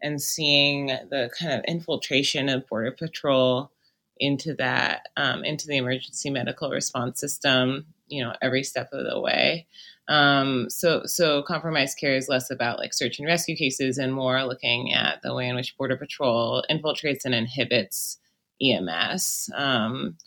and 0.01 0.21
seeing 0.21 0.87
the 0.87 1.29
kind 1.39 1.53
of 1.53 1.63
infiltration 1.67 2.49
of 2.49 2.67
Border 2.67 2.91
Patrol 2.91 3.71
into 4.17 4.53
that, 4.55 5.07
um, 5.17 5.43
into 5.43 5.67
the 5.67 5.77
emergency 5.77 6.29
medical 6.29 6.69
response 6.69 7.19
system, 7.19 7.85
you 8.07 8.23
know, 8.23 8.33
every 8.41 8.63
step 8.63 8.89
of 8.93 9.05
the 9.05 9.19
way. 9.19 9.67
Um, 10.07 10.69
so, 10.69 11.03
so 11.05 11.41
compromised 11.43 11.97
care 11.97 12.15
is 12.15 12.29
less 12.29 12.51
about 12.51 12.77
like 12.77 12.93
search 12.93 13.19
and 13.19 13.27
rescue 13.27 13.55
cases 13.55 13.97
and 13.97 14.13
more 14.13 14.43
looking 14.45 14.93
at 14.93 15.21
the 15.23 15.33
way 15.33 15.49
in 15.49 15.55
which 15.55 15.75
Border 15.77 15.97
Patrol 15.97 16.63
infiltrates 16.69 17.25
and 17.25 17.33
inhibits 17.33 18.19
EMS. 18.61 19.49
Um, 19.55 20.17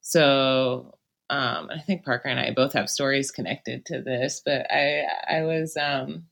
so, 0.00 0.97
um, 1.30 1.70
I 1.70 1.80
think 1.80 2.04
Parker 2.04 2.28
and 2.28 2.40
I 2.40 2.52
both 2.52 2.72
have 2.72 2.90
stories 2.90 3.30
connected 3.30 3.84
to 3.86 4.02
this, 4.02 4.40
but 4.44 4.66
I, 4.70 5.04
I 5.28 5.42
was, 5.42 5.76
um, 5.76 6.24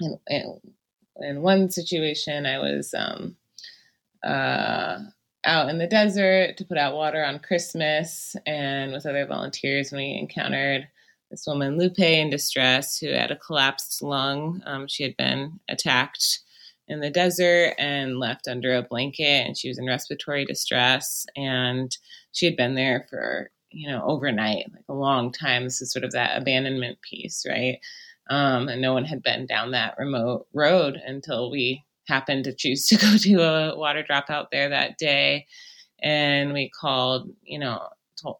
in, 0.00 0.60
in, 1.16 1.42
one 1.42 1.70
situation, 1.70 2.46
I 2.46 2.58
was, 2.58 2.94
um, 2.94 3.36
uh, 4.24 4.98
out 5.44 5.68
in 5.68 5.78
the 5.78 5.86
desert 5.86 6.56
to 6.56 6.64
put 6.64 6.78
out 6.78 6.94
water 6.94 7.24
on 7.24 7.40
Christmas 7.40 8.36
and 8.46 8.92
with 8.92 9.06
other 9.06 9.26
volunteers, 9.26 9.92
we 9.92 10.16
encountered 10.18 10.88
this 11.32 11.46
woman, 11.46 11.78
Lupe, 11.78 11.98
in 11.98 12.30
distress, 12.30 12.98
who 12.98 13.08
had 13.08 13.30
a 13.30 13.36
collapsed 13.36 14.02
lung. 14.02 14.62
Um, 14.66 14.86
she 14.86 15.02
had 15.02 15.16
been 15.16 15.58
attacked 15.68 16.40
in 16.88 17.00
the 17.00 17.10
desert 17.10 17.74
and 17.78 18.18
left 18.18 18.46
under 18.46 18.74
a 18.76 18.82
blanket, 18.82 19.46
and 19.46 19.56
she 19.56 19.68
was 19.68 19.78
in 19.78 19.86
respiratory 19.86 20.44
distress. 20.44 21.26
And 21.34 21.96
she 22.32 22.44
had 22.46 22.56
been 22.56 22.74
there 22.74 23.06
for, 23.08 23.50
you 23.72 23.90
know, 23.90 24.02
overnight, 24.04 24.70
like 24.72 24.84
a 24.88 24.94
long 24.94 25.32
time. 25.32 25.64
This 25.64 25.82
is 25.82 25.92
sort 25.92 26.04
of 26.04 26.12
that 26.12 26.40
abandonment 26.40 27.00
piece, 27.02 27.44
right? 27.48 27.80
Um, 28.30 28.68
and 28.68 28.80
no 28.80 28.92
one 28.92 29.04
had 29.04 29.22
been 29.22 29.46
down 29.46 29.72
that 29.72 29.96
remote 29.98 30.46
road 30.54 31.00
until 31.04 31.50
we 31.50 31.84
happened 32.08 32.44
to 32.44 32.54
choose 32.54 32.86
to 32.86 32.96
go 32.98 33.16
to 33.16 33.42
a 33.42 33.76
water 33.76 34.02
drop 34.02 34.30
out 34.30 34.50
there 34.50 34.68
that 34.68 34.98
day. 34.98 35.46
And 36.02 36.52
we 36.52 36.68
called, 36.68 37.30
you 37.42 37.58
know, 37.58 37.88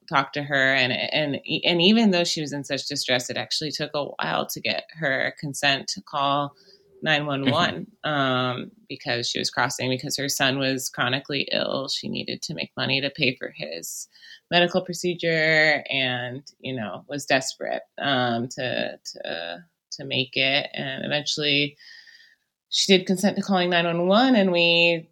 talked 0.09 0.35
to 0.35 0.43
her 0.43 0.75
and 0.75 0.93
and 0.93 1.41
and 1.65 1.83
even 1.83 2.11
though 2.13 2.25
she 2.25 2.41
was 2.41 2.53
in 2.53 2.63
such 2.63 2.87
distress 2.87 3.29
it 3.29 3.37
actually 3.37 3.73
took 3.73 3.91
a 3.95 4.05
while 4.05 4.47
to 4.47 4.61
get 4.61 4.85
her 4.93 5.35
consent 5.41 5.89
to 5.89 6.01
call 6.01 6.55
911 7.03 7.87
mm-hmm. 8.05 8.11
um, 8.11 8.71
because 8.89 9.29
she 9.29 9.39
was 9.39 9.51
crossing 9.51 9.91
because 9.91 10.17
her 10.17 10.29
son 10.29 10.59
was 10.59 10.89
chronically 10.89 11.49
ill 11.53 11.89
she 11.89 12.09
needed 12.09 12.43
to 12.43 12.55
make 12.55 12.71
money 12.77 13.01
to 13.01 13.11
pay 13.11 13.35
for 13.37 13.53
his 13.55 14.09
medical 14.51 14.83
procedure 14.83 15.85
and 15.91 16.43
you 16.61 16.75
know 16.75 17.05
was 17.09 17.27
desperate 17.27 17.83
um, 17.99 18.49
to 18.49 18.99
to 19.05 19.65
to 19.91 20.05
make 20.05 20.37
it 20.37 20.69
and 20.75 21.05
eventually 21.05 21.77
she 22.69 22.97
did 22.97 23.07
consent 23.07 23.37
to 23.37 23.43
calling 23.43 23.69
911 23.69 24.35
and 24.35 24.51
we 24.51 25.07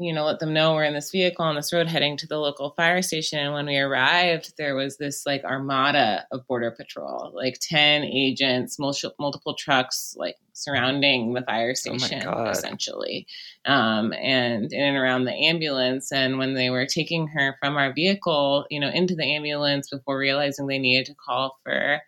you 0.00 0.12
know, 0.12 0.24
let 0.24 0.38
them 0.38 0.52
know 0.52 0.74
we're 0.74 0.84
in 0.84 0.94
this 0.94 1.10
vehicle 1.10 1.44
on 1.44 1.56
this 1.56 1.72
road 1.72 1.88
heading 1.88 2.16
to 2.18 2.26
the 2.26 2.38
local 2.38 2.70
fire 2.70 3.02
station. 3.02 3.38
And 3.38 3.52
when 3.52 3.66
we 3.66 3.78
arrived, 3.78 4.52
there 4.56 4.74
was 4.74 4.96
this 4.96 5.26
like 5.26 5.44
armada 5.44 6.26
of 6.30 6.46
Border 6.46 6.70
Patrol, 6.70 7.32
like 7.34 7.58
10 7.60 8.04
agents, 8.04 8.78
multiple, 8.78 9.14
multiple 9.18 9.54
trucks, 9.54 10.14
like 10.16 10.36
surrounding 10.52 11.34
the 11.34 11.42
fire 11.42 11.70
oh 11.70 11.74
station, 11.74 12.22
oh 12.26 12.46
essentially, 12.46 13.26
um, 13.64 14.12
and 14.12 14.72
in 14.72 14.80
and 14.80 14.96
around 14.96 15.24
the 15.24 15.34
ambulance. 15.34 16.12
And 16.12 16.38
when 16.38 16.54
they 16.54 16.70
were 16.70 16.86
taking 16.86 17.28
her 17.28 17.56
from 17.60 17.76
our 17.76 17.92
vehicle, 17.92 18.66
you 18.70 18.80
know, 18.80 18.90
into 18.90 19.14
the 19.14 19.24
ambulance 19.24 19.90
before 19.90 20.18
realizing 20.18 20.66
they 20.66 20.78
needed 20.78 21.06
to 21.06 21.14
call 21.14 21.58
for, 21.64 22.00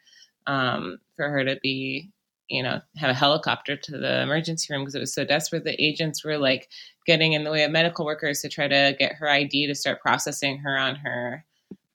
um, 0.47 0.99
for 1.17 1.29
her 1.29 1.45
to 1.45 1.59
be 1.63 2.11
you 2.51 2.63
know, 2.63 2.81
have 2.97 3.11
a 3.11 3.15
helicopter 3.15 3.77
to 3.77 3.93
the 3.93 4.23
emergency 4.23 4.73
room 4.73 4.83
because 4.83 4.97
it 4.97 5.01
was 5.01 5.15
so 5.15 5.25
desperate. 5.25 5.65
The 5.65 5.83
agents 5.83 6.25
were 6.25 6.37
like 6.37 6.69
getting 7.07 7.33
in 7.33 7.45
the 7.45 7.51
way 7.51 7.63
of 7.63 7.71
medical 7.71 8.05
workers 8.05 8.41
to 8.41 8.49
try 8.49 8.67
to 8.67 8.95
get 8.99 9.15
her 9.15 9.31
ID 9.31 9.69
to 9.69 9.75
start 9.75 10.03
processing 10.03 10.59
her 10.59 10.77
on 10.77 10.97
her 10.97 11.45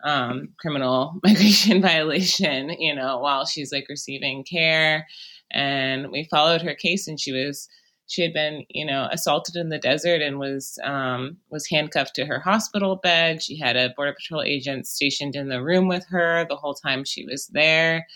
um, 0.04 0.50
criminal 0.58 1.20
migration 1.24 1.82
violation, 1.82 2.70
you 2.80 2.96
know, 2.96 3.20
while 3.20 3.46
she's 3.46 3.72
like 3.72 3.88
receiving 3.90 4.46
care. 4.46 5.06
And 5.52 6.10
we 6.10 6.28
followed 6.32 6.62
her 6.62 6.74
case, 6.74 7.08
and 7.08 7.20
she 7.20 7.34
was 7.34 7.68
she 8.08 8.22
had 8.22 8.34
been, 8.34 8.66
you 8.70 8.86
know, 8.86 9.10
assaulted 9.12 9.56
in 9.56 9.70
the 9.70 9.80
desert 9.80 10.22
and 10.22 10.40
was 10.40 10.80
um, 10.84 11.38
was 11.50 11.68
handcuffed 11.68 12.16
to 12.16 12.26
her 12.26 12.40
hospital 12.40 12.96
bed. 12.96 13.44
She 13.44 13.58
had 13.58 13.76
a 13.76 13.94
border 13.96 14.14
patrol 14.14 14.42
agent 14.42 14.88
stationed 14.88 15.36
in 15.36 15.50
the 15.50 15.62
room 15.62 15.88
with 15.88 16.06
her 16.08 16.46
the 16.48 16.56
whole 16.56 16.76
time 16.76 17.04
she 17.04 17.26
was 17.26 17.48
there 17.48 18.08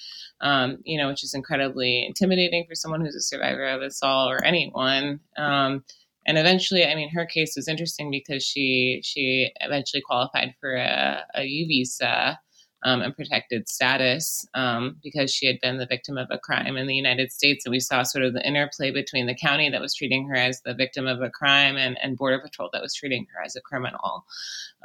um, 0.42 0.78
you 0.84 0.98
know, 0.98 1.08
which 1.08 1.24
is 1.24 1.34
incredibly 1.34 2.06
intimidating 2.06 2.66
for 2.68 2.76
someone 2.76 3.02
who's 3.02 3.16
a 3.16 3.22
survivor 3.22 3.66
of 3.66 3.82
assault 3.82 4.32
or 4.32 4.44
anyone. 4.44 5.20
Um, 5.38 5.84
and 6.26 6.38
eventually, 6.38 6.86
I 6.86 6.96
mean, 6.96 7.10
her 7.10 7.26
case 7.26 7.54
was 7.56 7.68
interesting 7.68 8.12
because 8.12 8.44
she 8.44 9.02
she 9.04 9.52
eventually 9.62 10.02
qualified 10.02 10.54
for 10.60 10.76
a, 10.76 11.24
a 11.36 11.44
U 11.44 11.68
visa 11.68 12.40
um, 12.84 13.02
and 13.02 13.16
protected 13.16 13.68
status 13.68 14.48
um, 14.54 14.98
because 15.04 15.34
she 15.34 15.46
had 15.46 15.60
been 15.62 15.78
the 15.78 15.86
victim 15.86 16.18
of 16.18 16.28
a 16.32 16.38
crime 16.38 16.78
in 16.78 16.88
the 16.88 16.96
United 16.96 17.32
States. 17.32 17.66
And 17.66 17.72
we 17.72 17.80
saw 17.80 18.04
sort 18.04 18.24
of 18.24 18.34
the 18.34 18.48
interplay 18.48 18.92
between 18.92 19.28
the 19.28 19.36
county 19.36 19.70
that 19.70 19.82
was 19.82 19.94
treating 19.94 20.28
her 20.28 20.36
as 20.36 20.62
the 20.62 20.74
victim 20.74 21.06
of 21.08 21.22
a 21.22 21.30
crime 21.30 21.76
and, 21.76 21.98
and 22.02 22.18
Border 22.18 22.40
Patrol 22.40 22.70
that 22.72 22.82
was 22.82 22.96
treating 22.96 23.28
her 23.34 23.44
as 23.44 23.56
a 23.56 23.62
criminal. 23.62 24.26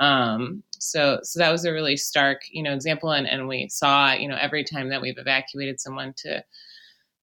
Um, 0.01 0.63
so, 0.79 1.21
so 1.23 1.39
that 1.39 1.53
was 1.53 1.65
a 1.65 1.73
really 1.73 1.97
stark, 1.97 2.43
you 2.51 2.63
know, 2.63 2.73
example. 2.73 3.11
And, 3.11 3.29
and 3.29 3.47
we 3.47 3.69
saw, 3.69 4.13
you 4.13 4.29
know, 4.29 4.39
every 4.41 4.65
time 4.65 4.89
that 4.89 5.01
we've 5.01 5.19
evacuated 5.19 5.81
someone 5.81 6.15
to 6.19 6.45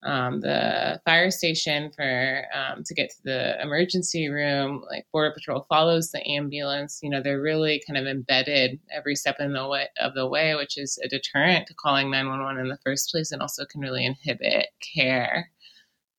um, 0.04 0.40
the 0.40 1.00
fire 1.04 1.30
station 1.30 1.90
for 1.94 2.44
um, 2.54 2.82
to 2.84 2.94
get 2.94 3.10
to 3.10 3.22
the 3.24 3.62
emergency 3.62 4.28
room. 4.28 4.84
Like 4.90 5.06
Border 5.12 5.32
Patrol 5.32 5.66
follows 5.68 6.10
the 6.10 6.26
ambulance. 6.28 7.00
You 7.02 7.10
know, 7.10 7.22
they're 7.22 7.40
really 7.40 7.82
kind 7.86 7.96
of 7.96 8.06
embedded 8.06 8.80
every 8.92 9.14
step 9.14 9.36
in 9.38 9.52
the 9.52 9.68
way 9.68 9.88
of 10.00 10.14
the 10.14 10.26
way, 10.26 10.54
which 10.54 10.76
is 10.76 10.98
a 11.04 11.08
deterrent 11.08 11.68
to 11.68 11.74
calling 11.74 12.10
911 12.10 12.60
in 12.60 12.68
the 12.68 12.78
first 12.84 13.10
place, 13.10 13.30
and 13.30 13.40
also 13.40 13.64
can 13.64 13.80
really 13.80 14.04
inhibit 14.04 14.68
care. 14.80 15.50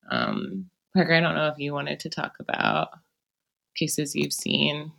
Um, 0.09 0.69
Parker, 0.93 1.13
I 1.13 1.19
don't 1.19 1.35
know 1.35 1.47
if 1.47 1.57
you 1.57 1.73
wanted 1.73 1.99
to 2.01 2.09
talk 2.09 2.35
about 2.39 2.89
cases 3.75 4.15
you've 4.15 4.33
seen. 4.33 4.91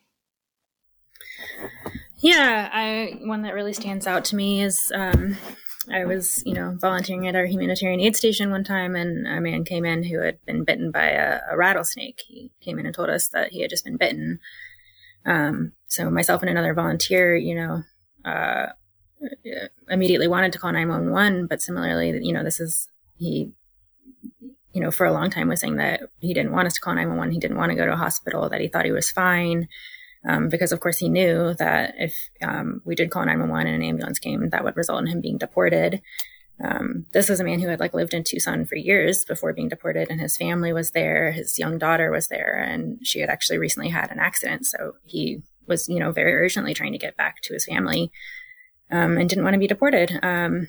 Yeah, 2.19 2.69
I 2.73 3.19
one 3.25 3.43
that 3.43 3.55
really 3.55 3.73
stands 3.73 4.07
out 4.07 4.25
to 4.27 4.37
me 4.37 4.63
is 4.63 4.91
um, 4.95 5.37
I 5.93 6.05
was, 6.05 6.43
you 6.47 6.55
know, 6.55 6.77
volunteering 6.79 7.27
at 7.29 7.37
our 7.37 7.47
humanitarian 7.47 8.01
aid 8.01 8.17
station 8.17 8.51
one 8.51 8.65
time, 8.65 8.97
and 8.97 9.27
a 9.27 9.41
man 9.41 9.65
came 9.65 9.85
in 9.85 10.03
who 10.03 10.21
had 10.21 10.45
been 10.47 10.65
bitten 10.65 10.91
by 10.91 11.07
a, 11.11 11.41
a 11.51 11.57
rattlesnake. 11.57 12.23
He 12.27 12.51
came 12.61 12.79
in 12.79 12.87
and 12.87 12.95
told 12.95 13.11
us 13.11 13.29
that 13.29 13.53
he 13.53 13.61
had 13.61 13.71
just 13.71 13.85
been 13.85 13.97
bitten. 13.97 14.41
Um, 15.27 15.73
so 15.89 16.11
myself 16.11 16.43
and 16.43 16.51
another 16.51 16.75
volunteer, 16.75 17.37
you 17.37 17.55
know, 17.55 17.83
uh, 18.25 18.67
immediately 19.89 20.29
wanted 20.29 20.53
to 20.53 20.59
call 20.59 20.73
911, 20.73 21.47
but 21.47 21.63
similarly, 21.63 22.19
you 22.23 22.33
know, 22.33 22.45
this 22.45 22.61
is 22.61 22.89
he, 23.17 23.53
you 24.73 24.81
know, 24.81 24.91
for 24.91 25.07
a 25.07 25.13
long 25.13 25.31
time 25.31 25.49
was 25.49 25.61
saying 25.61 25.77
that 25.77 26.03
he 26.19 26.35
didn't 26.35 26.53
want 26.53 26.67
us 26.67 26.75
to 26.75 26.81
call 26.81 26.95
911. 26.95 27.33
He 27.33 27.41
didn't 27.41 27.57
want 27.57 27.71
to 27.71 27.77
go 27.77 27.87
to 27.87 27.93
a 27.93 27.97
hospital. 27.97 28.49
That 28.49 28.61
he 28.61 28.69
thought 28.69 28.85
he 28.85 28.93
was 28.93 29.11
fine 29.11 29.69
um, 30.27 30.49
because 30.49 30.73
of 30.73 30.81
course 30.81 30.99
he 30.99 31.09
knew 31.09 31.55
that 31.55 31.95
if 31.99 32.31
um, 32.43 32.81
we 32.85 32.95
did 32.95 33.11
call 33.11 33.25
911 33.25 33.67
and 33.67 33.83
an 33.83 33.89
ambulance 33.89 34.19
came, 34.19 34.49
that 34.51 34.65
would 34.65 34.77
result 34.77 35.03
in 35.03 35.07
him 35.09 35.21
being 35.21 35.39
deported. 35.39 36.01
Um, 36.63 37.07
this 37.13 37.29
was 37.29 37.41
a 37.41 37.45
man 37.45 37.61
who 37.61 37.69
had 37.69 37.81
like 37.81 37.95
lived 37.95 38.15
in 38.15 38.25
Tucson 38.25 38.65
for 38.65 38.77
years 38.77 39.25
before 39.25 39.53
being 39.53 39.69
deported, 39.69 40.09
and 40.09 40.21
his 40.21 40.37
family 40.37 40.73
was 40.73 40.93
there. 40.93 41.33
His 41.33 41.59
young 41.59 41.79
daughter 41.79 42.11
was 42.11 42.29
there, 42.29 42.57
and 42.57 43.05
she 43.07 43.21
had 43.21 43.29
actually 43.29 43.59
recently 43.59 43.91
had 43.91 44.11
an 44.11 44.19
accident. 44.19 44.67
So 44.67 44.95
he 45.03 45.43
was, 45.67 45.89
you 45.89 45.99
know, 45.99 46.13
very 46.13 46.33
urgently 46.35 46.75
trying 46.75 46.93
to 46.93 46.99
get 46.99 47.17
back 47.17 47.43
to 47.43 47.55
his 47.55 47.67
family 47.67 48.13
um, 48.91 49.19
and 49.19 49.29
didn't 49.29 49.45
want 49.45 49.55
to 49.55 49.61
be 49.61 49.67
deported. 49.67 50.19
Um, 50.23 50.69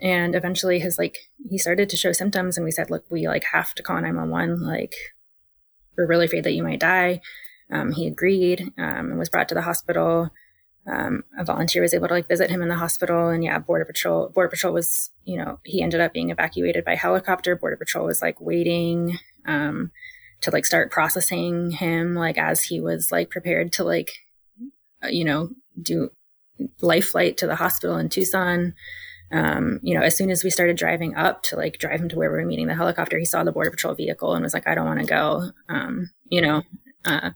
and 0.00 0.34
eventually, 0.34 0.80
his 0.80 0.98
like 0.98 1.18
he 1.48 1.56
started 1.56 1.88
to 1.88 1.96
show 1.96 2.12
symptoms, 2.12 2.56
and 2.56 2.64
we 2.64 2.72
said, 2.72 2.90
"Look, 2.90 3.04
we 3.10 3.28
like 3.28 3.44
have 3.52 3.74
to 3.74 3.82
call 3.82 4.00
nine 4.00 4.16
one 4.16 4.30
one. 4.30 4.60
Like, 4.60 4.94
we're 5.96 6.06
really 6.06 6.26
afraid 6.26 6.44
that 6.44 6.54
you 6.54 6.62
might 6.62 6.80
die." 6.80 7.20
Um, 7.72 7.92
he 7.92 8.06
agreed 8.06 8.72
um, 8.78 9.10
and 9.10 9.18
was 9.18 9.28
brought 9.28 9.48
to 9.48 9.54
the 9.54 9.62
hospital. 9.62 10.30
Um, 10.90 11.24
a 11.38 11.44
volunteer 11.44 11.82
was 11.82 11.94
able 11.94 12.08
to 12.08 12.14
like 12.14 12.28
visit 12.28 12.50
him 12.50 12.62
in 12.62 12.68
the 12.68 12.74
hospital 12.74 13.28
and 13.28 13.44
yeah 13.44 13.58
border 13.58 13.84
patrol 13.84 14.30
border 14.30 14.48
patrol 14.48 14.72
was 14.72 15.10
you 15.24 15.36
know 15.36 15.60
he 15.62 15.82
ended 15.82 16.00
up 16.00 16.14
being 16.14 16.30
evacuated 16.30 16.84
by 16.84 16.94
helicopter. 16.94 17.54
Border 17.54 17.76
patrol 17.76 18.06
was 18.06 18.22
like 18.22 18.40
waiting 18.40 19.18
um, 19.46 19.92
to 20.40 20.50
like 20.50 20.64
start 20.64 20.90
processing 20.90 21.70
him 21.70 22.14
like 22.14 22.38
as 22.38 22.64
he 22.64 22.80
was 22.80 23.12
like 23.12 23.30
prepared 23.30 23.72
to 23.74 23.84
like 23.84 24.12
uh, 25.04 25.08
you 25.08 25.24
know 25.24 25.50
do 25.80 26.10
life 26.80 27.10
flight 27.10 27.36
to 27.38 27.46
the 27.46 27.56
hospital 27.56 27.96
in 27.96 28.08
tucson. 28.08 28.74
Um, 29.32 29.78
you 29.82 29.94
know 29.94 30.02
as 30.02 30.16
soon 30.16 30.30
as 30.30 30.42
we 30.42 30.50
started 30.50 30.76
driving 30.76 31.14
up 31.14 31.44
to 31.44 31.56
like 31.56 31.78
drive 31.78 32.00
him 32.00 32.08
to 32.08 32.16
where 32.16 32.32
we 32.32 32.38
were 32.38 32.44
meeting 32.44 32.66
the 32.66 32.74
helicopter 32.74 33.16
he 33.16 33.24
saw 33.24 33.44
the 33.44 33.52
border 33.52 33.70
patrol 33.70 33.94
vehicle 33.94 34.34
and 34.34 34.42
was 34.42 34.54
like 34.54 34.66
i 34.66 34.74
don't 34.74 34.86
want 34.86 34.98
to 34.98 35.06
go 35.06 35.52
um, 35.68 36.10
you 36.28 36.40
know 36.40 36.64
uh, 37.04 37.30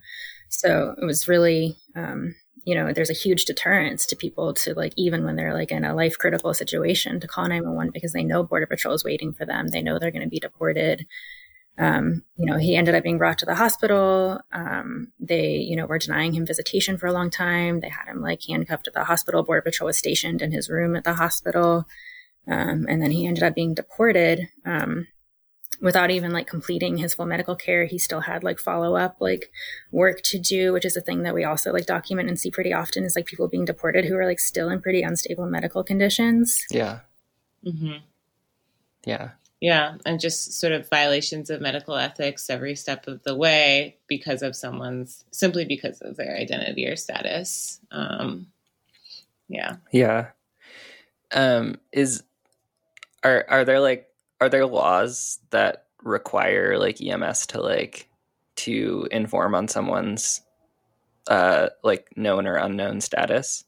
so 0.49 0.95
it 1.01 1.05
was 1.05 1.29
really 1.29 1.77
um, 1.97 2.35
you 2.65 2.75
know, 2.75 2.93
there's 2.93 3.11
a 3.11 3.15
huge 3.15 3.45
deterrence 3.45 4.07
to 4.07 4.17
people 4.17 4.55
to 4.55 4.75
like, 4.75 4.95
even 4.97 5.25
when 5.25 5.37
they're 5.37 5.53
like 5.53 5.71
in 5.71 5.85
a 5.85 5.95
life 5.95 6.17
critical 6.19 6.55
situation 6.55 7.21
to 7.21 7.29
call 7.29 7.45
911 7.45 7.93
because 7.93 8.13
they 8.13 8.25
know 8.25 8.43
Border 8.43 8.67
Patrol 8.67 8.95
is 8.95 9.05
waiting 9.05 9.33
for 9.33 9.45
them. 9.45 9.69
They 9.69 9.83
know 9.83 9.99
they're 9.99 10.11
going 10.11 10.23
to 10.23 10.29
be 10.29 10.41
deported. 10.41 11.07
Um, 11.77 12.23
you 12.37 12.47
know, 12.47 12.57
he 12.57 12.77
ended 12.77 12.95
up 12.95 13.03
being 13.03 13.19
brought 13.19 13.37
to 13.39 13.47
the 13.47 13.57
hospital. 13.57 14.41
Um, 14.53 15.13
they, 15.21 15.57
you 15.57 15.77
know, 15.77 15.87
were 15.87 15.99
denying 15.99 16.33
him 16.33 16.47
visitation 16.47 16.97
for 16.97 17.07
a 17.07 17.13
long 17.13 17.31
time. 17.31 17.81
They 17.81 17.91
had 17.91 18.09
him 18.09 18.23
like 18.23 18.41
handcuffed 18.49 18.89
at 18.89 18.95
the 18.95 19.05
hospital. 19.05 19.43
Border 19.43 19.63
Patrol 19.63 19.89
was 19.89 19.99
stationed 19.99 20.41
in 20.41 20.51
his 20.51 20.71
room 20.71 20.97
at 20.97 21.05
the 21.05 21.15
hospital. 21.15 21.85
Um, 22.49 22.87
and 22.89 23.03
then 23.03 23.11
he 23.11 23.27
ended 23.27 23.43
up 23.43 23.55
being 23.55 23.75
deported. 23.75 24.49
Um, 24.65 25.09
without 25.85 26.11
even 26.11 26.33
like 26.33 26.47
completing 26.47 26.97
his 26.97 27.13
full 27.13 27.27
medical 27.27 27.55
care 27.55 27.85
he 27.85 27.99
still 27.99 28.21
had 28.21 28.43
like 28.43 28.59
follow 28.59 28.97
up 28.97 29.17
like 29.21 29.53
work 29.93 30.23
to 30.23 30.39
do 30.39 30.73
which 30.73 30.85
is 30.85 30.97
a 30.97 31.01
thing 31.01 31.23
that 31.23 31.35
we 31.35 31.45
also 31.45 31.73
like 31.73 31.85
document 31.85 32.27
and 32.27 32.41
see 32.41 32.51
pretty 32.51 32.73
often 32.73 33.05
is 33.05 33.15
like 33.15 33.27
people 33.27 33.49
being 33.49 33.67
deported 33.67 34.07
who 34.07 34.17
are 34.17 34.25
like 34.25 34.41
still 34.41 34.71
in 34.71 34.81
pretty 34.81 35.03
unstable 35.03 35.47
medical 35.47 35.85
conditions. 35.85 36.65
Yeah. 36.71 37.01
Mm-hmm. 37.65 37.99
yeah. 39.05 39.33
Yeah 39.61 39.97
and 40.07 40.19
just 40.19 40.59
sort 40.59 40.73
of 40.73 40.89
violations 40.89 41.51
of 41.51 41.61
medical 41.61 41.95
ethics 41.95 42.49
every 42.49 42.75
step 42.77 43.07
of 43.07 43.23
the 43.23 43.37
way 43.37 43.99
because 44.09 44.43
of 44.43 44.57
someone's 44.57 45.25
simply 45.33 45.67
because 45.67 46.01
of 46.01 46.17
their 46.17 46.35
identity 46.35 46.87
or 46.87 46.97
status. 46.97 47.79
Um 47.91 48.47
yeah. 49.49 49.77
Yeah. 49.93 50.29
Um 51.31 51.79
is 51.93 52.23
are 53.23 53.45
are 53.51 53.67
there 53.67 53.81
like 53.81 54.09
are 54.45 54.49
there 54.51 54.67
laws 54.67 55.39
that 55.51 55.87
require 56.03 56.79
like 56.79 57.01
EMS 57.01 57.47
to 57.47 57.63
like 57.63 58.11
to 58.57 59.09
inform 59.11 59.55
on 59.55 59.69
someone's 59.69 60.43
uh 61.29 61.69
like 61.83 62.15
known 62.17 62.47
or 62.47 62.57
unknown 62.57 63.01
status? 63.01 63.65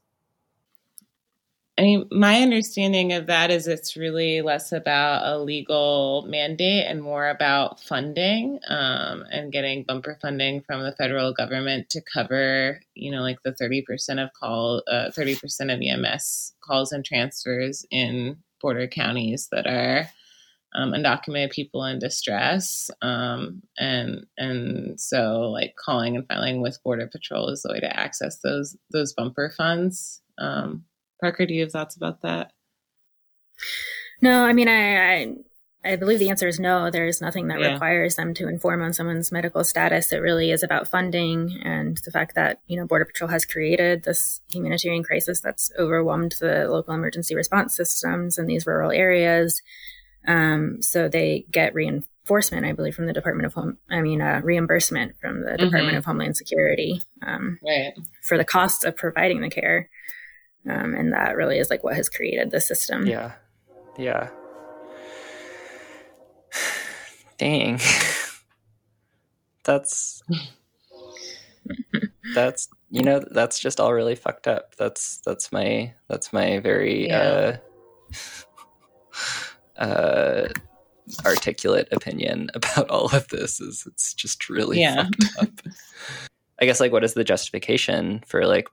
I 1.79 1.83
mean, 1.83 2.09
my 2.11 2.41
understanding 2.41 3.13
of 3.13 3.27
that 3.27 3.51
is 3.51 3.67
it's 3.67 3.99
really 3.99 4.41
less 4.41 4.73
about 4.73 5.31
a 5.31 5.39
legal 5.39 6.25
mandate 6.27 6.87
and 6.87 7.03
more 7.03 7.29
about 7.29 7.81
funding 7.81 8.61
um, 8.69 9.25
and 9.31 9.53
getting 9.53 9.85
bumper 9.85 10.17
funding 10.23 10.63
from 10.63 10.83
the 10.83 10.93
federal 10.93 11.35
government 11.35 11.91
to 11.91 12.01
cover, 12.01 12.81
you 12.95 13.11
know, 13.11 13.21
like 13.21 13.43
the 13.43 13.53
30% 13.53 14.25
of 14.25 14.33
call, 14.33 14.83
uh, 14.89 15.11
30% 15.11 15.75
of 15.75 15.83
EMS 15.83 16.55
calls 16.63 16.93
and 16.93 17.05
transfers 17.05 17.85
in 17.91 18.39
border 18.59 18.87
counties 18.87 19.49
that 19.53 19.67
are 19.67 20.09
um, 20.75 20.93
undocumented 20.93 21.53
people 21.53 21.85
in 21.85 21.99
distress. 21.99 22.91
Um, 23.03 23.63
and 23.79 24.27
and 24.37 25.01
so 25.01 25.51
like 25.51 25.75
calling 25.77 26.17
and 26.17 26.27
filing 26.27 26.61
with 26.61 26.83
Border 26.83 27.07
Patrol 27.07 27.49
is 27.49 27.63
the 27.63 27.73
way 27.73 27.81
to 27.81 27.99
access 27.99 28.39
those 28.41 28.77
those 28.93 29.13
bumper 29.13 29.53
funds. 29.57 30.21
Um, 30.39 30.85
Parker, 31.21 31.47
do 31.47 31.55
you 31.55 31.63
have 31.63 31.73
thoughts 31.73 31.97
about 31.97 32.23
that? 32.23 32.53
No, 34.21 34.45
I 34.45 34.53
mean 34.53 34.69
I, 34.69 35.15
I 35.15 35.35
I 35.87 35.97
believe 35.97 36.19
the 36.19 36.31
answer 36.31 36.49
is 36.49 36.59
no. 36.59 36.91
There 36.91 37.07
is 37.07 37.21
nothing 37.21 37.49
that 37.49 37.61
yeah. 37.61 37.73
requires 37.73 38.17
them 38.17 38.35
to 38.35 38.49
inform 38.49 38.83
on 38.83 38.93
someone's 38.93 39.31
medical 39.31 39.63
status. 39.63 40.13
It 40.13 40.19
really 40.19 40.51
is 40.51 40.63
about 40.63 40.89
funding 40.89 41.61
and 41.63 41.99
the 42.05 42.11
fact 42.11 42.35
that, 42.35 42.61
you 42.67 42.77
know, 42.77 42.87
Border 42.87 43.05
Patrol 43.05 43.31
has 43.31 43.45
created 43.45 44.03
this 44.03 44.41
humanitarian 44.51 45.05
crisis 45.05 45.41
that's 45.41 45.71
overwhelmed 45.79 46.35
the 46.41 46.67
local 46.69 46.95
emergency 46.95 47.37
response 47.37 47.77
systems 47.77 48.37
in 48.37 48.47
these 48.47 48.67
rural 48.67 48.91
areas. 48.91 49.63
Um, 50.27 50.83
so 50.83 51.09
they 51.09 51.47
get 51.51 51.75
reinforcement, 51.75 52.67
I 52.67 52.73
believe, 52.73 52.95
from 52.95 53.07
the 53.07 53.13
Department 53.13 53.47
of 53.47 53.55
Home, 53.55 53.79
I 53.91 54.01
mean, 54.01 54.21
uh, 54.21 54.41
reimbursement 54.43 55.17
from 55.21 55.43
the 55.43 55.51
mm-hmm. 55.51 55.65
Department 55.65 55.97
of 55.97 56.05
Homeland 56.05 56.37
Security 56.37 57.03
um, 57.23 57.59
right. 57.65 57.93
for 58.23 58.37
the 58.37 58.45
costs 58.45 58.85
of 58.85 58.97
providing 58.97 59.41
the 59.41 59.51
care. 59.51 59.89
Um, 60.69 60.95
and 60.95 61.13
that 61.13 61.37
really 61.37 61.59
is 61.59 61.71
like 61.71 61.85
what 61.85 61.95
has 61.95 62.09
created 62.09 62.51
the 62.51 62.61
system. 62.61 63.07
Yeah. 63.07 63.33
Yeah. 63.97 64.31
Dang. 67.39 67.79
that's 69.67 70.23
that's 72.35 72.69
you 72.89 73.03
know 73.03 73.23
that's 73.33 73.59
just 73.59 73.81
all 73.81 73.93
really 73.93 74.15
fucked 74.15 74.47
up 74.47 74.75
that's 74.77 75.21
that's 75.27 75.53
my 75.53 75.93
that's 76.09 76.33
my 76.33 76.59
very 76.61 77.09
yeah. 77.09 77.19
uh 77.19 77.57
uh, 79.79 80.49
articulate 81.25 81.89
opinion 81.93 82.51
about 82.55 82.89
all 82.91 83.15
of 83.15 83.29
this 83.29 83.61
is 83.61 83.85
it's 83.87 84.15
just 84.15 84.49
really 84.49 84.81
yeah. 84.81 85.09
fucked 85.37 85.43
up. 85.43 85.73
I 86.61 86.65
guess 86.65 86.81
like 86.81 86.93
what 86.93 87.05
is 87.05 87.15
the 87.15 87.25
justification 87.25 88.23
for 88.27 88.47
like 88.47 88.69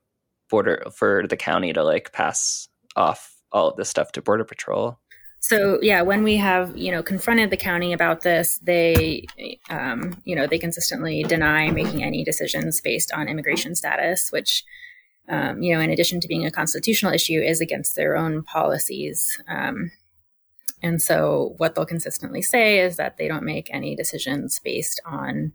border 0.50 0.84
for 0.96 1.26
the 1.28 1.38
county 1.38 1.74
to 1.74 1.84
like 1.84 2.14
pass 2.14 2.68
off 2.96 3.36
all 3.52 3.70
of 3.70 3.78
this 3.78 3.90
stuff 3.90 4.12
to 4.14 4.22
border 4.22 4.46
patrol? 4.46 5.00
So 5.40 5.78
yeah, 5.82 6.02
when 6.04 6.24
we 6.24 6.38
have 6.38 6.76
you 6.78 6.92
know 6.92 7.04
confronted 7.04 7.50
the 7.50 7.58
county 7.58 7.92
about 7.92 8.22
this, 8.22 8.60
they 8.60 9.26
um, 9.70 10.22
you 10.24 10.36
know 10.36 10.48
they 10.48 10.58
consistently 10.58 11.24
deny 11.24 11.70
making 11.70 12.02
any 12.04 12.24
decisions 12.24 12.80
based 12.80 13.12
on 13.12 13.28
immigration 13.28 13.76
status, 13.76 14.32
which 14.32 14.64
um, 15.28 15.62
you 15.62 15.76
know 15.76 15.82
in 15.82 15.90
addition 15.90 16.22
to 16.22 16.30
being 16.30 16.46
a 16.46 16.52
constitutional 16.52 17.12
issue 17.14 17.42
is 17.42 17.60
against 17.60 17.98
their 17.98 18.16
own 18.16 18.44
policies. 18.44 19.38
Um, 19.50 19.92
and 20.84 21.02
so, 21.02 21.54
what 21.58 21.74
they'll 21.74 21.86
consistently 21.86 22.42
say 22.42 22.80
is 22.80 22.98
that 22.98 23.18
they 23.18 23.30
don't 23.30 23.46
make 23.46 23.74
any 23.74 23.96
decisions 23.96 24.60
based 24.60 25.02
on 25.06 25.54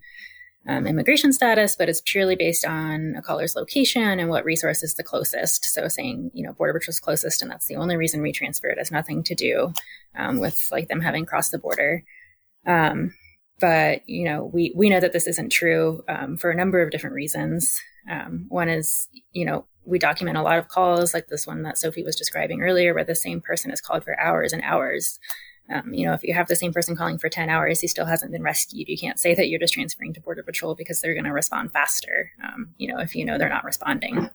um, 0.67 0.87
immigration 0.87 1.33
status, 1.33 1.77
but 1.77 1.89
it's 1.89 2.03
purely 2.05 2.35
based 2.35 2.65
on 2.65 3.15
a 3.17 3.23
caller's 3.23 3.55
location 3.55 4.19
and 4.19 4.31
what 4.31 4.45
resource 4.45 4.83
is 4.83 4.95
the 4.95 5.03
closest. 5.03 5.67
So, 5.67 5.87
saying, 5.87 6.31
you 6.33 6.45
know, 6.45 6.55
Border 6.55 6.79
Patrol's 6.79 6.99
closest, 6.99 7.43
and 7.43 7.51
that's 7.51 7.67
the 7.67 7.77
only 7.77 7.97
reason 7.97 8.23
we 8.23 8.31
it 8.31 8.79
has 8.79 8.91
nothing 8.91 9.23
to 9.25 9.35
do 9.35 9.73
um, 10.17 10.39
with 10.39 10.67
like 10.73 10.89
them 10.89 11.03
having 11.03 11.27
crossed 11.27 11.53
the 11.53 11.59
border. 11.59 12.03
Um, 12.67 13.15
but 13.61 14.09
you 14.09 14.25
know, 14.25 14.45
we 14.45 14.73
we 14.75 14.89
know 14.89 15.01
that 15.01 15.13
this 15.13 15.27
isn't 15.27 15.51
true 15.51 16.05
um, 16.09 16.39
for 16.39 16.51
a 16.51 16.57
number 16.57 16.81
of 16.81 16.91
different 16.91 17.15
reasons. 17.15 17.79
Um, 18.09 18.47
one 18.49 18.69
is, 18.69 19.09
you 19.33 19.45
know, 19.45 19.67
we 19.85 19.99
document 19.99 20.37
a 20.37 20.43
lot 20.43 20.59
of 20.59 20.69
calls 20.69 21.15
like 21.15 21.29
this 21.29 21.47
one 21.47 21.63
that 21.63 21.79
Sophie 21.79 22.03
was 22.03 22.17
describing 22.17 22.63
earlier, 22.63 22.95
where 22.95 23.05
the 23.05 23.15
same 23.15 23.41
person 23.41 23.71
is 23.71 23.81
called 23.81 24.05
for 24.05 24.19
hours 24.21 24.53
and 24.53 24.63
hours. 24.63 25.19
Um, 25.71 25.93
you 25.93 26.07
know, 26.07 26.15
if 26.15 26.23
you 26.23 26.35
have 26.35 26.49
the 26.49 26.57
same 26.57 26.73
person 26.73 26.97
calling 26.97 27.19
for 27.19 27.29
10 27.29 27.51
hours, 27.51 27.81
he 27.81 27.89
still 27.89 28.07
hasn't 28.07 28.33
been 28.33 28.43
rescued. 28.43 28.89
You 28.89 28.97
can't 28.97 29.19
say 29.19 29.35
that 29.35 29.49
you're 29.49 29.61
just 29.61 29.75
transferring 29.75 30.15
to 30.15 30.21
Border 30.21 30.43
Patrol 30.43 30.75
because 30.75 31.01
they're 31.01 31.15
going 31.15 31.25
to 31.25 31.33
respond 31.33 31.73
faster, 31.73 32.31
um, 32.43 32.75
you 32.79 32.93
know, 32.93 33.01
if 33.01 33.15
you 33.15 33.25
know 33.25 33.37
they're 33.37 33.49
not 33.49 33.65
responding. 33.65 34.31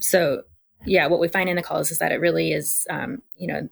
So, 0.00 0.42
yeah, 0.84 1.06
what 1.06 1.20
we 1.20 1.28
find 1.28 1.48
in 1.48 1.56
the 1.56 1.62
calls 1.62 1.90
is 1.90 1.98
that 1.98 2.12
it 2.12 2.20
really 2.20 2.52
is, 2.52 2.86
um, 2.90 3.22
you 3.36 3.46
know, 3.46 3.68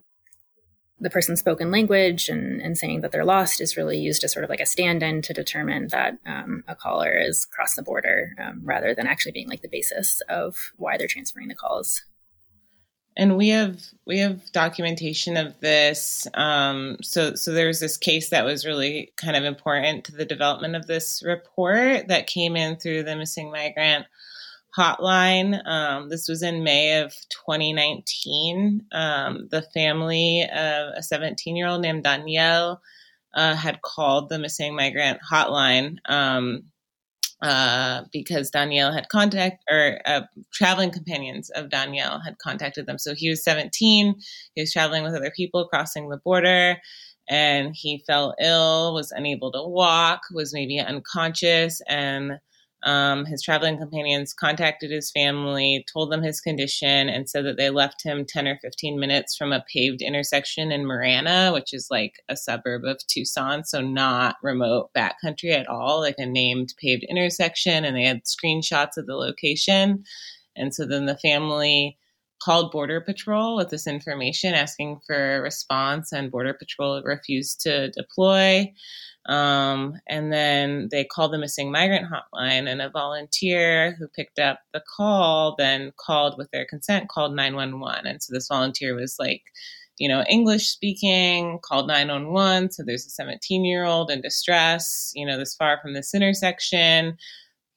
the 1.03 1.11
person's 1.11 1.41
spoken 1.41 1.73
language 1.73 2.29
and, 2.29 2.63
and 2.63 2.79
saying 2.79 3.01
that 3.01 3.11
they're 3.11 3.25
lost 3.25 3.61
is 3.61 3.77
really 3.77 3.99
used 3.99 4.23
as 4.23 4.33
sort 4.33 4.45
of 4.45 4.51
like 4.51 4.61
a 4.61 4.67
stand-in 4.67 5.21
to 5.23 5.35
determine 5.35 5.89
that 5.89 6.17
um, 6.25 6.63
a 6.69 6.77
caller 6.77 7.13
is 7.13 7.45
crossed 7.45 7.77
the 7.77 7.83
border 7.83 8.35
um, 8.39 8.61
rather 8.65 8.95
than 8.95 9.09
actually 9.09 9.33
being 9.33 9.49
like 9.49 9.63
the 9.63 9.69
basis 9.69 10.23
of 10.29 10.57
why 10.77 10.97
they're 10.97 11.09
transferring 11.09 11.49
the 11.49 11.57
calls. 11.57 12.03
And 13.17 13.37
we 13.37 13.49
have 13.49 13.83
we 14.07 14.21
have 14.21 14.51
documentation 14.53 15.37
of 15.37 15.61
this 15.61 16.27
um, 16.33 16.97
so 17.03 17.35
so 17.35 17.53
there 17.53 17.67
was 17.67 17.81
this 17.81 17.99
case 17.99 18.31
that 18.31 18.45
was 18.45 18.65
really 18.65 19.13
kind 19.17 19.37
of 19.37 19.45
important 19.45 20.05
to 20.05 20.13
the 20.13 20.25
development 20.25 20.77
of 20.77 20.87
this 20.87 21.23
report 21.23 22.09
that 22.09 22.27
came 22.27 22.57
in 22.57 22.77
through 22.77 23.03
the 23.03 23.17
missing 23.17 23.51
migrant 23.51 24.07
hotline. 24.77 25.61
Um, 25.67 26.09
this 26.09 26.29
was 26.29 26.43
in 26.43 26.65
May 26.65 27.01
of 27.01 27.13
2019. 27.47 28.87
Um, 28.93 29.49
the 29.51 29.63
family 29.75 30.43
of 30.43 30.95
a 30.97 31.03
17 31.03 31.57
year 31.57 31.67
old 31.67 31.83
named 31.83 32.05
Danielle 32.05 32.81
uh, 33.35 33.55
had 33.55 33.83
called 33.83 34.29
the 34.29 34.39
missing 34.39 34.75
migrant 34.75 35.21
hotline 35.31 35.97
um, 36.07 36.65
uh, 37.43 38.05
because 38.13 38.51
Danielle 38.51 38.93
had 38.93 39.09
contact 39.09 39.65
or 39.71 40.01
uh, 40.07 40.23
traveling 40.53 40.91
companions 40.91 41.51
of 41.51 41.71
Danielle 41.71 42.21
had 42.21 42.39
contacted 42.39 42.87
them. 42.87 42.99
So 42.99 43.15
he 43.15 43.29
was 43.29 43.43
17. 43.45 44.15
He 44.55 44.61
was 44.61 44.73
traveling 44.73 45.03
with 45.03 45.15
other 45.15 45.33
people 45.35 45.67
crossing 45.69 46.09
the 46.09 46.19
border 46.19 46.77
and 47.29 47.75
he 47.75 48.03
fell 48.07 48.35
ill, 48.41 48.95
was 48.95 49.13
unable 49.13 49.53
to 49.53 49.63
walk, 49.63 50.23
was 50.33 50.53
maybe 50.53 50.79
unconscious, 50.79 51.81
and 51.89 52.33
um, 52.85 53.25
his 53.25 53.43
traveling 53.43 53.79
companions 53.79 54.33
contacted 54.33 54.91
his 54.91 55.11
family, 55.11 55.85
told 55.93 56.11
them 56.11 56.23
his 56.23 56.41
condition, 56.41 57.09
and 57.09 57.29
said 57.29 57.45
that 57.45 57.57
they 57.57 57.71
left 57.71 58.03
him 58.03 58.25
10 58.25 58.49
or 58.49 58.59
15 58.61 58.99
minutes 58.99 59.37
from 59.37 59.53
a 59.53 59.65
paved 59.73 60.03
intersection 60.03 60.73
in 60.73 60.87
Marana, 60.87 61.53
which 61.53 61.73
is 61.73 61.89
like 61.91 62.23
a 62.29 62.37
suburb 62.37 62.85
of 62.85 62.99
Tucson, 63.07 63.65
so 63.65 63.81
not 63.81 64.37
remote 64.43 64.91
backcountry 64.97 65.53
at 65.53 65.69
all, 65.69 66.01
like 66.01 66.17
a 66.19 66.27
named 66.27 66.75
paved 66.81 67.05
intersection. 67.09 67.85
And 67.85 67.97
they 67.97 68.05
had 68.05 68.25
screenshots 68.25 68.97
of 68.97 69.07
the 69.07 69.17
location. 69.17 70.05
And 70.57 70.75
so 70.75 70.85
then 70.85 71.07
the 71.07 71.19
family 71.19 71.99
called 72.43 72.73
Border 72.73 73.01
Patrol 73.01 73.57
with 73.57 73.71
this 73.71 73.87
information, 73.87 74.55
asking 74.55 75.01
for 75.07 75.37
a 75.37 75.41
response, 75.41 76.13
and 76.13 76.31
Border 76.31 76.55
Patrol 76.55 77.03
refused 77.05 77.61
to 77.61 77.91
deploy. 77.91 78.73
Um, 79.27 79.95
and 80.09 80.33
then 80.33 80.89
they 80.91 81.05
called 81.05 81.33
the 81.33 81.39
missing 81.39 81.71
migrant 81.71 82.07
hotline, 82.07 82.69
and 82.69 82.83
a 82.83 82.91
volunteer 82.91 83.95
who 83.99 84.09
picked 84.09 84.39
up 84.39 84.61
the 84.73 84.83
call 84.97 85.55
then 85.57 85.93
called 85.97 86.37
with 86.37 86.51
their 86.51 86.67
consent, 86.67 87.09
called 87.09 87.35
911. 87.37 88.07
And 88.07 88.23
so 88.23 88.33
this 88.33 88.49
volunteer 88.49 88.95
was 88.95 89.17
like, 89.19 89.43
you 89.99 90.09
know, 90.09 90.25
English 90.29 90.67
speaking, 90.67 91.61
called 91.63 91.87
911. 91.87 92.73
So 92.73 92.83
there's 92.85 93.07
a 93.07 93.11
17 93.11 93.65
year 93.65 93.85
old 93.85 94.11
in 94.11 94.21
distress, 94.21 95.13
you 95.15 95.27
know, 95.27 95.39
this 95.39 95.55
far 95.55 95.79
from 95.81 95.95
this 95.95 96.15
intersection. 96.15 97.17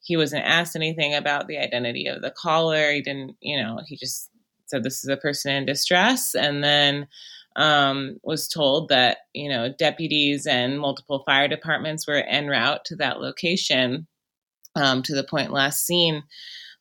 He 0.02 0.16
wasn't 0.16 0.44
asked 0.44 0.76
anything 0.76 1.14
about 1.14 1.46
the 1.46 1.58
identity 1.58 2.06
of 2.06 2.22
the 2.22 2.30
caller. 2.30 2.90
He 2.92 3.02
didn't, 3.02 3.36
you 3.40 3.60
know, 3.60 3.80
he 3.86 3.96
just 3.96 4.30
said 4.66 4.82
this 4.82 5.04
is 5.04 5.10
a 5.10 5.16
person 5.16 5.52
in 5.52 5.66
distress. 5.66 6.34
And 6.34 6.62
then 6.62 7.08
um, 7.56 8.18
was 8.22 8.48
told 8.48 8.90
that 8.90 9.18
you 9.32 9.48
know 9.48 9.72
deputies 9.72 10.46
and 10.46 10.78
multiple 10.78 11.22
fire 11.24 11.48
departments 11.48 12.06
were 12.06 12.16
en 12.16 12.46
route 12.48 12.84
to 12.86 12.96
that 12.96 13.20
location 13.20 14.06
um, 14.76 15.02
to 15.02 15.14
the 15.14 15.24
point 15.24 15.52
last 15.52 15.84
seen. 15.84 16.22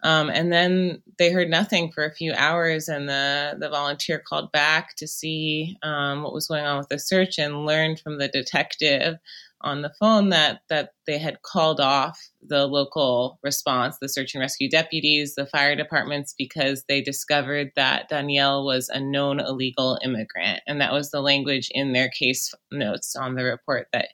Um, 0.03 0.29
and 0.29 0.51
then 0.51 1.01
they 1.17 1.31
heard 1.31 1.49
nothing 1.49 1.91
for 1.91 2.05
a 2.05 2.13
few 2.13 2.33
hours, 2.33 2.89
and 2.89 3.07
the 3.09 3.55
the 3.57 3.69
volunteer 3.69 4.19
called 4.19 4.51
back 4.51 4.95
to 4.97 5.07
see 5.07 5.77
um, 5.81 6.21
what 6.21 6.33
was 6.33 6.47
going 6.47 6.65
on 6.65 6.77
with 6.77 6.89
the 6.89 6.99
search 6.99 7.39
and 7.39 7.65
learned 7.65 8.01
from 8.01 8.19
the 8.19 8.27
detective 8.27 9.15
on 9.61 9.81
the 9.81 9.93
phone 9.99 10.29
that 10.29 10.61
that 10.69 10.91
they 11.07 11.17
had 11.17 11.41
called 11.41 11.79
off 11.79 12.19
the 12.41 12.67
local 12.67 13.39
response, 13.43 13.97
the 13.99 14.09
search 14.09 14.33
and 14.33 14.41
rescue 14.41 14.69
deputies, 14.69 15.35
the 15.35 15.45
fire 15.45 15.75
departments, 15.75 16.35
because 16.37 16.83
they 16.87 17.01
discovered 17.01 17.71
that 17.75 18.09
Danielle 18.09 18.65
was 18.65 18.89
a 18.89 18.99
known 18.99 19.39
illegal 19.39 19.99
immigrant, 20.03 20.61
and 20.67 20.79
that 20.81 20.93
was 20.93 21.11
the 21.11 21.21
language 21.21 21.69
in 21.71 21.93
their 21.93 22.09
case 22.09 22.53
notes 22.71 23.15
on 23.15 23.35
the 23.35 23.43
report 23.43 23.87
that 23.93 24.09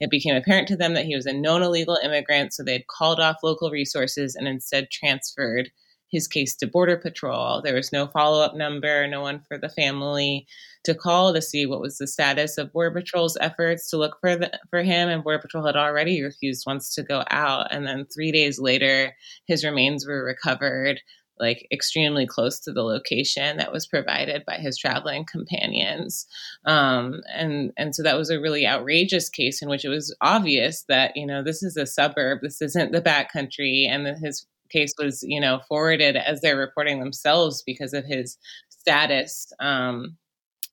it 0.00 0.10
became 0.10 0.36
apparent 0.36 0.68
to 0.68 0.76
them 0.76 0.94
that 0.94 1.06
he 1.06 1.16
was 1.16 1.26
a 1.26 1.32
known 1.32 1.62
illegal 1.62 1.98
immigrant. 2.02 2.52
So 2.52 2.62
they 2.62 2.72
had 2.72 2.86
called 2.86 3.20
off 3.20 3.42
local 3.42 3.70
resources 3.70 4.34
and 4.34 4.48
instead 4.48 4.90
transferred 4.90 5.70
his 6.14 6.28
case 6.28 6.54
to 6.56 6.66
Border 6.68 6.96
Patrol. 6.96 7.60
There 7.60 7.74
was 7.74 7.92
no 7.92 8.06
follow 8.06 8.40
up 8.40 8.54
number, 8.54 9.06
no 9.08 9.20
one 9.20 9.42
for 9.48 9.58
the 9.58 9.68
family 9.68 10.46
to 10.84 10.94
call 10.94 11.34
to 11.34 11.42
see 11.42 11.66
what 11.66 11.80
was 11.80 11.98
the 11.98 12.06
status 12.06 12.56
of 12.56 12.72
Border 12.72 13.00
Patrol's 13.00 13.36
efforts 13.40 13.90
to 13.90 13.96
look 13.96 14.16
for 14.20 14.36
the, 14.36 14.58
for 14.70 14.82
him. 14.82 15.08
And 15.08 15.24
Border 15.24 15.40
Patrol 15.40 15.66
had 15.66 15.76
already 15.76 16.22
refused 16.22 16.64
once 16.66 16.94
to 16.94 17.02
go 17.02 17.24
out. 17.30 17.74
And 17.74 17.84
then 17.84 18.06
three 18.06 18.30
days 18.30 18.60
later, 18.60 19.12
his 19.46 19.64
remains 19.64 20.06
were 20.06 20.24
recovered 20.24 21.00
like 21.40 21.66
extremely 21.72 22.28
close 22.28 22.60
to 22.60 22.72
the 22.72 22.84
location 22.84 23.56
that 23.56 23.72
was 23.72 23.88
provided 23.88 24.44
by 24.44 24.54
his 24.54 24.78
traveling 24.78 25.24
companions 25.24 26.26
um, 26.64 27.22
and 27.34 27.72
and 27.76 27.92
so 27.92 28.04
that 28.04 28.16
was 28.16 28.30
a 28.30 28.40
really 28.40 28.64
outrageous 28.64 29.28
case 29.28 29.60
in 29.60 29.68
which 29.68 29.84
it 29.84 29.88
was 29.88 30.14
obvious 30.20 30.84
that 30.88 31.16
you 31.16 31.26
know 31.26 31.42
this 31.42 31.60
is 31.64 31.76
a 31.76 31.86
suburb 31.86 32.38
this 32.40 32.62
isn't 32.62 32.92
the 32.92 33.02
backcountry 33.02 33.88
and 33.88 34.06
his 34.22 34.46
case 34.70 34.94
was 34.98 35.22
you 35.22 35.40
know 35.40 35.60
forwarded 35.68 36.16
as 36.16 36.40
they're 36.40 36.56
reporting 36.56 37.00
themselves 37.00 37.62
because 37.62 37.92
of 37.92 38.04
his 38.04 38.38
status 38.68 39.52
um, 39.60 40.16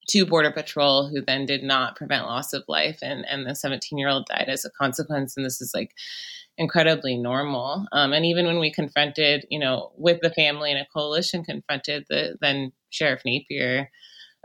to 0.09 0.25
Border 0.25 0.51
Patrol, 0.51 1.07
who 1.07 1.21
then 1.21 1.45
did 1.45 1.63
not 1.63 1.95
prevent 1.95 2.25
loss 2.25 2.53
of 2.53 2.63
life, 2.67 2.99
and 3.01 3.25
and 3.29 3.45
the 3.45 3.55
17 3.55 3.97
year 3.97 4.09
old 4.09 4.25
died 4.27 4.49
as 4.49 4.65
a 4.65 4.71
consequence. 4.71 5.35
And 5.37 5.45
this 5.45 5.61
is 5.61 5.73
like 5.73 5.93
incredibly 6.57 7.17
normal. 7.17 7.87
Um, 7.91 8.13
and 8.13 8.25
even 8.25 8.45
when 8.45 8.59
we 8.59 8.71
confronted, 8.71 9.45
you 9.49 9.59
know, 9.59 9.91
with 9.95 10.19
the 10.21 10.29
family 10.29 10.71
and 10.71 10.79
a 10.79 10.85
coalition 10.93 11.43
confronted 11.43 12.05
the 12.09 12.37
then 12.41 12.71
Sheriff 12.89 13.21
Napier 13.25 13.89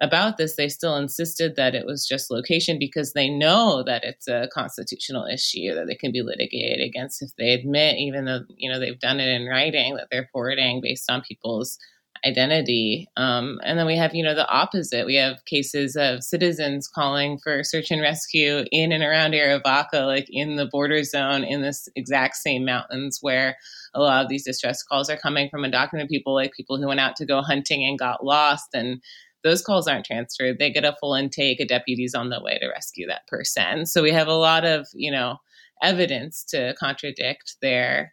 about 0.01 0.36
this, 0.36 0.57
they 0.57 0.68
still 0.68 0.97
insisted 0.97 1.57
that 1.57 1.74
it 1.74 1.86
was 1.86 2.07
just 2.07 2.30
location 2.30 2.78
because 2.78 3.12
they 3.12 3.30
know 3.30 3.82
that 3.84 4.05
it's 4.05 4.28
a 4.28 4.49
constitutional 4.53 5.26
issue 5.26 5.74
that 5.74 5.86
they 5.86 5.94
can 5.94 6.12
be 6.12 6.22
litigated 6.22 6.86
against 6.86 7.22
if 7.22 7.30
they 7.38 7.53
admit, 7.53 7.97
even 7.97 8.26
though 8.26 8.40
you 8.57 8.70
know 8.70 8.78
they've 8.78 9.01
done 9.01 9.20
it 9.20 9.28
in 9.28 9.47
writing, 9.47 9.97
that 9.97 10.09
they're 10.11 10.28
forwarding 10.32 10.80
based 10.82 11.11
on 11.11 11.22
people's 11.22 11.78
identity. 12.24 13.09
Um, 13.16 13.61
and 13.62 13.78
then 13.78 13.86
we 13.86 13.97
have, 13.97 14.14
you 14.14 14.22
know, 14.22 14.34
the 14.34 14.49
opposite. 14.49 15.07
We 15.07 15.16
have 15.16 15.44
cases 15.44 15.97
of 15.97 16.22
citizens 16.22 16.88
calling 16.88 17.38
for 17.38 17.62
search 17.62 17.90
and 17.90 18.01
rescue 18.01 18.64
in 18.70 18.92
and 18.92 19.03
around 19.03 19.32
Arivaca, 19.32 20.07
like 20.07 20.26
in 20.28 20.57
the 20.57 20.66
border 20.66 21.03
zone, 21.05 21.44
in 21.44 21.62
this 21.62 21.88
exact 21.97 22.36
same 22.36 22.64
mountains 22.64 23.18
where 23.20 23.57
a 23.94 24.01
lot 24.01 24.24
of 24.24 24.28
these 24.28 24.44
distress 24.44 24.82
calls 24.82 25.09
are 25.09 25.16
coming 25.16 25.49
from 25.49 25.62
undocumented 25.62 26.09
people, 26.09 26.34
like 26.34 26.53
people 26.53 26.78
who 26.78 26.88
went 26.88 27.01
out 27.01 27.16
to 27.16 27.26
go 27.26 27.42
hunting 27.42 27.84
and 27.84 27.99
got 27.99 28.24
lost. 28.24 28.68
And 28.74 29.01
those 29.47 29.62
calls 29.62 29.86
aren't 29.86 30.05
transferred. 30.05 30.59
They 30.59 30.70
get 30.70 30.84
a 30.84 30.97
full 31.01 31.14
intake. 31.14 31.61
A 31.61 31.64
deputy's 31.64 32.14
on 32.14 32.30
the 32.30 32.42
way 32.42 32.59
to 32.59 32.68
rescue 32.68 33.07
that 33.07 33.26
person. 33.28 33.86
So 33.86 34.03
we 34.03 34.11
have 34.11 34.28
a 34.28 34.34
lot 34.34 34.64
of, 34.64 34.88
you 34.92 35.11
know, 35.11 35.36
evidence 35.82 36.44
to 36.49 36.74
contradict 36.78 37.57
their 37.62 38.12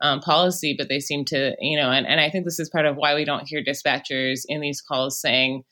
um, 0.00 0.20
policy, 0.20 0.74
but 0.78 0.88
they 0.88 1.00
seem 1.00 1.24
to, 1.26 1.56
you 1.60 1.76
know, 1.76 1.90
and, 1.90 2.06
and 2.06 2.20
I 2.20 2.30
think 2.30 2.44
this 2.44 2.60
is 2.60 2.70
part 2.70 2.86
of 2.86 2.96
why 2.96 3.14
we 3.14 3.24
don't 3.24 3.48
hear 3.48 3.62
dispatchers 3.62 4.42
in 4.46 4.60
these 4.60 4.80
calls 4.80 5.20
saying, 5.20 5.64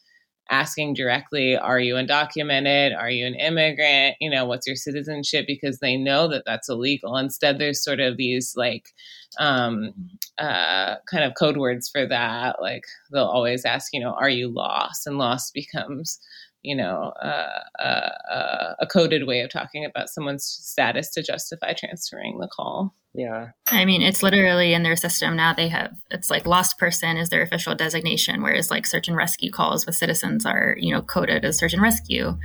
asking 0.50 0.94
directly, 0.94 1.56
are 1.56 1.80
you 1.80 1.94
undocumented? 1.94 2.96
Are 2.96 3.10
you 3.10 3.26
an 3.26 3.34
immigrant? 3.34 4.16
You 4.20 4.30
know, 4.30 4.44
what's 4.44 4.66
your 4.66 4.76
citizenship? 4.76 5.46
Because 5.46 5.78
they 5.78 5.96
know 5.96 6.28
that 6.28 6.44
that's 6.46 6.68
illegal. 6.68 7.16
Instead, 7.16 7.58
there's 7.58 7.82
sort 7.82 8.00
of 8.00 8.16
these 8.16 8.54
like 8.56 8.90
um, 9.38 9.92
uh, 10.38 10.96
kind 11.10 11.24
of 11.24 11.34
code 11.34 11.56
words 11.56 11.88
for 11.88 12.06
that. 12.06 12.60
Like 12.60 12.84
they'll 13.12 13.24
always 13.24 13.64
ask, 13.64 13.92
you 13.92 14.00
know, 14.00 14.12
are 14.12 14.30
you 14.30 14.48
lost? 14.48 15.06
And 15.06 15.18
lost 15.18 15.54
becomes 15.54 16.18
you 16.66 16.74
know, 16.74 17.12
uh, 17.22 17.60
uh, 17.80 18.74
a 18.80 18.86
coded 18.90 19.24
way 19.24 19.40
of 19.40 19.50
talking 19.50 19.84
about 19.84 20.10
someone's 20.10 20.44
status 20.44 21.10
to 21.10 21.22
justify 21.22 21.72
transferring 21.72 22.38
the 22.40 22.48
call. 22.48 22.92
Yeah. 23.16 23.50
I 23.68 23.84
mean, 23.84 24.02
it's 24.02 24.22
literally 24.22 24.74
in 24.74 24.82
their 24.82 24.96
system 24.96 25.36
now. 25.36 25.54
They 25.54 25.68
have, 25.68 25.94
it's 26.10 26.30
like 26.30 26.46
lost 26.46 26.78
person 26.78 27.16
is 27.16 27.30
their 27.30 27.42
official 27.42 27.74
designation, 27.74 28.42
whereas 28.42 28.70
like 28.70 28.86
search 28.86 29.08
and 29.08 29.16
rescue 29.16 29.50
calls 29.50 29.86
with 29.86 29.94
citizens 29.94 30.44
are, 30.44 30.76
you 30.78 30.92
know, 30.92 31.02
coded 31.02 31.44
as 31.44 31.58
search 31.58 31.72
and 31.72 31.82
rescue. 31.82 32.38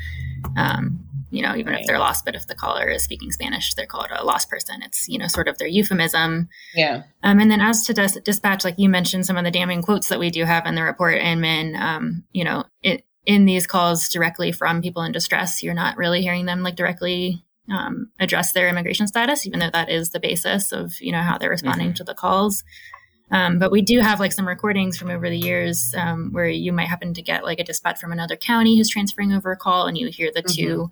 Um, 0.57 1.05
you 1.29 1.41
know, 1.41 1.55
even 1.55 1.73
right. 1.73 1.81
if 1.81 1.87
they're 1.87 1.99
lost, 1.99 2.25
but 2.25 2.35
if 2.35 2.47
the 2.47 2.55
caller 2.55 2.89
is 2.89 3.03
speaking 3.03 3.31
Spanish, 3.31 3.73
they're 3.73 3.85
called 3.85 4.07
a 4.11 4.23
lost 4.23 4.49
person. 4.49 4.81
It's, 4.83 5.07
you 5.07 5.17
know, 5.17 5.27
sort 5.27 5.47
of 5.47 5.57
their 5.57 5.67
euphemism. 5.67 6.49
Yeah. 6.75 7.03
Um, 7.23 7.39
and 7.39 7.49
then 7.49 7.61
as 7.61 7.85
to 7.85 7.93
dis- 7.93 8.19
dispatch, 8.23 8.65
like 8.65 8.75
you 8.77 8.89
mentioned, 8.89 9.25
some 9.25 9.37
of 9.37 9.45
the 9.45 9.51
damning 9.51 9.81
quotes 9.81 10.09
that 10.09 10.19
we 10.19 10.29
do 10.29 10.43
have 10.43 10.65
in 10.65 10.75
the 10.75 10.83
report, 10.83 11.21
Inmn, 11.21 11.79
um, 11.79 12.23
you 12.33 12.43
know, 12.43 12.65
it, 12.81 13.05
in 13.25 13.45
these 13.45 13.67
calls 13.67 14.09
directly 14.09 14.51
from 14.51 14.81
people 14.81 15.03
in 15.03 15.11
distress. 15.11 15.63
You're 15.63 15.73
not 15.73 15.95
really 15.95 16.21
hearing 16.21 16.45
them 16.45 16.63
like 16.63 16.75
directly 16.75 17.45
um, 17.69 18.11
address 18.19 18.53
their 18.53 18.67
immigration 18.67 19.07
status, 19.07 19.45
even 19.45 19.59
though 19.59 19.69
that 19.71 19.89
is 19.89 20.09
the 20.09 20.19
basis 20.19 20.71
of 20.71 20.93
you 21.01 21.11
know 21.11 21.21
how 21.21 21.37
they're 21.37 21.49
responding 21.49 21.89
mm-hmm. 21.89 21.95
to 21.95 22.03
the 22.03 22.15
calls. 22.15 22.63
Um, 23.31 23.59
but 23.59 23.71
we 23.71 23.81
do 23.81 23.99
have 23.99 24.19
like 24.19 24.33
some 24.33 24.47
recordings 24.47 24.97
from 24.97 25.09
over 25.09 25.29
the 25.29 25.37
years 25.37 25.93
um, 25.97 26.31
where 26.33 26.47
you 26.47 26.73
might 26.73 26.89
happen 26.89 27.13
to 27.13 27.21
get 27.21 27.45
like 27.45 27.59
a 27.59 27.63
dispatch 27.63 27.99
from 27.99 28.11
another 28.11 28.35
county 28.35 28.77
who's 28.77 28.89
transferring 28.89 29.31
over 29.31 29.51
a 29.51 29.57
call, 29.57 29.87
and 29.87 29.97
you 29.97 30.09
hear 30.09 30.31
the 30.33 30.43
mm-hmm. 30.43 30.53
two, 30.53 30.91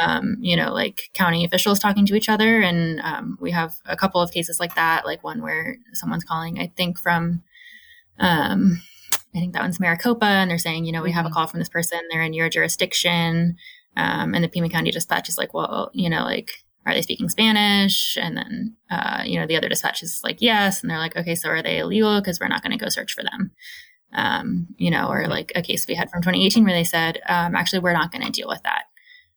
um, 0.00 0.36
you 0.40 0.56
know, 0.56 0.72
like 0.72 1.10
county 1.12 1.44
officials 1.44 1.78
talking 1.78 2.06
to 2.06 2.14
each 2.14 2.30
other. 2.30 2.60
And 2.60 3.00
um, 3.00 3.36
we 3.40 3.50
have 3.50 3.74
a 3.84 3.96
couple 3.96 4.22
of 4.22 4.32
cases 4.32 4.58
like 4.58 4.74
that, 4.74 5.04
like 5.04 5.22
one 5.22 5.42
where 5.42 5.76
someone's 5.92 6.24
calling, 6.24 6.58
I 6.58 6.72
think 6.76 6.98
from 6.98 7.42
um, 8.18 8.80
I 9.34 9.38
think 9.38 9.52
that 9.52 9.62
one's 9.62 9.78
Maricopa, 9.78 10.24
and 10.24 10.50
they're 10.50 10.56
saying, 10.56 10.86
you 10.86 10.92
know, 10.92 11.02
we 11.02 11.12
have 11.12 11.26
a 11.26 11.28
mm-hmm. 11.28 11.34
call 11.34 11.46
from 11.46 11.60
this 11.60 11.68
person, 11.68 12.00
they're 12.10 12.22
in 12.22 12.32
your 12.32 12.48
jurisdiction. 12.48 13.56
Um, 13.96 14.34
and 14.34 14.44
the 14.44 14.48
Pima 14.48 14.68
County 14.68 14.90
dispatch 14.90 15.28
is 15.28 15.38
like, 15.38 15.54
well, 15.54 15.90
you 15.94 16.10
know, 16.10 16.22
like, 16.22 16.50
are 16.84 16.94
they 16.94 17.02
speaking 17.02 17.28
Spanish? 17.28 18.16
And 18.20 18.36
then, 18.36 18.76
uh, 18.90 19.22
you 19.24 19.40
know, 19.40 19.46
the 19.46 19.56
other 19.56 19.68
dispatch 19.68 20.02
is 20.02 20.20
like, 20.22 20.36
yes. 20.40 20.82
And 20.82 20.90
they're 20.90 20.98
like, 20.98 21.16
okay, 21.16 21.34
so 21.34 21.48
are 21.48 21.62
they 21.62 21.78
illegal? 21.78 22.20
Because 22.20 22.38
we're 22.38 22.48
not 22.48 22.62
going 22.62 22.76
to 22.76 22.82
go 22.82 22.88
search 22.88 23.12
for 23.12 23.24
them. 23.24 23.50
Um, 24.12 24.68
you 24.76 24.90
know, 24.90 25.08
or 25.08 25.26
like 25.26 25.50
a 25.54 25.62
case 25.62 25.86
we 25.88 25.94
had 25.94 26.10
from 26.10 26.22
2018 26.22 26.64
where 26.64 26.72
they 26.72 26.84
said, 26.84 27.20
um, 27.28 27.54
actually, 27.54 27.80
we're 27.80 27.92
not 27.92 28.12
going 28.12 28.24
to 28.24 28.30
deal 28.30 28.48
with 28.48 28.62
that. 28.62 28.84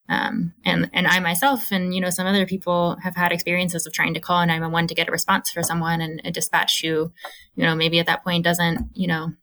Um, 0.10 0.54
and 0.66 0.90
and 0.92 1.06
I 1.06 1.20
myself 1.20 1.72
and 1.72 1.94
you 1.94 2.02
know 2.02 2.10
some 2.10 2.26
other 2.26 2.48
people 2.48 2.98
have 3.04 3.16
had 3.16 3.32
experiences 3.32 3.86
of 3.86 3.94
trying 3.94 4.16
to 4.16 4.20
call 4.20 4.40
911 4.40 4.88
to 4.88 4.96
get 4.96 5.08
a 5.08 5.12
response 5.12 5.52
for 5.52 5.62
someone 5.62 6.02
and 6.02 6.20
a 6.26 6.32
dispatch 6.32 6.82
who, 6.82 7.12
you 7.56 7.64
know, 7.64 7.76
maybe 7.76 8.00
at 8.00 8.08
that 8.08 8.24
point 8.24 8.44
doesn't 8.44 8.90
you 8.96 9.08
know 9.08 9.34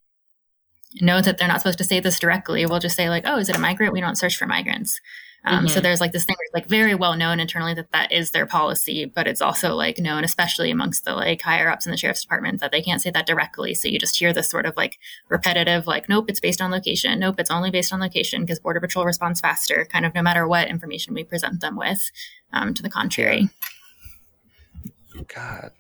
know 1.01 1.21
that 1.21 1.39
they're 1.39 1.49
not 1.49 1.61
supposed 1.61 1.79
to 1.79 1.85
say 1.85 2.01
this 2.01 2.19
directly. 2.19 2.67
We'll 2.67 2.79
just 2.79 2.97
say 2.97 3.09
like, 3.09 3.25
oh, 3.27 3.39
is 3.39 3.49
it 3.49 3.57
a 3.57 3.61
migrant? 3.61 3.93
We 3.93 4.01
don't 4.01 4.17
search 4.17 4.37
for 4.37 4.47
migrants. 4.47 5.01
Um, 5.45 5.59
mm-hmm. 5.59 5.69
So 5.69 5.81
there's 5.81 6.01
like 6.01 6.11
this 6.11 6.25
thing 6.25 6.35
that's 6.39 6.55
like 6.55 6.69
very 6.69 6.97
well 6.97 7.15
known 7.15 7.39
internally 7.39 7.75
that 7.75 7.93
that 7.93 8.11
is 8.11 8.33
their 8.33 8.47
policy, 8.47 9.05
but 9.05 9.29
it's 9.29 9.41
also 9.41 9.77
like 9.77 9.99
known, 9.99 10.25
especially 10.25 10.73
amongst 10.73 11.05
the 11.05 11.15
like 11.15 11.41
higher 11.41 11.69
ups 11.69 11.87
in 11.87 11.93
the 11.93 11.97
sheriff's 11.97 12.23
department, 12.23 12.61
that 12.61 12.73
they 12.73 12.83
can't 12.83 13.01
say 13.01 13.11
that 13.11 13.27
directly. 13.27 13.73
So 13.73 13.87
you 13.87 13.99
just 14.01 14.19
hear 14.19 14.33
this 14.33 14.51
sort 14.51 14.67
of 14.67 14.77
like 14.77 14.99
repetitive, 15.29 15.87
like, 15.87 16.09
nope, 16.09 16.27
it's 16.29 16.41
based 16.41 16.61
on 16.61 16.73
location. 16.73 17.21
Nope, 17.21 17.39
it's 17.39 17.51
only 17.51 17.71
based 17.71 17.93
on 17.93 18.01
location 18.01 18.43
because 18.43 18.59
Border 18.59 18.81
Patrol 18.81 19.05
responds 19.05 19.41
faster, 19.41 19.87
kind 19.91 20.05
of 20.05 20.15
no 20.15 20.23
matter 20.23 20.49
what 20.49 20.69
information 20.69 21.15
we 21.15 21.23
present 21.23 21.61
them 21.61 21.77
with. 21.77 22.11
Um, 22.53 22.75
to 22.75 22.83
the 22.83 22.91
contrary. 22.91 23.51
God. 25.35 25.73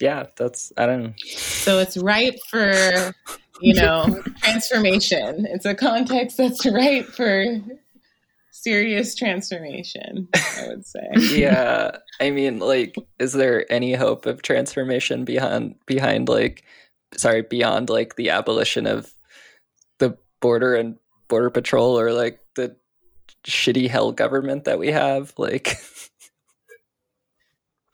Yeah, 0.00 0.26
that's 0.36 0.72
I 0.76 0.86
don't 0.86 1.02
know. 1.04 1.12
So 1.26 1.78
it's 1.78 1.96
ripe 1.96 2.38
for 2.48 3.12
you 3.60 3.74
know, 3.74 4.22
transformation. 4.38 5.46
It's 5.50 5.66
a 5.66 5.74
context 5.74 6.36
that's 6.36 6.64
right 6.66 7.06
for 7.06 7.60
serious 8.50 9.14
transformation, 9.14 10.28
I 10.34 10.68
would 10.68 10.86
say. 10.86 11.08
yeah. 11.16 11.98
I 12.20 12.30
mean, 12.30 12.58
like, 12.58 12.96
is 13.18 13.32
there 13.32 13.70
any 13.70 13.94
hope 13.94 14.26
of 14.26 14.42
transformation 14.42 15.24
behind 15.24 15.76
behind 15.86 16.28
like 16.28 16.64
sorry, 17.16 17.42
beyond 17.42 17.90
like 17.90 18.16
the 18.16 18.30
abolition 18.30 18.86
of 18.86 19.12
the 19.98 20.16
border 20.40 20.74
and 20.74 20.96
border 21.28 21.50
patrol 21.50 21.98
or 21.98 22.12
like 22.12 22.40
the 22.54 22.76
shitty 23.44 23.88
hell 23.88 24.12
government 24.12 24.64
that 24.64 24.78
we 24.78 24.88
have? 24.88 25.32
Like 25.36 25.76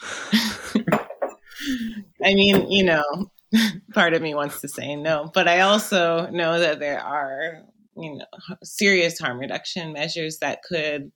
I 2.25 2.35
mean, 2.35 2.71
you 2.71 2.85
know, 2.85 3.05
part 3.95 4.15
of 4.15 4.23
me 4.23 4.35
wants 4.35 4.61
to 4.61 4.69
say 4.69 4.97
no, 4.97 5.31
but 5.35 5.49
I 5.49 5.61
also 5.61 6.29
know 6.31 6.59
that 6.59 6.81
there 6.81 7.01
are, 7.01 7.63
you 7.97 8.17
know, 8.17 8.25
serious 8.63 9.19
harm 9.19 9.39
reduction 9.39 9.93
measures 9.93 10.39
that 10.41 10.61
could 10.69 11.11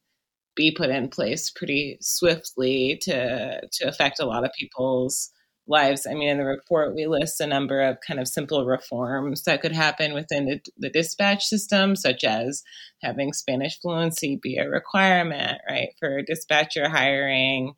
be 0.56 0.72
put 0.72 0.90
in 0.90 1.08
place 1.08 1.50
pretty 1.50 1.98
swiftly 2.00 2.98
to 3.02 3.60
to 3.72 3.88
affect 3.88 4.20
a 4.20 4.26
lot 4.26 4.44
of 4.44 4.52
people's 4.58 5.30
lives. 5.70 6.06
I 6.06 6.14
mean, 6.14 6.28
in 6.28 6.38
the 6.38 6.44
report, 6.44 6.94
we 6.94 7.06
list 7.06 7.40
a 7.40 7.46
number 7.46 7.80
of 7.80 7.98
kind 8.06 8.20
of 8.20 8.28
simple 8.28 8.66
reforms 8.66 9.42
that 9.44 9.62
could 9.62 9.72
happen 9.72 10.12
within 10.12 10.46
the, 10.46 10.60
the, 10.76 10.90
dispatch 10.90 11.44
system, 11.44 11.96
such 11.96 12.24
as 12.24 12.62
having 13.02 13.32
Spanish 13.32 13.80
fluency 13.80 14.36
be 14.36 14.56
a 14.56 14.68
requirement, 14.68 15.60
right, 15.68 15.90
for 15.98 16.20
dispatcher 16.22 16.88
hiring, 16.88 17.74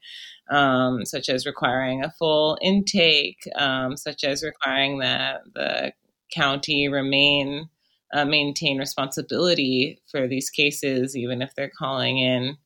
um, 0.50 1.04
such 1.04 1.28
as 1.28 1.46
requiring 1.46 2.02
a 2.02 2.10
full 2.10 2.58
intake, 2.62 3.46
um, 3.56 3.96
such 3.96 4.24
as 4.24 4.42
requiring 4.42 4.98
that 4.98 5.42
the 5.54 5.92
county 6.32 6.88
remain 6.88 7.68
uh, 8.14 8.24
maintain 8.24 8.78
responsibility 8.78 9.98
for 10.10 10.28
these 10.28 10.50
cases, 10.50 11.16
even 11.16 11.40
if 11.40 11.54
they're 11.54 11.72
calling 11.78 12.18
in 12.18 12.56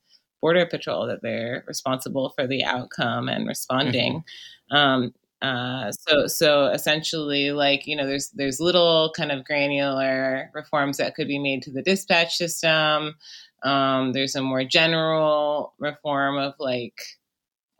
border 0.40 0.66
patrol, 0.66 1.06
that 1.06 1.22
they're 1.22 1.64
responsible 1.66 2.30
for 2.30 2.46
the 2.46 2.64
outcome 2.64 3.28
and 3.28 3.46
responding. 3.46 4.24
Um, 4.70 5.14
uh, 5.42 5.92
so 5.92 6.26
so 6.26 6.66
essentially, 6.66 7.52
like 7.52 7.86
you 7.86 7.96
know, 7.96 8.06
there's 8.06 8.30
there's 8.30 8.60
little 8.60 9.12
kind 9.16 9.30
of 9.32 9.44
granular 9.44 10.50
reforms 10.54 10.96
that 10.96 11.14
could 11.14 11.28
be 11.28 11.38
made 11.38 11.62
to 11.62 11.70
the 11.70 11.82
dispatch 11.82 12.36
system. 12.36 13.14
Um, 13.62 14.12
there's 14.12 14.34
a 14.34 14.42
more 14.42 14.64
general 14.64 15.74
reform 15.78 16.38
of 16.38 16.54
like 16.58 17.00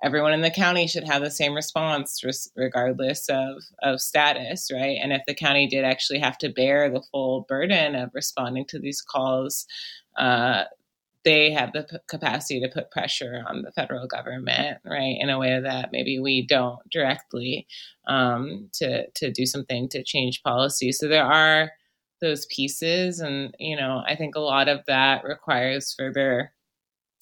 everyone 0.02 0.32
in 0.32 0.42
the 0.42 0.50
county 0.50 0.86
should 0.86 1.04
have 1.04 1.22
the 1.22 1.30
same 1.30 1.54
response 1.54 2.22
regardless 2.54 3.28
of, 3.28 3.62
of 3.82 4.00
status, 4.00 4.70
right? 4.72 4.98
And 5.02 5.12
if 5.12 5.22
the 5.26 5.34
county 5.34 5.66
did 5.66 5.84
actually 5.84 6.18
have 6.18 6.38
to 6.38 6.48
bear 6.50 6.90
the 6.90 7.02
full 7.10 7.46
burden 7.48 7.94
of 7.94 8.10
responding 8.14 8.66
to 8.66 8.78
these 8.78 9.00
calls, 9.00 9.66
uh, 10.18 10.64
they 11.26 11.50
have 11.50 11.72
the 11.72 11.82
p- 11.82 11.96
capacity 12.06 12.60
to 12.60 12.68
put 12.68 12.92
pressure 12.92 13.42
on 13.48 13.62
the 13.62 13.72
federal 13.72 14.06
government, 14.06 14.78
right, 14.84 15.16
in 15.18 15.28
a 15.28 15.38
way 15.38 15.60
that 15.60 15.90
maybe 15.90 16.20
we 16.20 16.46
don't 16.46 16.78
directly 16.88 17.66
um, 18.06 18.70
to 18.74 19.10
to 19.10 19.32
do 19.32 19.44
something 19.44 19.88
to 19.88 20.04
change 20.04 20.44
policy. 20.44 20.92
So 20.92 21.08
there 21.08 21.26
are 21.26 21.72
those 22.20 22.46
pieces, 22.46 23.18
and 23.18 23.52
you 23.58 23.76
know, 23.76 24.04
I 24.06 24.14
think 24.14 24.36
a 24.36 24.40
lot 24.40 24.68
of 24.68 24.80
that 24.86 25.24
requires 25.24 25.92
further 25.98 26.52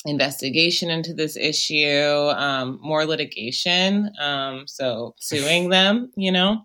investigation 0.07 0.91
into 0.91 1.15
this 1.15 1.35
issue, 1.35 2.31
um, 2.37 2.79
more 2.83 3.07
litigation, 3.07 4.13
um, 4.21 4.65
so 4.67 5.15
suing 5.19 5.71
them, 5.71 6.13
you 6.15 6.31
know, 6.31 6.63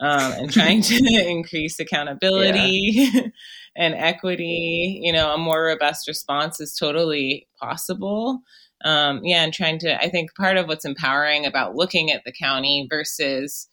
um, 0.00 0.32
and 0.32 0.50
trying 0.50 0.80
to 0.80 0.96
increase 1.28 1.78
accountability 1.78 2.92
yeah. 2.94 3.20
and 3.78 3.94
equity. 3.94 5.00
You 5.02 5.12
know, 5.12 5.32
a 5.32 5.38
more 5.38 5.64
robust 5.64 6.06
response 6.06 6.60
is 6.60 6.74
totally 6.74 7.48
possible. 7.58 8.40
Um, 8.84 9.20
yeah, 9.24 9.42
and 9.42 9.52
trying 9.52 9.78
to, 9.80 9.98
I 9.98 10.08
think 10.08 10.34
part 10.34 10.56
of 10.56 10.68
what's 10.68 10.84
empowering 10.84 11.46
about 11.46 11.74
looking 11.74 12.10
at 12.12 12.22
the 12.24 12.32
county 12.32 12.86
versus 12.90 13.68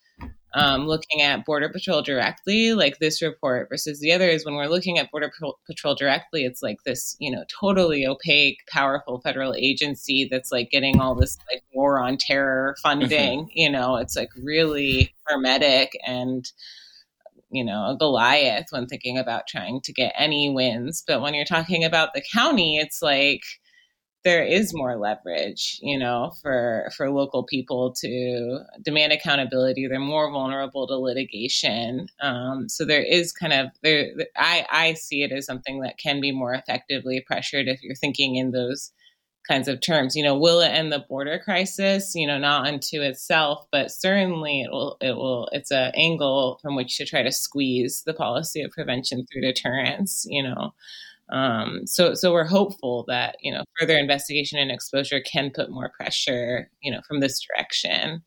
um, 0.55 0.87
looking 0.87 1.21
at 1.21 1.45
Border 1.45 1.69
Patrol 1.69 2.01
directly, 2.01 2.73
like 2.73 2.97
this 2.99 3.21
report, 3.21 3.67
versus 3.69 3.99
the 3.99 4.13
other 4.13 4.29
is 4.29 4.45
when 4.45 4.55
we're 4.55 4.67
looking 4.67 4.97
at 4.97 5.11
Border 5.11 5.31
Patrol 5.67 5.95
directly, 5.95 6.45
it's 6.45 6.63
like 6.63 6.77
this, 6.85 7.15
you 7.19 7.29
know, 7.29 7.43
totally 7.59 8.07
opaque, 8.07 8.59
powerful 8.69 9.19
federal 9.19 9.53
agency 9.53 10.27
that's 10.31 10.51
like 10.51 10.69
getting 10.71 10.99
all 10.99 11.13
this 11.13 11.37
like 11.51 11.61
war 11.73 11.99
on 11.99 12.17
terror 12.17 12.75
funding. 12.81 13.41
Mm-hmm. 13.41 13.49
You 13.53 13.69
know, 13.69 13.97
it's 13.97 14.15
like 14.15 14.29
really 14.41 15.13
hermetic 15.25 15.91
and 16.07 16.49
you 17.51 17.63
know, 17.63 17.91
a 17.91 17.97
Goliath 17.97 18.67
when 18.71 18.87
thinking 18.87 19.17
about 19.17 19.47
trying 19.47 19.81
to 19.81 19.93
get 19.93 20.13
any 20.17 20.49
wins. 20.49 21.03
But 21.07 21.21
when 21.21 21.33
you're 21.33 21.45
talking 21.45 21.83
about 21.83 22.13
the 22.13 22.23
county, 22.33 22.77
it's 22.77 23.01
like 23.01 23.41
there 24.23 24.43
is 24.43 24.73
more 24.73 24.97
leverage, 24.97 25.79
you 25.81 25.97
know, 25.99 26.31
for 26.41 26.89
for 26.97 27.11
local 27.11 27.43
people 27.43 27.93
to 28.01 28.59
demand 28.83 29.13
accountability. 29.13 29.87
They're 29.87 29.99
more 29.99 30.31
vulnerable 30.31 30.87
to 30.87 30.97
litigation. 30.97 32.07
Um, 32.21 32.67
so 32.67 32.85
there 32.85 33.03
is 33.03 33.31
kind 33.31 33.53
of 33.53 33.67
there. 33.83 34.11
I 34.35 34.65
I 34.71 34.93
see 34.93 35.21
it 35.23 35.31
as 35.31 35.45
something 35.45 35.81
that 35.81 35.99
can 35.99 36.21
be 36.21 36.31
more 36.31 36.53
effectively 36.55 37.23
pressured 37.25 37.67
if 37.67 37.83
you're 37.83 37.95
thinking 37.95 38.35
in 38.35 38.51
those 38.51 38.91
kinds 39.47 39.67
of 39.67 39.81
terms. 39.81 40.15
You 40.15 40.23
know, 40.23 40.37
will 40.37 40.59
it 40.61 40.69
end 40.69 40.91
the 40.91 41.05
border 41.07 41.39
crisis? 41.43 42.13
You 42.15 42.27
know, 42.27 42.37
not 42.37 42.67
unto 42.67 43.01
itself, 43.01 43.65
but 43.71 43.91
certainly 43.91 44.61
it 44.61 44.71
will. 44.71 44.97
It 45.01 45.15
will. 45.15 45.49
It's 45.51 45.71
an 45.71 45.91
angle 45.95 46.59
from 46.61 46.75
which 46.75 46.97
to 46.97 47.05
try 47.05 47.23
to 47.23 47.31
squeeze 47.31 48.03
the 48.05 48.13
policy 48.13 48.61
of 48.61 48.71
prevention 48.71 49.25
through 49.31 49.41
deterrence. 49.41 50.25
You 50.27 50.43
know. 50.43 50.73
Um, 51.27 51.87
so, 51.87 52.13
so 52.13 52.31
we're 52.31 52.45
hopeful 52.45 53.03
that 53.07 53.37
you 53.41 53.51
know 53.51 53.63
further 53.79 53.97
investigation 53.97 54.59
and 54.59 54.71
exposure 54.71 55.19
can 55.21 55.51
put 55.53 55.71
more 55.71 55.91
pressure, 55.97 56.69
you 56.81 56.91
know, 56.91 57.01
from 57.07 57.19
this 57.19 57.39
direction. 57.39 58.23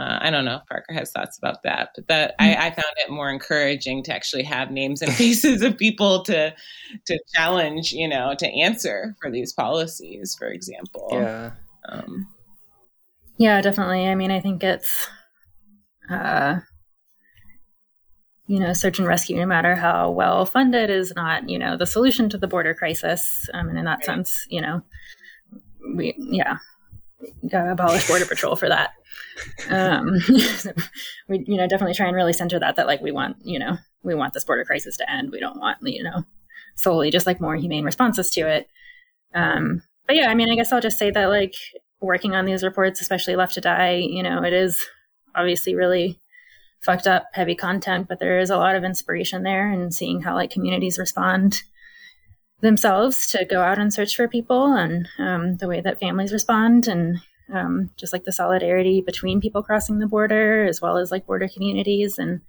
Uh, 0.00 0.18
I 0.22 0.30
don't 0.30 0.46
know 0.46 0.56
if 0.56 0.66
Parker 0.66 0.94
has 0.94 1.12
thoughts 1.12 1.36
about 1.36 1.62
that, 1.64 1.90
but 1.94 2.08
that 2.08 2.34
I, 2.38 2.54
I, 2.54 2.70
found 2.70 2.94
it 2.96 3.10
more 3.10 3.28
encouraging 3.28 4.02
to 4.04 4.14
actually 4.14 4.44
have 4.44 4.70
names 4.70 5.02
and 5.02 5.12
faces 5.24 5.60
of 5.60 5.76
people 5.76 6.22
to 6.24 6.54
to 7.06 7.18
challenge, 7.34 7.92
you 7.92 8.08
know, 8.08 8.34
to 8.38 8.46
answer 8.46 9.14
for 9.20 9.30
these 9.30 9.52
policies, 9.52 10.34
for 10.38 10.48
example. 10.48 11.08
Yeah. 11.12 11.50
Um, 11.86 12.28
yeah, 13.36 13.60
definitely. 13.60 14.06
I 14.06 14.14
mean, 14.14 14.30
I 14.30 14.40
think 14.40 14.64
it's 14.64 15.08
uh, 16.08 16.60
you 18.46 18.58
know, 18.58 18.72
search 18.72 18.98
and 18.98 19.06
rescue, 19.06 19.36
no 19.36 19.46
matter 19.46 19.74
how 19.74 20.10
well 20.10 20.46
funded, 20.46 20.88
is 20.88 21.12
not, 21.14 21.48
you 21.50 21.58
know, 21.58 21.76
the 21.76 21.86
solution 21.86 22.30
to 22.30 22.38
the 22.38 22.48
border 22.48 22.74
crisis. 22.74 23.50
Um, 23.52 23.68
and 23.68 23.78
in 23.78 23.84
that 23.84 23.98
right. 23.98 24.04
sense, 24.04 24.46
you 24.48 24.62
know, 24.62 24.82
we, 25.94 26.14
yeah, 26.18 26.56
gotta 27.50 27.72
abolish 27.72 28.08
border 28.08 28.24
patrol 28.24 28.56
for 28.56 28.68
that. 28.68 28.92
Um, 29.68 30.18
we, 31.28 31.44
you 31.46 31.56
know, 31.56 31.66
definitely 31.66 31.94
try 31.94 32.06
and 32.06 32.16
really 32.16 32.32
center 32.32 32.58
that, 32.58 32.76
that 32.76 32.86
like 32.86 33.00
we 33.00 33.12
want, 33.12 33.36
you 33.42 33.58
know, 33.58 33.78
we 34.02 34.14
want 34.14 34.34
this 34.34 34.44
border 34.44 34.64
crisis 34.64 34.96
to 34.98 35.10
end. 35.10 35.30
We 35.30 35.40
don't 35.40 35.58
want, 35.58 35.78
you 35.82 36.02
know, 36.02 36.24
solely 36.74 37.10
just 37.10 37.26
like 37.26 37.40
more 37.40 37.56
humane 37.56 37.84
responses 37.84 38.30
to 38.30 38.48
it. 38.48 38.68
Um, 39.34 39.82
but 40.06 40.16
yeah, 40.16 40.28
I 40.28 40.34
mean, 40.34 40.50
I 40.50 40.56
guess 40.56 40.72
I'll 40.72 40.80
just 40.80 40.98
say 40.98 41.10
that 41.10 41.26
like 41.26 41.54
working 42.00 42.34
on 42.34 42.46
these 42.46 42.64
reports, 42.64 43.00
especially 43.00 43.36
Left 43.36 43.54
to 43.54 43.60
Die, 43.60 43.96
you 43.96 44.22
know, 44.22 44.42
it 44.42 44.52
is 44.52 44.82
obviously 45.34 45.74
really 45.74 46.18
fucked 46.80 47.06
up 47.06 47.26
heavy 47.32 47.54
content, 47.54 48.08
but 48.08 48.18
there 48.18 48.40
is 48.40 48.50
a 48.50 48.56
lot 48.56 48.74
of 48.74 48.84
inspiration 48.84 49.42
there 49.42 49.70
and 49.70 49.94
seeing 49.94 50.22
how 50.22 50.34
like 50.34 50.50
communities 50.50 50.98
respond 50.98 51.62
themselves 52.60 53.26
to 53.28 53.44
go 53.44 53.60
out 53.60 53.78
and 53.78 53.92
search 53.92 54.16
for 54.16 54.28
people 54.28 54.74
and 54.74 55.08
um, 55.18 55.56
the 55.58 55.68
way 55.68 55.80
that 55.80 56.00
families 56.00 56.32
respond 56.32 56.88
and 56.88 57.18
um, 57.52 57.90
just 57.96 58.12
like 58.12 58.24
the 58.24 58.32
solidarity 58.32 59.00
between 59.00 59.40
people 59.40 59.62
crossing 59.62 59.98
the 59.98 60.06
border 60.06 60.64
as 60.64 60.80
well 60.80 60.96
as 60.96 61.10
like 61.10 61.26
border 61.26 61.48
communities. 61.48 62.18
And 62.18 62.40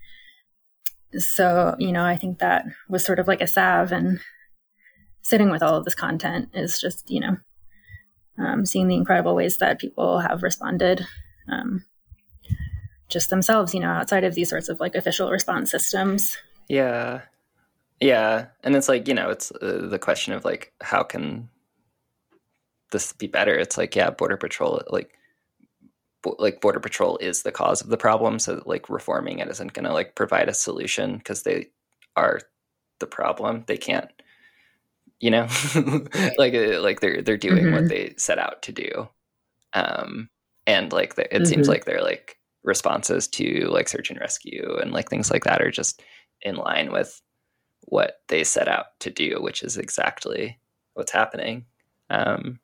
so 1.17 1.75
you 1.77 1.91
know 1.91 2.03
i 2.03 2.15
think 2.15 2.39
that 2.39 2.65
was 2.89 3.03
sort 3.03 3.19
of 3.19 3.27
like 3.27 3.41
a 3.41 3.47
salve 3.47 3.91
and 3.91 4.19
sitting 5.21 5.49
with 5.49 5.61
all 5.61 5.75
of 5.75 5.85
this 5.85 5.95
content 5.95 6.49
is 6.53 6.79
just 6.79 7.09
you 7.09 7.19
know 7.19 7.37
um, 8.37 8.65
seeing 8.65 8.87
the 8.87 8.95
incredible 8.95 9.35
ways 9.35 9.57
that 9.57 9.79
people 9.79 10.19
have 10.19 10.41
responded 10.41 11.05
um, 11.49 11.83
just 13.07 13.29
themselves 13.29 13.73
you 13.73 13.79
know 13.79 13.89
outside 13.89 14.23
of 14.23 14.35
these 14.35 14.49
sorts 14.49 14.69
of 14.69 14.79
like 14.79 14.95
official 14.95 15.29
response 15.29 15.69
systems. 15.69 16.37
Yeah. 16.67 17.21
Yeah. 17.99 18.47
And 18.63 18.75
it's 18.75 18.89
like 18.89 19.07
you 19.07 19.13
know 19.13 19.29
it's 19.29 19.51
uh, 19.51 19.85
the 19.89 19.99
question 19.99 20.33
of 20.33 20.43
like 20.45 20.73
how 20.81 21.03
can 21.03 21.49
this 22.91 23.13
be 23.13 23.27
better. 23.27 23.57
It's 23.57 23.77
like 23.77 23.95
yeah 23.95 24.09
border 24.09 24.37
patrol 24.37 24.81
like 24.89 25.11
like 26.37 26.61
border 26.61 26.79
patrol 26.79 27.17
is 27.17 27.41
the 27.41 27.51
cause 27.51 27.81
of 27.81 27.89
the 27.89 27.97
problem 27.97 28.37
so 28.37 28.61
like 28.67 28.87
reforming 28.91 29.39
it 29.39 29.47
isn't 29.47 29.73
going 29.73 29.85
to 29.85 29.91
like 29.91 30.13
provide 30.13 30.47
a 30.49 30.53
solution 30.53 31.17
because 31.17 31.41
they 31.41 31.67
are 32.15 32.39
the 32.99 33.07
problem. 33.07 33.63
They 33.67 33.77
can't 33.77 34.11
you 35.21 35.29
know? 35.29 35.47
Like 36.37 36.53
uh, 36.53 36.81
like 36.81 36.99
they're 36.99 37.21
they're 37.21 37.37
doing 37.37 37.65
mm-hmm. 37.65 37.75
what 37.75 37.87
they 37.87 38.13
set 38.17 38.39
out 38.39 38.61
to 38.63 38.73
do. 38.73 39.07
Um 39.73 40.29
and 40.67 40.91
like 40.91 41.15
the, 41.15 41.33
it 41.33 41.39
mm-hmm. 41.39 41.45
seems 41.45 41.69
like 41.69 41.85
their 41.85 42.01
like 42.01 42.37
responses 42.63 43.27
to 43.27 43.67
like 43.69 43.87
search 43.87 44.09
and 44.09 44.19
rescue 44.19 44.77
and 44.81 44.91
like 44.91 45.09
things 45.09 45.31
like 45.31 45.45
that 45.45 45.61
are 45.61 45.71
just 45.71 46.01
in 46.41 46.55
line 46.55 46.91
with 46.91 47.21
what 47.85 48.21
they 48.27 48.43
set 48.43 48.67
out 48.67 48.99
to 48.99 49.09
do 49.09 49.41
which 49.41 49.63
is 49.63 49.77
exactly 49.77 50.59
what's 50.95 51.11
happening. 51.11 51.65
Um 52.09 52.59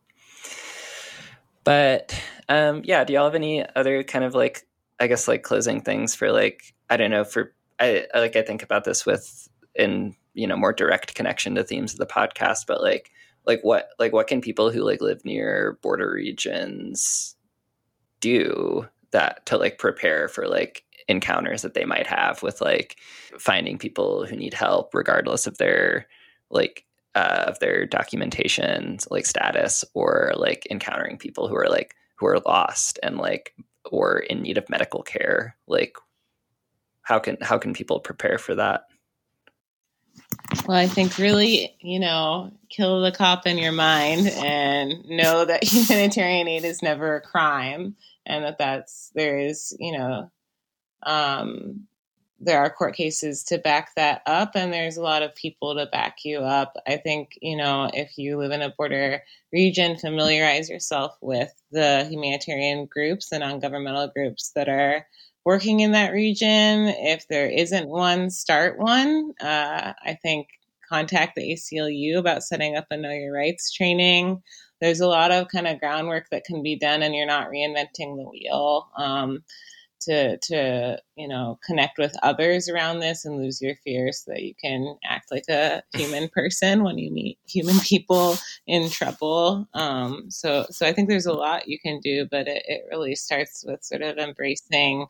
but 1.67 2.17
um, 2.47 2.81
yeah, 2.85 3.03
do 3.03 3.11
y'all 3.11 3.25
have 3.25 3.35
any 3.35 3.65
other 3.75 4.01
kind 4.01 4.23
of 4.23 4.33
like, 4.33 4.65
I 5.01 5.07
guess, 5.07 5.27
like 5.27 5.43
closing 5.43 5.81
things 5.81 6.15
for 6.15 6.31
like, 6.31 6.73
I 6.89 6.95
don't 6.95 7.11
know, 7.11 7.25
for 7.25 7.53
I, 7.77 8.07
I 8.13 8.19
like 8.19 8.37
I 8.37 8.41
think 8.41 8.63
about 8.63 8.85
this 8.85 9.05
with 9.05 9.49
in 9.75 10.15
you 10.33 10.47
know 10.47 10.55
more 10.55 10.71
direct 10.71 11.13
connection 11.13 11.55
to 11.55 11.65
themes 11.65 11.91
of 11.91 11.99
the 11.99 12.05
podcast, 12.05 12.67
but 12.67 12.81
like 12.81 13.11
like 13.45 13.59
what 13.63 13.89
like 13.99 14.13
what 14.13 14.27
can 14.27 14.39
people 14.39 14.71
who 14.71 14.81
like 14.81 15.01
live 15.01 15.25
near 15.25 15.77
border 15.81 16.09
regions 16.09 17.35
do 18.21 18.87
that 19.11 19.45
to 19.47 19.57
like 19.57 19.77
prepare 19.77 20.29
for 20.29 20.47
like 20.47 20.85
encounters 21.09 21.63
that 21.63 21.73
they 21.73 21.83
might 21.83 22.07
have 22.07 22.41
with 22.41 22.61
like 22.61 22.95
finding 23.39 23.77
people 23.77 24.25
who 24.25 24.37
need 24.37 24.53
help 24.53 24.93
regardless 24.93 25.45
of 25.45 25.57
their 25.57 26.07
like 26.49 26.85
uh, 27.17 27.45
of 27.47 27.57
their 27.59 27.85
documentation 27.87 28.99
like 29.09 29.25
status 29.25 29.83
or 29.95 30.33
like 30.35 30.67
encountering 30.69 31.17
people 31.17 31.47
who 31.47 31.55
are 31.55 31.67
like 31.67 31.95
who 32.15 32.27
are 32.27 32.39
lost 32.39 32.99
and 33.01 33.17
like 33.17 33.55
or 33.85 34.19
in 34.19 34.43
need 34.43 34.57
of 34.57 34.69
medical 34.69 35.01
care 35.01 35.57
like 35.67 35.97
how 37.01 37.17
can 37.17 37.37
how 37.41 37.57
can 37.57 37.73
people 37.73 37.99
prepare 37.99 38.37
for 38.37 38.53
that? 38.55 38.85
Well 40.67 40.77
i 40.77 40.87
think 40.87 41.17
really 41.17 41.75
you 41.79 41.99
know 41.99 42.51
kill 42.69 43.01
the 43.01 43.11
cop 43.11 43.47
in 43.47 43.57
your 43.57 43.71
mind 43.71 44.27
and 44.27 45.05
know 45.05 45.45
that 45.45 45.63
humanitarian 45.71 46.47
aid 46.47 46.65
is 46.65 46.83
never 46.83 47.15
a 47.15 47.21
crime 47.21 47.95
and 48.25 48.43
that 48.43 48.57
that's 48.57 49.11
there 49.15 49.39
is 49.39 49.75
you 49.79 49.97
know 49.97 50.29
um 51.03 51.87
there 52.39 52.59
are 52.59 52.69
court 52.69 52.95
cases 52.95 53.43
to 53.43 53.57
back 53.57 53.95
that 53.95 54.21
up 54.25 54.51
and 54.55 54.71
there's 54.71 54.97
a 54.97 55.01
lot 55.01 55.23
of 55.23 55.35
people 55.35 55.75
to 55.75 55.87
back 55.87 56.17
you 56.23 56.39
up. 56.39 56.75
I 56.85 56.97
think 56.97 57.37
you 57.41 57.57
know 57.57 57.89
if 57.93 58.17
you 58.17 58.37
live 58.37 58.51
in 58.51 58.61
a 58.61 58.69
border 58.69 59.23
region 59.51 59.97
familiarize 59.97 60.69
yourself 60.69 61.17
with 61.21 61.51
the 61.71 62.05
humanitarian 62.09 62.85
groups 62.85 63.31
and 63.31 63.41
non-governmental 63.41 64.09
groups 64.09 64.51
that 64.55 64.69
are 64.69 65.07
working 65.45 65.79
in 65.79 65.93
that 65.93 66.11
region. 66.11 66.87
If 66.87 67.27
there 67.27 67.49
isn't 67.49 67.87
one 67.87 68.29
start 68.29 68.77
one. 68.77 69.33
Uh, 69.41 69.93
i 70.03 70.17
think 70.21 70.47
contact 70.87 71.35
the 71.35 71.53
aclu 71.53 72.17
about 72.17 72.43
setting 72.43 72.77
up 72.77 72.85
a 72.91 72.97
know 72.97 73.11
your 73.11 73.33
rights 73.33 73.71
training. 73.71 74.41
There's 74.79 75.01
a 75.01 75.07
lot 75.07 75.31
of 75.31 75.47
kind 75.47 75.67
of 75.67 75.79
groundwork 75.79 76.29
that 76.29 76.45
can 76.45 76.61
be 76.61 76.75
done 76.75 77.01
and 77.01 77.15
you're 77.15 77.25
not 77.25 77.49
reinventing 77.49 78.15
the 78.15 78.29
wheel. 78.29 78.87
Um, 78.95 79.43
to 80.01 80.37
to 80.37 80.97
you 81.15 81.27
know 81.27 81.59
connect 81.65 81.97
with 81.97 82.15
others 82.23 82.69
around 82.69 82.99
this 82.99 83.25
and 83.25 83.37
lose 83.37 83.61
your 83.61 83.75
fear 83.83 84.11
so 84.11 84.31
that 84.31 84.43
you 84.43 84.53
can 84.61 84.95
act 85.05 85.31
like 85.31 85.47
a 85.49 85.81
human 85.93 86.29
person 86.33 86.83
when 86.83 86.97
you 86.97 87.11
meet 87.11 87.37
human 87.47 87.79
people 87.79 88.37
in 88.65 88.89
trouble. 88.89 89.67
Um, 89.73 90.29
so 90.29 90.65
so 90.69 90.85
i 90.85 90.93
think 90.93 91.09
there's 91.09 91.25
a 91.25 91.33
lot 91.33 91.67
you 91.67 91.79
can 91.79 91.99
do 91.99 92.27
but 92.29 92.47
it, 92.47 92.63
it 92.67 92.83
really 92.89 93.15
starts 93.15 93.63
with 93.65 93.83
sort 93.83 94.01
of 94.01 94.17
embracing 94.17 95.07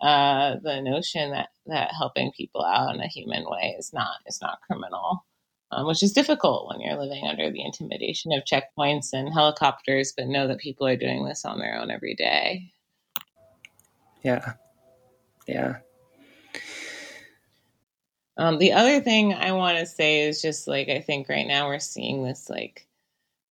uh, 0.00 0.56
the 0.62 0.80
notion 0.80 1.32
that 1.32 1.48
that 1.66 1.92
helping 1.92 2.30
people 2.36 2.64
out 2.64 2.94
in 2.94 3.00
a 3.00 3.08
human 3.08 3.44
way 3.48 3.74
is 3.78 3.92
not 3.92 4.18
is 4.26 4.40
not 4.40 4.60
criminal 4.66 5.24
um, 5.70 5.86
which 5.86 6.02
is 6.02 6.12
difficult 6.12 6.68
when 6.68 6.80
you're 6.80 6.98
living 6.98 7.24
under 7.26 7.50
the 7.50 7.64
intimidation 7.64 8.32
of 8.32 8.44
checkpoints 8.44 9.08
and 9.12 9.32
helicopters 9.32 10.12
but 10.16 10.28
know 10.28 10.46
that 10.46 10.58
people 10.58 10.86
are 10.86 10.96
doing 10.96 11.24
this 11.24 11.44
on 11.44 11.58
their 11.58 11.76
own 11.78 11.90
every 11.90 12.14
day 12.14 12.70
yeah. 14.22 14.54
Yeah. 15.46 15.78
Um, 18.36 18.58
the 18.58 18.72
other 18.72 19.00
thing 19.00 19.34
I 19.34 19.52
want 19.52 19.78
to 19.78 19.86
say 19.86 20.20
is 20.28 20.40
just 20.40 20.68
like 20.68 20.88
I 20.88 21.00
think 21.00 21.28
right 21.28 21.46
now 21.46 21.66
we're 21.66 21.80
seeing 21.80 22.22
this 22.22 22.48
like, 22.48 22.86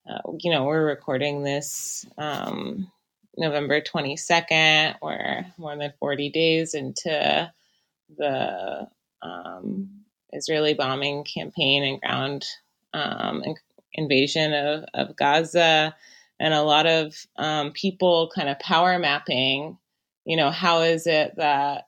uh, 0.10 0.20
you 0.40 0.50
know, 0.50 0.64
we're 0.64 0.86
recording 0.86 1.44
this 1.44 2.06
um, 2.18 2.90
November 3.36 3.82
22nd. 3.82 4.96
We're 5.02 5.46
more 5.58 5.76
than 5.76 5.92
40 6.00 6.30
days 6.30 6.74
into 6.74 7.52
the 8.18 8.88
um, 9.22 9.90
Israeli 10.32 10.74
bombing 10.74 11.26
campaign 11.26 11.84
and 11.84 12.00
ground 12.00 12.46
um, 12.94 13.44
invasion 13.94 14.54
of, 14.54 14.86
of 14.94 15.16
Gaza, 15.18 15.96
and 16.40 16.54
a 16.54 16.64
lot 16.64 16.86
of 16.86 17.14
um, 17.36 17.74
people 17.74 18.32
kind 18.34 18.48
of 18.48 18.60
power 18.60 18.98
mapping 19.00 19.78
you 20.28 20.36
know, 20.36 20.52
how 20.52 20.82
is 20.82 21.08
it 21.08 21.32
that 21.38 21.86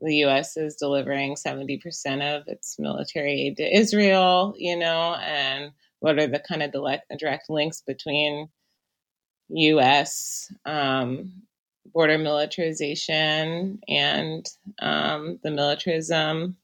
the 0.00 0.16
U.S. 0.16 0.56
is 0.56 0.74
delivering 0.74 1.36
70% 1.36 1.80
of 2.20 2.48
its 2.48 2.80
military 2.80 3.42
aid 3.42 3.58
to 3.58 3.76
Israel, 3.78 4.54
you 4.58 4.76
know, 4.76 5.14
and 5.14 5.70
what 6.00 6.18
are 6.18 6.26
the 6.26 6.40
kind 6.40 6.64
of 6.64 6.72
direct 6.72 7.48
links 7.48 7.80
between 7.86 8.48
U.S. 9.50 10.52
Um, 10.66 11.44
border 11.94 12.18
militarization 12.18 13.78
and 13.86 14.44
um, 14.80 15.38
the 15.44 15.52
militarism 15.52 16.56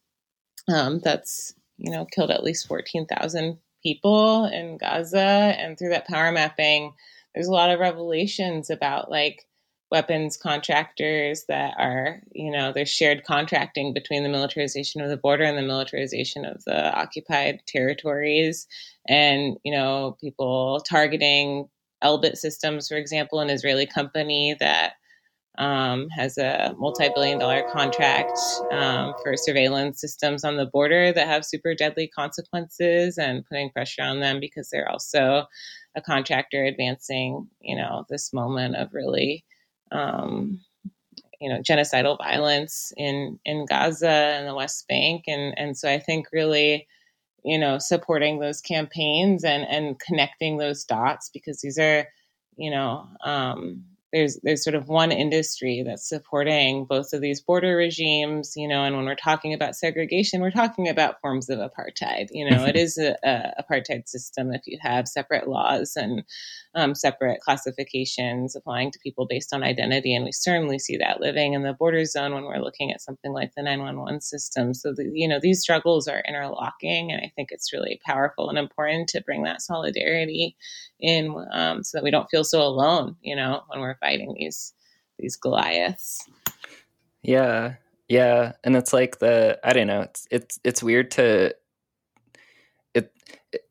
um, 0.69 0.99
that's, 0.99 1.55
you 1.77 1.93
know, 1.93 2.05
killed 2.05 2.33
at 2.33 2.43
least 2.43 2.67
14,000 2.67 3.59
people 3.85 4.47
in 4.47 4.77
Gaza. 4.77 5.21
And 5.21 5.79
through 5.79 5.91
that 5.91 6.09
power 6.09 6.33
mapping, 6.33 6.95
there's 7.33 7.47
a 7.47 7.53
lot 7.53 7.71
of 7.71 7.79
revelations 7.79 8.71
about 8.71 9.09
like 9.09 9.45
weapons 9.91 10.37
contractors 10.37 11.45
that 11.49 11.75
are, 11.79 12.21
you 12.33 12.51
know, 12.51 12.73
there's 12.73 12.91
shared 12.91 13.25
contracting 13.25 13.95
between 13.95 14.23
the 14.23 14.29
militarization 14.29 15.01
of 15.01 15.09
the 15.09 15.17
border 15.17 15.45
and 15.45 15.57
the 15.57 15.63
militarization 15.63 16.45
of 16.45 16.63
the 16.65 16.95
occupied 16.95 17.61
territories. 17.67 18.67
And, 19.09 19.57
you 19.65 19.73
know, 19.73 20.17
people 20.21 20.81
targeting 20.89 21.69
Elbit 22.05 22.37
Systems, 22.37 22.89
for 22.89 22.97
example, 22.97 23.41
an 23.41 23.51
Israeli 23.51 23.87
company 23.87 24.57
that 24.61 24.95
um, 25.59 26.09
has 26.11 26.39
a 26.39 26.75
multi 26.79 27.09
billion 27.13 27.39
dollar 27.41 27.65
contract 27.73 28.39
um, 28.71 29.13
for 29.23 29.37
surveillance 29.37 30.01
systems 30.01 30.45
on 30.45 30.57
the 30.57 30.67
border 30.67 31.13
that 31.13 31.27
have 31.27 31.45
super 31.45 31.75
deadly 31.75 32.07
consequences 32.07 33.19
and 33.19 33.45
putting 33.45 33.71
pressure 33.71 34.03
on 34.03 34.21
them 34.21 34.39
because 34.39 34.71
they're 34.71 34.89
also 34.89 35.47
a 35.97 36.01
contractor 36.01 36.65
advancing, 36.65 37.49
you 37.61 37.75
know, 37.77 38.05
this 38.09 38.33
moment 38.33 38.77
of 38.77 38.95
really 38.95 39.45
um, 39.93 40.61
you 41.41 41.49
know, 41.49 41.61
genocidal 41.61 42.19
violence 42.19 42.93
in 42.97 43.39
in 43.45 43.67
Gaza 43.67 44.09
and 44.09 44.49
the 44.49 44.55
West 44.55 44.87
Bank, 44.89 45.25
and 45.27 45.57
and 45.59 45.77
so 45.77 45.89
I 45.91 45.99
think 45.99 46.27
really, 46.33 46.87
you 47.45 47.59
know, 47.59 47.79
supporting 47.79 48.39
those 48.39 48.61
campaigns 48.61 49.45
and 49.45 49.65
and 49.69 49.99
connecting 50.01 50.59
those 50.59 50.85
dots 50.85 51.31
because 51.33 51.61
these 51.61 51.79
are, 51.79 52.09
you 52.57 52.71
know, 52.71 53.07
um, 53.25 53.85
there's 54.13 54.39
there's 54.43 54.65
sort 54.65 54.75
of 54.75 54.89
one 54.89 55.13
industry 55.13 55.83
that's 55.87 56.09
supporting 56.09 56.87
both 56.87 57.13
of 57.13 57.21
these 57.21 57.43
border 57.43 57.77
regimes, 57.77 58.55
you 58.57 58.67
know, 58.67 58.85
and 58.85 58.97
when 58.97 59.05
we're 59.05 59.15
talking 59.15 59.53
about 59.53 59.77
segregation, 59.77 60.41
we're 60.41 60.51
talking 60.51 60.89
about 60.89 61.21
forms 61.21 61.51
of 61.51 61.59
apartheid. 61.59 62.29
You 62.31 62.49
know, 62.49 62.65
it 62.65 62.77
is 62.77 62.97
a, 62.97 63.17
a 63.23 63.63
apartheid 63.63 64.09
system 64.09 64.53
if 64.53 64.63
you 64.67 64.79
have 64.81 65.07
separate 65.07 65.47
laws 65.47 65.93
and 65.97 66.23
um, 66.75 66.95
separate 66.95 67.41
classifications 67.41 68.57
applying 68.57 68.91
to 68.93 68.99
people 69.01 69.27
based 69.27 69.53
on 69.53 69.63
identity, 69.63 70.15
and 70.15 70.25
we 70.25 70.33
certainly 70.33 70.79
see 70.79 70.97
that 70.97 71.21
living 71.21 71.53
in 71.53 71.63
the 71.63 71.75
border 71.75 72.05
zone 72.05 72.33
when 72.33 72.45
we're 72.45 72.63
looking 72.63 72.91
at 72.91 73.03
something 73.03 73.33
like 73.33 73.53
the 73.57 73.63
911 73.63 74.23
system. 74.23 74.73
So, 74.73 74.95
the, 74.95 75.11
you 75.13 75.29
know, 75.29 75.39
these 75.41 75.61
struggles 75.61 76.09
are 76.09 76.23
interlocking, 76.27 77.13
and 77.13 77.21
I 77.21 77.31
think 77.37 77.51
it's 77.51 77.73
really 77.73 78.01
powerful 78.07 78.49
and 78.49 78.59
important 78.59 79.09
to 79.11 79.23
bring 79.23 79.43
that 79.43 79.61
solidarity 79.61 80.57
in 81.01 81.35
um, 81.53 81.85
so 81.85 81.99
that 81.99 82.05
we 82.05 82.11
don't 82.11 82.29
feel 82.31 82.45
so 82.45 82.63
alone, 82.63 83.17
you 83.23 83.37
know, 83.37 83.63
when 83.69 83.81
we're 83.81 83.98
fighting 84.01 84.35
these 84.39 84.73
these 85.19 85.37
Goliaths. 85.37 86.29
Yeah. 87.23 87.75
Yeah. 88.09 88.53
And 88.65 88.77
it's 88.77 88.93
like 88.93 89.19
the 89.19 89.59
I 89.63 89.73
don't 89.73 89.87
know, 89.87 90.03
it's 90.03 90.27
it's 90.31 90.59
it's 90.65 90.83
weird 90.83 91.11
to 91.13 91.55
it, 92.95 93.13
it 93.53 93.63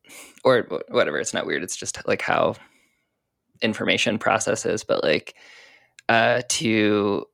or 0.44 0.68
whatever, 0.90 1.20
it's 1.20 1.34
not 1.34 1.46
weird, 1.46 1.64
it's 1.64 1.76
just 1.76 2.06
like 2.08 2.22
how 2.22 2.56
information 3.62 4.20
processes, 4.20 4.84
but 4.84 5.04
like 5.04 5.36
uh 6.10 6.42
to 6.50 7.26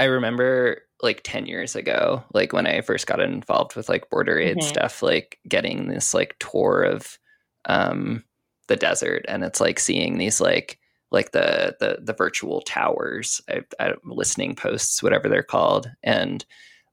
I 0.00 0.04
remember 0.04 0.82
like 1.02 1.20
10 1.22 1.46
years 1.46 1.76
ago, 1.76 2.24
like 2.32 2.52
when 2.52 2.66
I 2.66 2.80
first 2.80 3.06
got 3.06 3.20
involved 3.20 3.76
with 3.76 3.88
like 3.88 4.10
border 4.10 4.38
aid 4.38 4.56
mm-hmm. 4.56 4.68
stuff, 4.68 5.02
like 5.02 5.38
getting 5.46 5.88
this 5.88 6.14
like 6.14 6.36
tour 6.40 6.82
of 6.82 7.18
um 7.66 8.24
the 8.66 8.76
desert 8.76 9.24
and 9.28 9.44
it's 9.44 9.60
like 9.60 9.78
seeing 9.78 10.18
these 10.18 10.40
like 10.40 10.78
like 11.10 11.32
the 11.32 11.76
the 11.80 11.98
the 12.02 12.12
virtual 12.12 12.60
towers 12.62 13.40
I, 13.48 13.62
I, 13.78 13.94
listening 14.04 14.56
posts 14.56 15.02
whatever 15.02 15.28
they're 15.28 15.42
called 15.42 15.90
and 16.02 16.44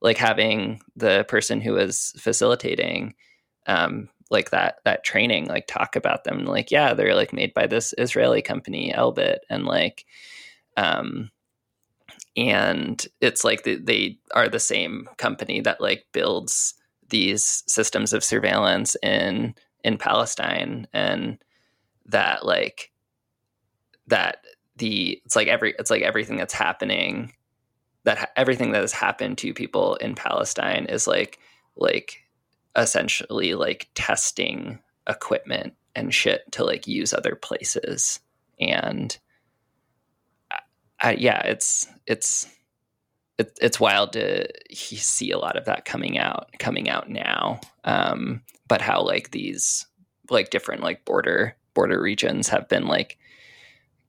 like 0.01 0.17
having 0.17 0.81
the 0.95 1.25
person 1.27 1.61
who 1.61 1.73
was 1.73 2.13
facilitating 2.17 3.15
um 3.67 4.09
like 4.29 4.51
that 4.51 4.77
that 4.85 5.03
training 5.03 5.47
like 5.47 5.67
talk 5.67 5.95
about 5.95 6.23
them 6.23 6.45
like 6.45 6.71
yeah 6.71 6.93
they're 6.93 7.15
like 7.15 7.33
made 7.33 7.53
by 7.53 7.67
this 7.67 7.93
israeli 7.97 8.41
company 8.41 8.93
elbit 8.95 9.39
and 9.49 9.65
like 9.65 10.05
um 10.77 11.29
and 12.37 13.07
it's 13.19 13.43
like 13.43 13.63
the, 13.63 13.75
they 13.75 14.17
are 14.33 14.47
the 14.47 14.59
same 14.59 15.09
company 15.17 15.59
that 15.59 15.81
like 15.81 16.05
builds 16.13 16.75
these 17.09 17.63
systems 17.67 18.13
of 18.13 18.23
surveillance 18.23 18.95
in 19.03 19.53
in 19.83 19.97
palestine 19.97 20.87
and 20.93 21.37
that 22.05 22.45
like 22.45 22.90
that 24.11 24.45
the 24.77 25.21
it's 25.25 25.35
like 25.35 25.47
every 25.47 25.73
it's 25.79 25.89
like 25.89 26.03
everything 26.03 26.37
that's 26.37 26.53
happening 26.53 27.33
that 28.03 28.17
ha- 28.17 28.29
everything 28.35 28.71
that 28.71 28.81
has 28.81 28.93
happened 28.93 29.37
to 29.39 29.53
people 29.53 29.95
in 29.95 30.15
Palestine 30.15 30.85
is 30.85 31.07
like 31.07 31.39
like 31.75 32.23
essentially 32.75 33.53
like 33.53 33.89
testing 33.95 34.79
equipment 35.07 35.73
and 35.95 36.13
shit 36.13 36.49
to 36.51 36.63
like 36.63 36.87
use 36.87 37.13
other 37.13 37.35
places. 37.35 38.19
And 38.59 39.17
I, 40.51 40.59
I, 40.99 41.11
yeah 41.13 41.41
it's 41.41 41.87
it's 42.05 42.47
it, 43.37 43.57
it's 43.61 43.79
wild 43.79 44.13
to 44.13 44.47
see 44.75 45.31
a 45.31 45.39
lot 45.39 45.57
of 45.57 45.65
that 45.65 45.85
coming 45.85 46.17
out 46.17 46.49
coming 46.59 46.89
out 46.89 47.09
now. 47.09 47.59
Um, 47.83 48.41
but 48.67 48.81
how 48.81 49.01
like 49.01 49.31
these 49.31 49.85
like 50.29 50.49
different 50.49 50.81
like 50.81 51.05
border 51.05 51.55
border 51.73 52.01
regions 52.01 52.49
have 52.49 52.67
been 52.67 52.87
like 52.87 53.17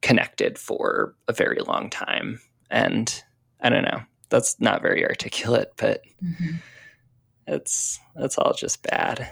connected 0.03 0.59
for 0.59 1.15
a 1.27 1.33
very 1.33 1.61
long 1.65 1.89
time. 1.89 2.39
And 2.69 3.23
I 3.61 3.69
don't 3.69 3.85
know, 3.85 4.03
that's 4.29 4.59
not 4.61 4.83
very 4.83 5.03
articulate, 5.03 5.73
but 5.77 6.01
mm-hmm. 6.23 6.57
it's 7.47 7.99
that's 8.15 8.37
all 8.37 8.53
just 8.53 8.83
bad. 8.83 9.27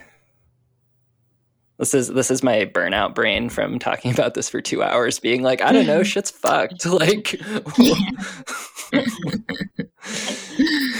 This 1.78 1.94
is 1.94 2.08
this 2.08 2.30
is 2.30 2.42
my 2.42 2.64
burnout 2.64 3.14
brain 3.14 3.48
from 3.48 3.78
talking 3.78 4.12
about 4.12 4.34
this 4.34 4.48
for 4.48 4.60
two 4.60 4.82
hours, 4.82 5.20
being 5.20 5.42
like, 5.42 5.60
I 5.60 5.72
don't 5.72 5.86
know, 5.86 6.02
shit's 6.04 6.30
fucked. 6.30 6.84
Like 6.92 7.40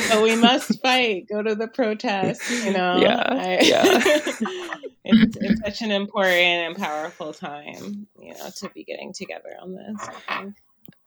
but 0.08 0.22
we 0.22 0.36
must 0.36 0.80
fight. 0.80 1.26
Go 1.28 1.42
to 1.42 1.54
the 1.54 1.68
protest. 1.68 2.42
You 2.64 2.72
know. 2.72 2.98
Yeah. 2.98 3.22
I, 3.28 3.58
yeah. 3.62 3.82
it's, 5.04 5.36
it's 5.40 5.60
such 5.64 5.82
an 5.82 5.90
important 5.90 6.32
and 6.32 6.76
powerful 6.76 7.32
time, 7.32 8.06
you 8.20 8.34
know, 8.34 8.50
to 8.56 8.68
be 8.70 8.84
getting 8.84 9.12
together 9.12 9.56
on 9.60 9.74
this. 9.74 10.52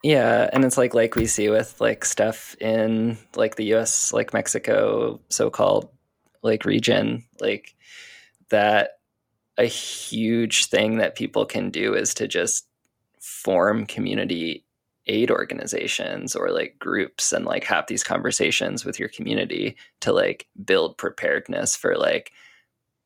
Yeah, 0.03 0.49
and 0.53 0.63
it's 0.63 0.77
like 0.77 0.93
like 0.93 1.15
we 1.15 1.25
see 1.25 1.49
with 1.49 1.79
like 1.81 2.05
stuff 2.05 2.55
in 2.61 3.17
like 3.35 3.55
the 3.55 3.65
U.S. 3.65 4.13
like 4.13 4.33
Mexico 4.33 5.19
so-called 5.29 5.89
like 6.43 6.65
region, 6.65 7.23
like 7.39 7.75
that. 8.49 8.91
A 9.57 9.63
huge 9.63 10.65
thing 10.65 10.97
that 10.97 11.15
people 11.15 11.45
can 11.45 11.69
do 11.69 11.93
is 11.93 12.13
to 12.15 12.27
just 12.27 12.67
form 13.21 13.85
community 13.85 14.64
aid 15.07 15.29
organizations 15.29 16.35
or 16.35 16.51
like 16.51 16.77
groups 16.79 17.31
and 17.31 17.45
like 17.45 17.63
have 17.63 17.85
these 17.87 18.03
conversations 18.03 18.83
with 18.83 18.99
your 18.99 19.09
community 19.09 19.75
to 19.99 20.11
like 20.11 20.47
build 20.63 20.97
preparedness 20.97 21.75
for 21.75 21.95
like 21.95 22.31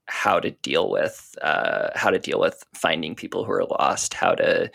how 0.08 0.40
to 0.40 0.52
deal 0.52 0.90
with 0.90 1.36
uh, 1.42 1.90
how 1.96 2.10
to 2.10 2.20
deal 2.20 2.40
with 2.40 2.66
finding 2.74 3.16
people 3.16 3.44
who 3.44 3.52
are 3.52 3.66
lost 3.66 4.14
how 4.14 4.34
to 4.34 4.72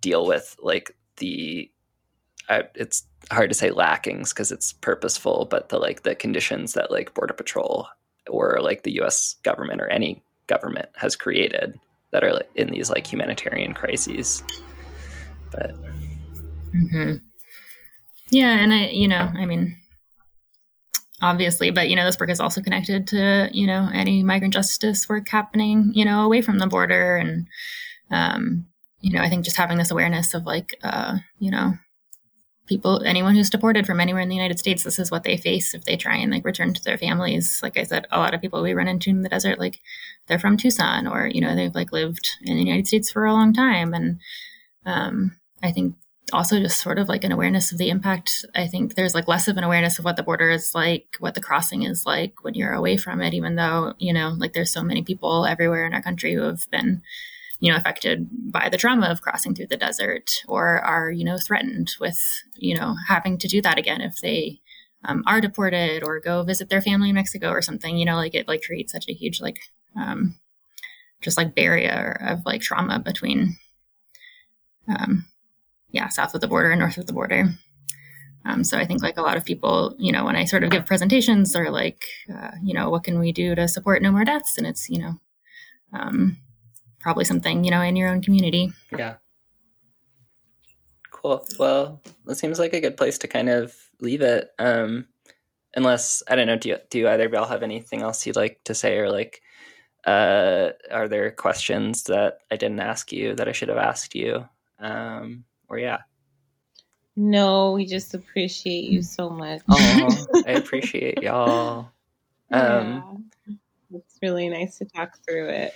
deal 0.00 0.26
with 0.26 0.56
like 0.60 0.96
the 1.16 1.70
uh, 2.48 2.62
it's 2.74 3.04
hard 3.30 3.50
to 3.50 3.54
say 3.54 3.70
lackings 3.70 4.32
because 4.32 4.50
it's 4.50 4.72
purposeful 4.72 5.46
but 5.50 5.68
the 5.68 5.78
like 5.78 6.02
the 6.02 6.14
conditions 6.14 6.72
that 6.72 6.90
like 6.90 7.12
border 7.14 7.34
patrol 7.34 7.86
or 8.28 8.58
like 8.60 8.84
the 8.84 8.92
us 8.92 9.36
government 9.42 9.80
or 9.80 9.88
any 9.88 10.22
government 10.46 10.88
has 10.96 11.14
created 11.14 11.78
that 12.10 12.24
are 12.24 12.42
in 12.54 12.70
these 12.70 12.90
like 12.90 13.06
humanitarian 13.06 13.72
crises. 13.72 14.42
But 15.50 15.74
Mm-hmm. 16.74 17.16
Yeah, 18.30 18.58
and 18.58 18.72
I, 18.72 18.88
you 18.88 19.08
know, 19.08 19.30
I 19.34 19.44
mean, 19.44 19.76
obviously, 21.20 21.70
but 21.70 21.88
you 21.88 21.96
know, 21.96 22.04
this 22.04 22.18
work 22.18 22.30
is 22.30 22.40
also 22.40 22.62
connected 22.62 23.06
to 23.08 23.48
you 23.52 23.66
know 23.66 23.88
any 23.92 24.22
migrant 24.22 24.54
justice 24.54 25.08
work 25.08 25.28
happening, 25.28 25.92
you 25.94 26.04
know, 26.04 26.24
away 26.24 26.42
from 26.42 26.58
the 26.58 26.66
border, 26.66 27.16
and 27.16 27.46
um, 28.10 28.66
you 29.00 29.12
know, 29.12 29.22
I 29.22 29.28
think 29.28 29.44
just 29.44 29.56
having 29.56 29.78
this 29.78 29.90
awareness 29.90 30.34
of 30.34 30.44
like, 30.44 30.76
uh, 30.82 31.18
you 31.38 31.50
know, 31.50 31.74
people, 32.66 33.02
anyone 33.04 33.34
who's 33.34 33.50
deported 33.50 33.86
from 33.86 33.98
anywhere 33.98 34.22
in 34.22 34.28
the 34.28 34.34
United 34.34 34.58
States, 34.58 34.84
this 34.84 34.98
is 34.98 35.10
what 35.10 35.24
they 35.24 35.36
face 35.36 35.74
if 35.74 35.84
they 35.84 35.96
try 35.96 36.16
and 36.16 36.30
like 36.30 36.44
return 36.44 36.74
to 36.74 36.82
their 36.84 36.98
families. 36.98 37.60
Like 37.62 37.78
I 37.78 37.84
said, 37.84 38.06
a 38.10 38.18
lot 38.18 38.34
of 38.34 38.40
people 38.40 38.62
we 38.62 38.74
run 38.74 38.88
into 38.88 39.10
in 39.10 39.22
the 39.22 39.28
desert, 39.28 39.58
like 39.58 39.80
they're 40.26 40.38
from 40.38 40.56
Tucson, 40.56 41.06
or 41.06 41.26
you 41.26 41.40
know, 41.40 41.56
they've 41.56 41.74
like 41.74 41.92
lived 41.92 42.28
in 42.42 42.56
the 42.56 42.62
United 42.62 42.86
States 42.86 43.10
for 43.10 43.24
a 43.24 43.32
long 43.32 43.52
time, 43.52 43.94
and 43.94 44.20
um, 44.84 45.36
I 45.62 45.72
think 45.72 45.96
also 46.30 46.58
just 46.58 46.80
sort 46.80 46.98
of 46.98 47.08
like 47.08 47.24
an 47.24 47.32
awareness 47.32 47.72
of 47.72 47.78
the 47.78 47.90
impact. 47.90 48.44
I 48.54 48.66
think 48.66 48.94
there's 48.94 49.14
like 49.14 49.28
less 49.28 49.48
of 49.48 49.56
an 49.56 49.64
awareness 49.64 49.98
of 49.98 50.04
what 50.04 50.16
the 50.16 50.22
border 50.22 50.50
is 50.50 50.74
like, 50.74 51.16
what 51.18 51.34
the 51.34 51.40
crossing 51.40 51.82
is 51.82 52.06
like 52.06 52.42
when 52.42 52.54
you're 52.54 52.72
away 52.72 52.96
from 52.96 53.20
it, 53.20 53.34
even 53.34 53.56
though, 53.56 53.94
you 53.98 54.12
know, 54.12 54.34
like 54.36 54.52
there's 54.52 54.72
so 54.72 54.82
many 54.82 55.02
people 55.02 55.46
everywhere 55.46 55.86
in 55.86 55.94
our 55.94 56.02
country 56.02 56.34
who 56.34 56.42
have 56.42 56.68
been, 56.70 57.02
you 57.58 57.70
know, 57.70 57.76
affected 57.76 58.28
by 58.50 58.68
the 58.68 58.78
trauma 58.78 59.06
of 59.08 59.22
crossing 59.22 59.54
through 59.54 59.66
the 59.66 59.76
desert 59.76 60.30
or 60.48 60.80
are, 60.80 61.10
you 61.10 61.24
know, 61.24 61.38
threatened 61.38 61.90
with, 62.00 62.18
you 62.56 62.74
know, 62.74 62.96
having 63.08 63.38
to 63.38 63.48
do 63.48 63.60
that 63.62 63.78
again 63.78 64.00
if 64.00 64.20
they 64.20 64.60
um, 65.04 65.22
are 65.26 65.40
deported 65.40 66.02
or 66.02 66.20
go 66.20 66.42
visit 66.42 66.68
their 66.68 66.82
family 66.82 67.10
in 67.10 67.14
Mexico 67.14 67.50
or 67.50 67.62
something, 67.62 67.96
you 67.96 68.04
know, 68.04 68.16
like 68.16 68.34
it 68.34 68.48
like 68.48 68.62
creates 68.62 68.92
such 68.92 69.06
a 69.08 69.14
huge, 69.14 69.40
like, 69.40 69.58
um, 69.96 70.36
just 71.20 71.36
like 71.36 71.54
barrier 71.54 72.18
of 72.20 72.44
like 72.46 72.62
trauma 72.62 72.98
between 72.98 73.56
um, 74.88 75.26
yeah, 75.92 76.08
south 76.08 76.34
of 76.34 76.40
the 76.40 76.48
border 76.48 76.70
and 76.70 76.80
north 76.80 76.98
of 76.98 77.06
the 77.06 77.12
border. 77.12 77.48
Um, 78.44 78.64
so 78.64 78.78
I 78.78 78.86
think 78.86 79.02
like 79.02 79.18
a 79.18 79.22
lot 79.22 79.36
of 79.36 79.44
people, 79.44 79.94
you 79.98 80.12
know, 80.12 80.24
when 80.24 80.36
I 80.36 80.44
sort 80.44 80.64
of 80.64 80.70
give 80.70 80.86
presentations, 80.86 81.52
they're 81.52 81.70
like, 81.70 82.02
uh, 82.32 82.52
you 82.62 82.72
know, 82.72 82.88
what 82.88 83.04
can 83.04 83.18
we 83.18 83.32
do 83.32 83.54
to 83.54 83.68
support 83.68 84.00
no 84.02 84.10
more 84.10 84.24
deaths? 84.24 84.56
And 84.56 84.66
it's, 84.66 84.88
you 84.88 84.98
know, 84.98 85.20
um, 85.92 86.38
probably 87.00 87.24
something, 87.24 87.64
you 87.64 87.70
know, 87.70 87.82
in 87.82 87.96
your 87.96 88.08
own 88.08 88.22
community. 88.22 88.72
Yeah. 88.96 89.16
Cool. 91.10 91.44
Well, 91.58 92.00
it 92.28 92.36
seems 92.36 92.58
like 92.58 92.72
a 92.72 92.80
good 92.80 92.96
place 92.96 93.18
to 93.18 93.28
kind 93.28 93.50
of 93.50 93.74
leave 94.00 94.22
it. 94.22 94.48
Um, 94.58 95.06
unless 95.74 96.22
I 96.26 96.34
don't 96.34 96.46
know, 96.46 96.56
do 96.56 96.70
you, 96.70 96.78
do 96.88 97.08
either 97.08 97.26
of 97.26 97.32
y'all 97.32 97.44
have 97.44 97.62
anything 97.62 98.00
else 98.00 98.26
you'd 98.26 98.36
like 98.36 98.60
to 98.64 98.74
say 98.74 98.96
or 98.96 99.10
like, 99.10 99.42
uh, 100.06 100.70
are 100.90 101.08
there 101.08 101.30
questions 101.30 102.04
that 102.04 102.38
I 102.50 102.56
didn't 102.56 102.80
ask 102.80 103.12
you 103.12 103.34
that 103.34 103.48
I 103.48 103.52
should 103.52 103.68
have 103.68 103.76
asked 103.76 104.14
you? 104.14 104.46
Um, 104.78 105.44
or 105.70 105.78
yeah? 105.78 105.98
No, 107.16 107.72
we 107.72 107.86
just 107.86 108.14
appreciate 108.14 108.84
you 108.84 109.02
so 109.02 109.30
much. 109.30 109.62
Oh, 109.68 110.26
I 110.46 110.52
appreciate 110.52 111.22
y'all. 111.22 111.90
Um, 112.50 113.28
yeah. 113.46 113.54
It's 113.92 114.18
really 114.22 114.48
nice 114.48 114.78
to 114.78 114.84
talk 114.84 115.18
through 115.26 115.48
it. 115.48 115.74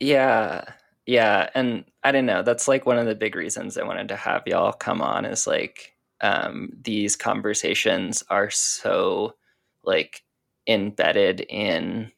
Yeah. 0.00 0.64
Yeah, 1.08 1.48
and 1.54 1.86
I 2.04 2.12
don't 2.12 2.26
know. 2.26 2.42
That's 2.42 2.68
like 2.68 2.84
one 2.84 2.98
of 2.98 3.06
the 3.06 3.14
big 3.14 3.34
reasons 3.34 3.78
I 3.78 3.82
wanted 3.82 4.08
to 4.08 4.16
have 4.16 4.42
y'all 4.46 4.74
come 4.74 5.00
on 5.00 5.24
is 5.24 5.46
like 5.46 5.96
um, 6.20 6.70
these 6.82 7.16
conversations 7.16 8.22
are 8.28 8.50
so 8.50 9.34
like 9.82 10.22
embedded 10.66 11.40
in 11.48 12.12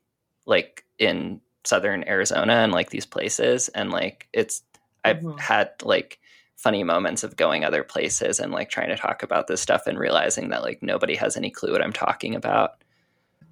like 0.45 0.85
in 0.99 1.41
southern 1.63 2.03
Arizona 2.09 2.55
and 2.55 2.73
like 2.73 2.91
these 2.91 3.07
places, 3.07 3.69
and 3.69 3.93
like 3.93 4.27
it's 4.33 4.63
I've 5.05 5.19
mm-hmm. 5.19 5.39
had 5.39 5.71
like 5.85 6.19
funny 6.61 6.85
moments 6.85 7.25
of 7.25 7.37
going 7.37 7.65
other 7.65 7.83
places 7.83 8.39
and 8.39 8.53
like 8.53 8.69
trying 8.69 8.91
to 8.91 8.97
talk 8.97 9.23
about 9.23 9.47
this 9.47 9.63
stuff 9.63 9.87
and 9.87 9.99
realizing 9.99 10.51
that 10.51 10.63
like 10.63 10.83
nobody 10.83 11.15
has 11.17 11.35
any 11.35 11.51
clue 11.51 11.73
what 11.73 11.83
I'm 11.83 11.93
talking 11.93 12.35
about 12.35 12.85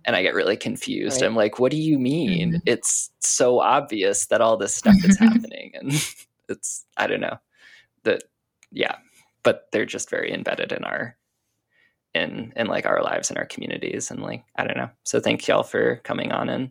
and 0.04 0.14
I 0.14 0.20
get 0.20 0.34
really 0.34 0.58
confused. 0.58 1.22
Right. 1.22 1.26
I'm 1.26 1.34
like, 1.34 1.58
what 1.58 1.70
do 1.70 1.78
you 1.78 1.98
mean? 1.98 2.50
Mm-hmm. 2.50 2.58
It's 2.66 3.10
so 3.20 3.60
obvious 3.60 4.26
that 4.26 4.42
all 4.42 4.58
this 4.58 4.74
stuff 4.74 5.02
is 5.04 5.18
happening. 5.18 5.72
And 5.72 5.92
it's, 6.50 6.84
I 6.98 7.06
don't 7.06 7.20
know. 7.20 7.38
That, 8.04 8.24
yeah. 8.70 8.96
But 9.42 9.68
they're 9.72 9.86
just 9.86 10.10
very 10.10 10.30
embedded 10.30 10.72
in 10.72 10.84
our, 10.84 11.16
in, 12.14 12.52
in 12.56 12.66
like 12.66 12.84
our 12.84 13.02
lives 13.02 13.30
and 13.30 13.38
our 13.38 13.46
communities. 13.46 14.10
And 14.10 14.22
like, 14.22 14.44
I 14.56 14.66
don't 14.66 14.76
know. 14.76 14.90
So 15.04 15.18
thank 15.18 15.48
y'all 15.48 15.62
for 15.62 15.96
coming 16.04 16.30
on 16.30 16.50
and, 16.50 16.70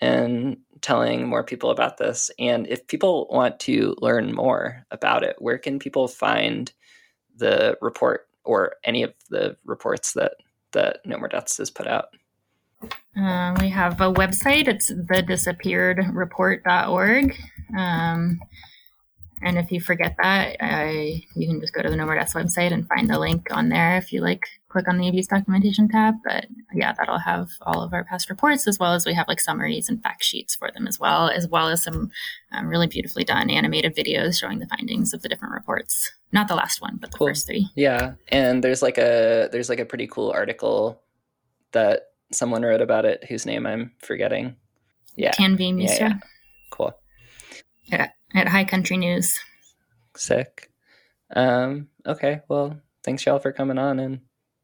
and 0.00 0.56
telling 0.80 1.28
more 1.28 1.44
people 1.44 1.70
about 1.70 1.98
this. 1.98 2.30
And 2.38 2.66
if 2.66 2.86
people 2.86 3.28
want 3.30 3.60
to 3.60 3.94
learn 4.00 4.34
more 4.34 4.86
about 4.90 5.22
it, 5.22 5.36
where 5.38 5.58
can 5.58 5.78
people 5.78 6.08
find 6.08 6.72
the 7.36 7.76
report 7.80 8.26
or 8.44 8.76
any 8.84 9.02
of 9.02 9.12
the 9.28 9.56
reports 9.64 10.12
that 10.14 10.32
that 10.72 11.00
No 11.04 11.18
More 11.18 11.28
Deaths 11.28 11.58
has 11.58 11.70
put 11.70 11.86
out? 11.86 12.06
Uh, 13.16 13.54
we 13.60 13.68
have 13.68 14.00
a 14.00 14.12
website. 14.12 14.66
It's 14.68 14.92
thedisappearedreport.org. 14.92 17.36
Um, 17.76 18.40
and 19.42 19.58
if 19.58 19.72
you 19.72 19.80
forget 19.80 20.14
that, 20.22 20.56
I, 20.60 21.24
you 21.34 21.48
can 21.48 21.60
just 21.60 21.74
go 21.74 21.82
to 21.82 21.90
the 21.90 21.96
No 21.96 22.06
More 22.06 22.14
Deaths 22.14 22.34
website 22.34 22.72
and 22.72 22.86
find 22.86 23.10
the 23.10 23.18
link 23.18 23.48
on 23.50 23.68
there 23.68 23.96
if 23.96 24.12
you 24.12 24.20
like 24.20 24.44
click 24.70 24.88
on 24.88 24.98
the 24.98 25.08
abuse 25.08 25.26
documentation 25.26 25.88
tab. 25.88 26.14
But 26.24 26.46
yeah, 26.72 26.92
that'll 26.92 27.18
have 27.18 27.50
all 27.62 27.82
of 27.82 27.92
our 27.92 28.04
past 28.04 28.30
reports 28.30 28.66
as 28.66 28.78
well 28.78 28.94
as 28.94 29.04
we 29.04 29.14
have 29.14 29.28
like 29.28 29.40
summaries 29.40 29.88
and 29.88 30.02
fact 30.02 30.24
sheets 30.24 30.54
for 30.54 30.70
them 30.72 30.86
as 30.86 30.98
well, 30.98 31.28
as 31.28 31.46
well 31.46 31.68
as 31.68 31.82
some 31.82 32.10
um, 32.52 32.66
really 32.68 32.86
beautifully 32.86 33.24
done 33.24 33.50
animated 33.50 33.94
videos 33.94 34.40
showing 34.40 34.60
the 34.60 34.68
findings 34.68 35.12
of 35.12 35.22
the 35.22 35.28
different 35.28 35.54
reports. 35.54 36.12
Not 36.32 36.48
the 36.48 36.54
last 36.54 36.80
one, 36.80 36.96
but 37.00 37.10
the 37.10 37.18
cool. 37.18 37.26
first 37.26 37.46
three. 37.46 37.68
Yeah, 37.74 38.14
and 38.28 38.64
there's 38.64 38.82
like 38.82 38.98
a 38.98 39.48
there's 39.52 39.68
like 39.68 39.80
a 39.80 39.84
pretty 39.84 40.06
cool 40.06 40.30
article 40.30 41.02
that 41.72 42.04
someone 42.32 42.62
wrote 42.62 42.80
about 42.80 43.04
it 43.04 43.24
whose 43.28 43.46
name 43.46 43.66
I'm 43.66 43.92
forgetting. 43.98 44.56
Yeah. 45.16 45.32
Tanvi 45.32 45.74
Misra. 45.74 45.98
Yeah, 45.98 46.08
yeah. 46.08 46.12
Cool. 46.70 46.92
Yeah, 47.86 48.10
at 48.34 48.48
High 48.48 48.64
Country 48.64 48.96
News. 48.96 49.38
Sick. 50.16 50.70
Um, 51.34 51.88
okay, 52.06 52.40
well, 52.48 52.80
thanks 53.04 53.26
y'all 53.26 53.38
for 53.38 53.52
coming 53.52 53.78
on 53.78 53.98
and 53.98 54.20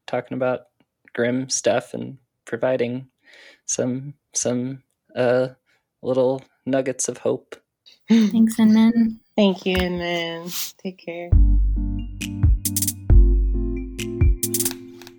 talking 0.07 0.35
about 0.35 0.61
grim 1.13 1.49
stuff 1.49 1.93
and 1.93 2.17
providing 2.45 3.07
some 3.65 4.13
some 4.33 4.83
uh 5.15 5.49
little 6.01 6.43
nuggets 6.65 7.07
of 7.09 7.17
hope. 7.19 7.55
Thanks, 8.09 8.57
Inmn. 8.57 9.19
Thank 9.35 9.65
you, 9.65 9.77
Inmn. 9.77 10.75
Take 10.77 10.97
care. 10.97 11.29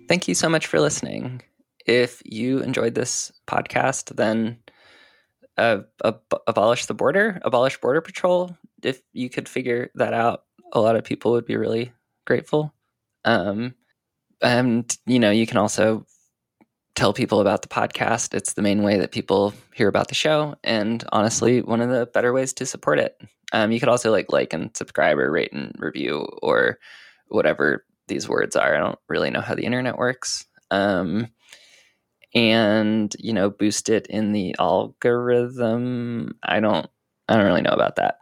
Thank 0.07 0.27
you 0.27 0.33
so 0.33 0.49
much 0.49 0.65
for 0.65 0.79
listening 0.79 1.43
if 1.89 2.21
you 2.23 2.59
enjoyed 2.59 2.93
this 2.93 3.31
podcast, 3.47 4.15
then 4.15 4.59
uh, 5.57 5.79
ab- 6.05 6.21
abolish 6.45 6.85
the 6.85 6.93
border, 6.93 7.39
abolish 7.43 7.81
border 7.81 7.99
patrol. 7.99 8.55
If 8.83 9.01
you 9.11 9.29
could 9.29 9.49
figure 9.49 9.89
that 9.95 10.13
out, 10.13 10.43
a 10.71 10.79
lot 10.79 10.95
of 10.95 11.03
people 11.03 11.31
would 11.31 11.45
be 11.45 11.57
really 11.57 11.91
grateful. 12.25 12.73
Um, 13.25 13.73
and 14.41 14.97
you 15.05 15.19
know, 15.19 15.31
you 15.31 15.47
can 15.47 15.57
also 15.57 16.05
tell 16.95 17.13
people 17.13 17.39
about 17.39 17.61
the 17.61 17.67
podcast. 17.67 18.33
It's 18.33 18.53
the 18.53 18.61
main 18.61 18.83
way 18.83 18.97
that 18.97 19.11
people 19.11 19.53
hear 19.73 19.87
about 19.87 20.07
the 20.07 20.15
show, 20.15 20.55
and 20.63 21.03
honestly, 21.11 21.61
one 21.61 21.81
of 21.81 21.89
the 21.89 22.05
better 22.07 22.33
ways 22.33 22.53
to 22.53 22.65
support 22.65 22.99
it. 22.99 23.19
Um, 23.51 23.71
you 23.71 23.79
could 23.79 23.89
also 23.89 24.11
like 24.11 24.31
like 24.31 24.53
and 24.53 24.75
subscribe 24.75 25.17
or 25.17 25.31
rate 25.31 25.53
and 25.53 25.73
review 25.77 26.27
or 26.41 26.79
whatever 27.27 27.85
these 28.07 28.27
words 28.27 28.55
are. 28.55 28.75
I 28.75 28.79
don't 28.79 28.99
really 29.07 29.29
know 29.29 29.41
how 29.41 29.55
the 29.55 29.65
internet 29.65 29.97
works. 29.97 30.45
Um, 30.71 31.27
and 32.35 33.15
you 33.19 33.33
know 33.33 33.49
boost 33.49 33.89
it 33.89 34.05
in 34.07 34.31
the 34.33 34.55
algorithm 34.59 36.37
i 36.43 36.59
don't 36.59 36.87
i 37.27 37.35
don't 37.35 37.45
really 37.45 37.61
know 37.61 37.71
about 37.71 37.95
that 37.95 38.19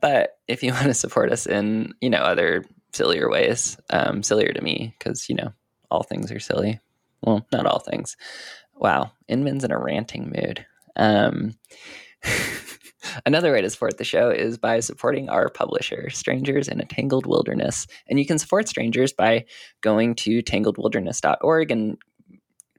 but 0.00 0.38
if 0.46 0.62
you 0.62 0.72
want 0.72 0.84
to 0.86 0.94
support 0.94 1.32
us 1.32 1.46
in 1.46 1.92
you 2.00 2.10
know 2.10 2.18
other 2.18 2.64
sillier 2.94 3.28
ways 3.28 3.76
um, 3.90 4.22
sillier 4.22 4.52
to 4.52 4.62
me 4.62 4.94
because 4.98 5.28
you 5.28 5.34
know 5.34 5.52
all 5.90 6.02
things 6.02 6.30
are 6.30 6.40
silly 6.40 6.80
well 7.22 7.46
not 7.52 7.66
all 7.66 7.78
things 7.78 8.16
wow 8.74 9.10
Inmn's 9.28 9.64
in 9.64 9.72
a 9.72 9.78
ranting 9.78 10.32
mood 10.34 10.64
um, 10.96 11.54
Another 13.26 13.52
way 13.52 13.60
to 13.60 13.70
support 13.70 13.98
the 13.98 14.04
show 14.04 14.30
is 14.30 14.58
by 14.58 14.80
supporting 14.80 15.28
our 15.28 15.48
publisher, 15.48 16.10
Strangers 16.10 16.68
in 16.68 16.80
a 16.80 16.84
Tangled 16.84 17.26
Wilderness. 17.26 17.86
And 18.08 18.18
you 18.18 18.26
can 18.26 18.38
support 18.38 18.68
Strangers 18.68 19.12
by 19.12 19.44
going 19.80 20.14
to 20.16 20.42
tangledwilderness.org 20.42 21.70
and 21.70 21.98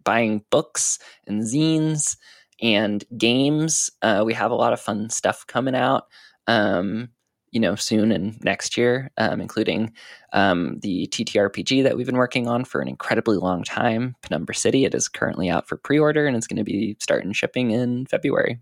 buying 0.03 0.43
books 0.49 0.99
and 1.27 1.41
zines 1.41 2.17
and 2.61 3.03
games. 3.17 3.89
Uh, 4.01 4.23
we 4.25 4.33
have 4.33 4.51
a 4.51 4.55
lot 4.55 4.73
of 4.73 4.79
fun 4.79 5.09
stuff 5.09 5.45
coming 5.47 5.75
out. 5.75 6.05
Um, 6.47 7.09
you 7.55 7.61
know, 7.61 7.73
soon 7.73 8.11
and 8.11 8.37
next 8.43 8.75
year, 8.75 9.09
um, 9.17 9.39
including 9.39 9.93
um, 10.33 10.77
the 10.81 11.07
TTRPG 11.07 11.83
that 11.83 11.95
we've 11.95 12.05
been 12.05 12.17
working 12.17 12.49
on 12.49 12.65
for 12.65 12.81
an 12.81 12.89
incredibly 12.89 13.37
long 13.37 13.63
time, 13.63 14.13
Penumbra 14.21 14.53
City. 14.53 14.83
It 14.83 14.93
is 14.93 15.07
currently 15.07 15.49
out 15.49 15.65
for 15.65 15.77
pre-order 15.77 16.27
and 16.27 16.35
it's 16.35 16.47
going 16.47 16.57
to 16.57 16.65
be 16.65 16.97
starting 16.99 17.31
shipping 17.31 17.71
in 17.71 18.07
February. 18.07 18.59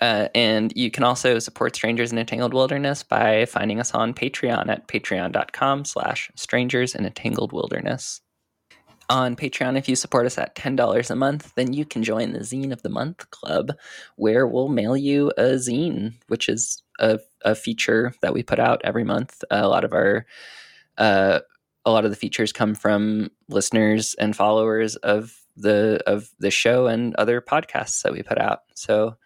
Uh, 0.00 0.28
and 0.32 0.72
you 0.76 0.92
can 0.92 1.02
also 1.02 1.40
support 1.40 1.74
Strangers 1.74 2.12
in 2.12 2.18
a 2.18 2.24
Tangled 2.24 2.54
Wilderness 2.54 3.02
by 3.02 3.46
finding 3.46 3.80
us 3.80 3.92
on 3.92 4.14
Patreon 4.14 4.68
at 4.68 4.86
patreon.com 4.86 5.84
slash 5.84 6.30
strangers 6.36 6.94
in 6.94 7.04
a 7.04 7.10
tangled 7.10 7.52
wilderness 7.52 8.20
on 9.08 9.36
Patreon, 9.36 9.76
if 9.76 9.88
you 9.88 9.96
support 9.96 10.26
us 10.26 10.38
at 10.38 10.54
$10 10.54 11.10
a 11.10 11.16
month, 11.16 11.52
then 11.54 11.72
you 11.72 11.84
can 11.84 12.02
join 12.02 12.32
the 12.32 12.40
Zine 12.40 12.72
of 12.72 12.82
the 12.82 12.88
Month 12.88 13.30
Club, 13.30 13.72
where 14.16 14.46
we'll 14.46 14.68
mail 14.68 14.96
you 14.96 15.30
a 15.36 15.54
zine, 15.54 16.14
which 16.28 16.48
is 16.48 16.82
a, 16.98 17.18
a 17.42 17.54
feature 17.54 18.14
that 18.22 18.34
we 18.34 18.42
put 18.42 18.58
out 18.58 18.80
every 18.84 19.04
month. 19.04 19.44
a 19.50 19.68
lot 19.68 19.84
of 19.84 19.92
our, 19.92 20.26
uh, 20.98 21.40
a 21.84 21.90
lot 21.90 22.04
of 22.04 22.10
the 22.10 22.16
features 22.16 22.52
come 22.52 22.74
from 22.74 23.30
listeners 23.48 24.14
and 24.14 24.34
followers 24.34 24.96
of 24.96 25.38
the 25.56 26.02
of 26.06 26.30
the 26.38 26.50
show 26.50 26.86
and 26.86 27.14
other 27.14 27.40
podcasts 27.40 28.02
that 28.02 28.12
we 28.12 28.22
put 28.22 28.38
out. 28.38 28.60
So 28.74 29.16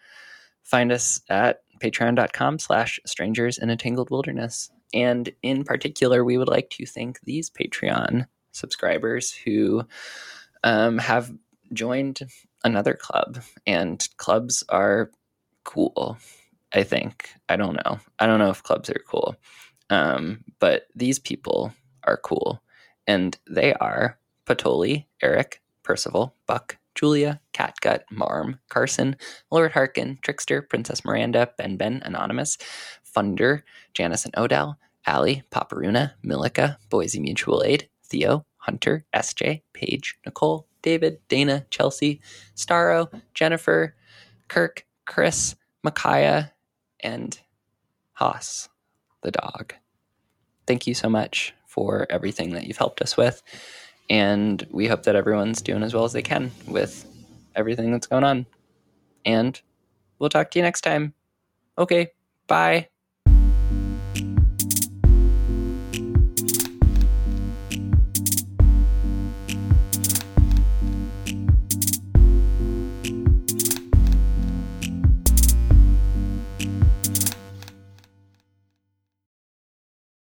find 0.63 0.91
us 0.91 1.21
at 1.29 1.61
patreon.com 1.81 2.59
slash 2.59 2.99
strangers 3.05 3.57
in 3.57 3.69
a 3.69 3.77
tangled 3.77 4.09
wilderness. 4.09 4.69
And 4.93 5.31
in 5.41 5.63
particular, 5.63 6.23
we 6.23 6.37
would 6.37 6.47
like 6.47 6.69
to 6.71 6.85
thank 6.85 7.19
these 7.21 7.49
Patreon 7.49 8.27
subscribers 8.51 9.31
who 9.31 9.83
um, 10.63 10.97
have 10.97 11.31
joined 11.73 12.19
another 12.63 12.93
club, 12.93 13.39
and 13.65 14.07
clubs 14.17 14.63
are 14.69 15.11
cool. 15.63 16.17
I 16.73 16.83
think 16.83 17.29
I 17.47 17.55
don't 17.55 17.75
know. 17.75 17.99
I 18.19 18.27
don't 18.27 18.39
know 18.39 18.49
if 18.49 18.63
clubs 18.63 18.89
are 18.89 19.01
cool, 19.07 19.35
um, 19.89 20.43
but 20.59 20.87
these 20.95 21.19
people 21.19 21.73
are 22.03 22.17
cool, 22.17 22.61
and 23.07 23.37
they 23.49 23.73
are 23.75 24.19
Patoli, 24.45 25.05
Eric, 25.21 25.61
Percival, 25.83 26.35
Buck, 26.47 26.77
Julia, 26.95 27.39
Catgut, 27.53 28.01
Marm, 28.11 28.59
Carson, 28.69 29.15
Lord 29.51 29.71
Harkin, 29.71 30.19
Trickster, 30.21 30.61
Princess 30.61 31.05
Miranda, 31.05 31.49
Ben 31.57 31.77
Ben, 31.77 32.01
Anonymous, 32.03 32.57
Funder, 33.15 33.61
Janice 33.93 34.25
and 34.25 34.37
Odell, 34.37 34.77
Allie, 35.05 35.43
Paparuna, 35.51 36.13
Milica, 36.25 36.77
Boise 36.89 37.19
Mutual 37.19 37.63
Aid, 37.63 37.87
Theo, 38.09 38.45
Hunter, 38.57 39.05
SJ, 39.13 39.61
Paige, 39.73 40.17
Nicole, 40.25 40.67
David, 40.81 41.19
Dana, 41.27 41.65
Chelsea, 41.69 42.21
Starro, 42.55 43.11
Jennifer, 43.33 43.95
Kirk, 44.47 44.85
Chris, 45.05 45.55
Micaiah, 45.83 46.53
and 47.01 47.39
Haas, 48.13 48.69
the 49.21 49.31
dog. 49.31 49.73
Thank 50.67 50.87
you 50.87 50.93
so 50.93 51.09
much 51.09 51.53
for 51.65 52.07
everything 52.09 52.51
that 52.51 52.65
you've 52.65 52.77
helped 52.77 53.01
us 53.01 53.15
with. 53.15 53.41
And 54.09 54.65
we 54.71 54.87
hope 54.87 55.03
that 55.03 55.15
everyone's 55.15 55.61
doing 55.61 55.83
as 55.83 55.93
well 55.93 56.03
as 56.03 56.13
they 56.13 56.21
can 56.21 56.51
with 56.67 57.05
everything 57.55 57.91
that's 57.91 58.07
going 58.07 58.23
on. 58.23 58.45
And 59.25 59.59
we'll 60.17 60.29
talk 60.29 60.51
to 60.51 60.59
you 60.59 60.63
next 60.63 60.81
time. 60.81 61.13
Okay, 61.77 62.11
bye. 62.47 62.89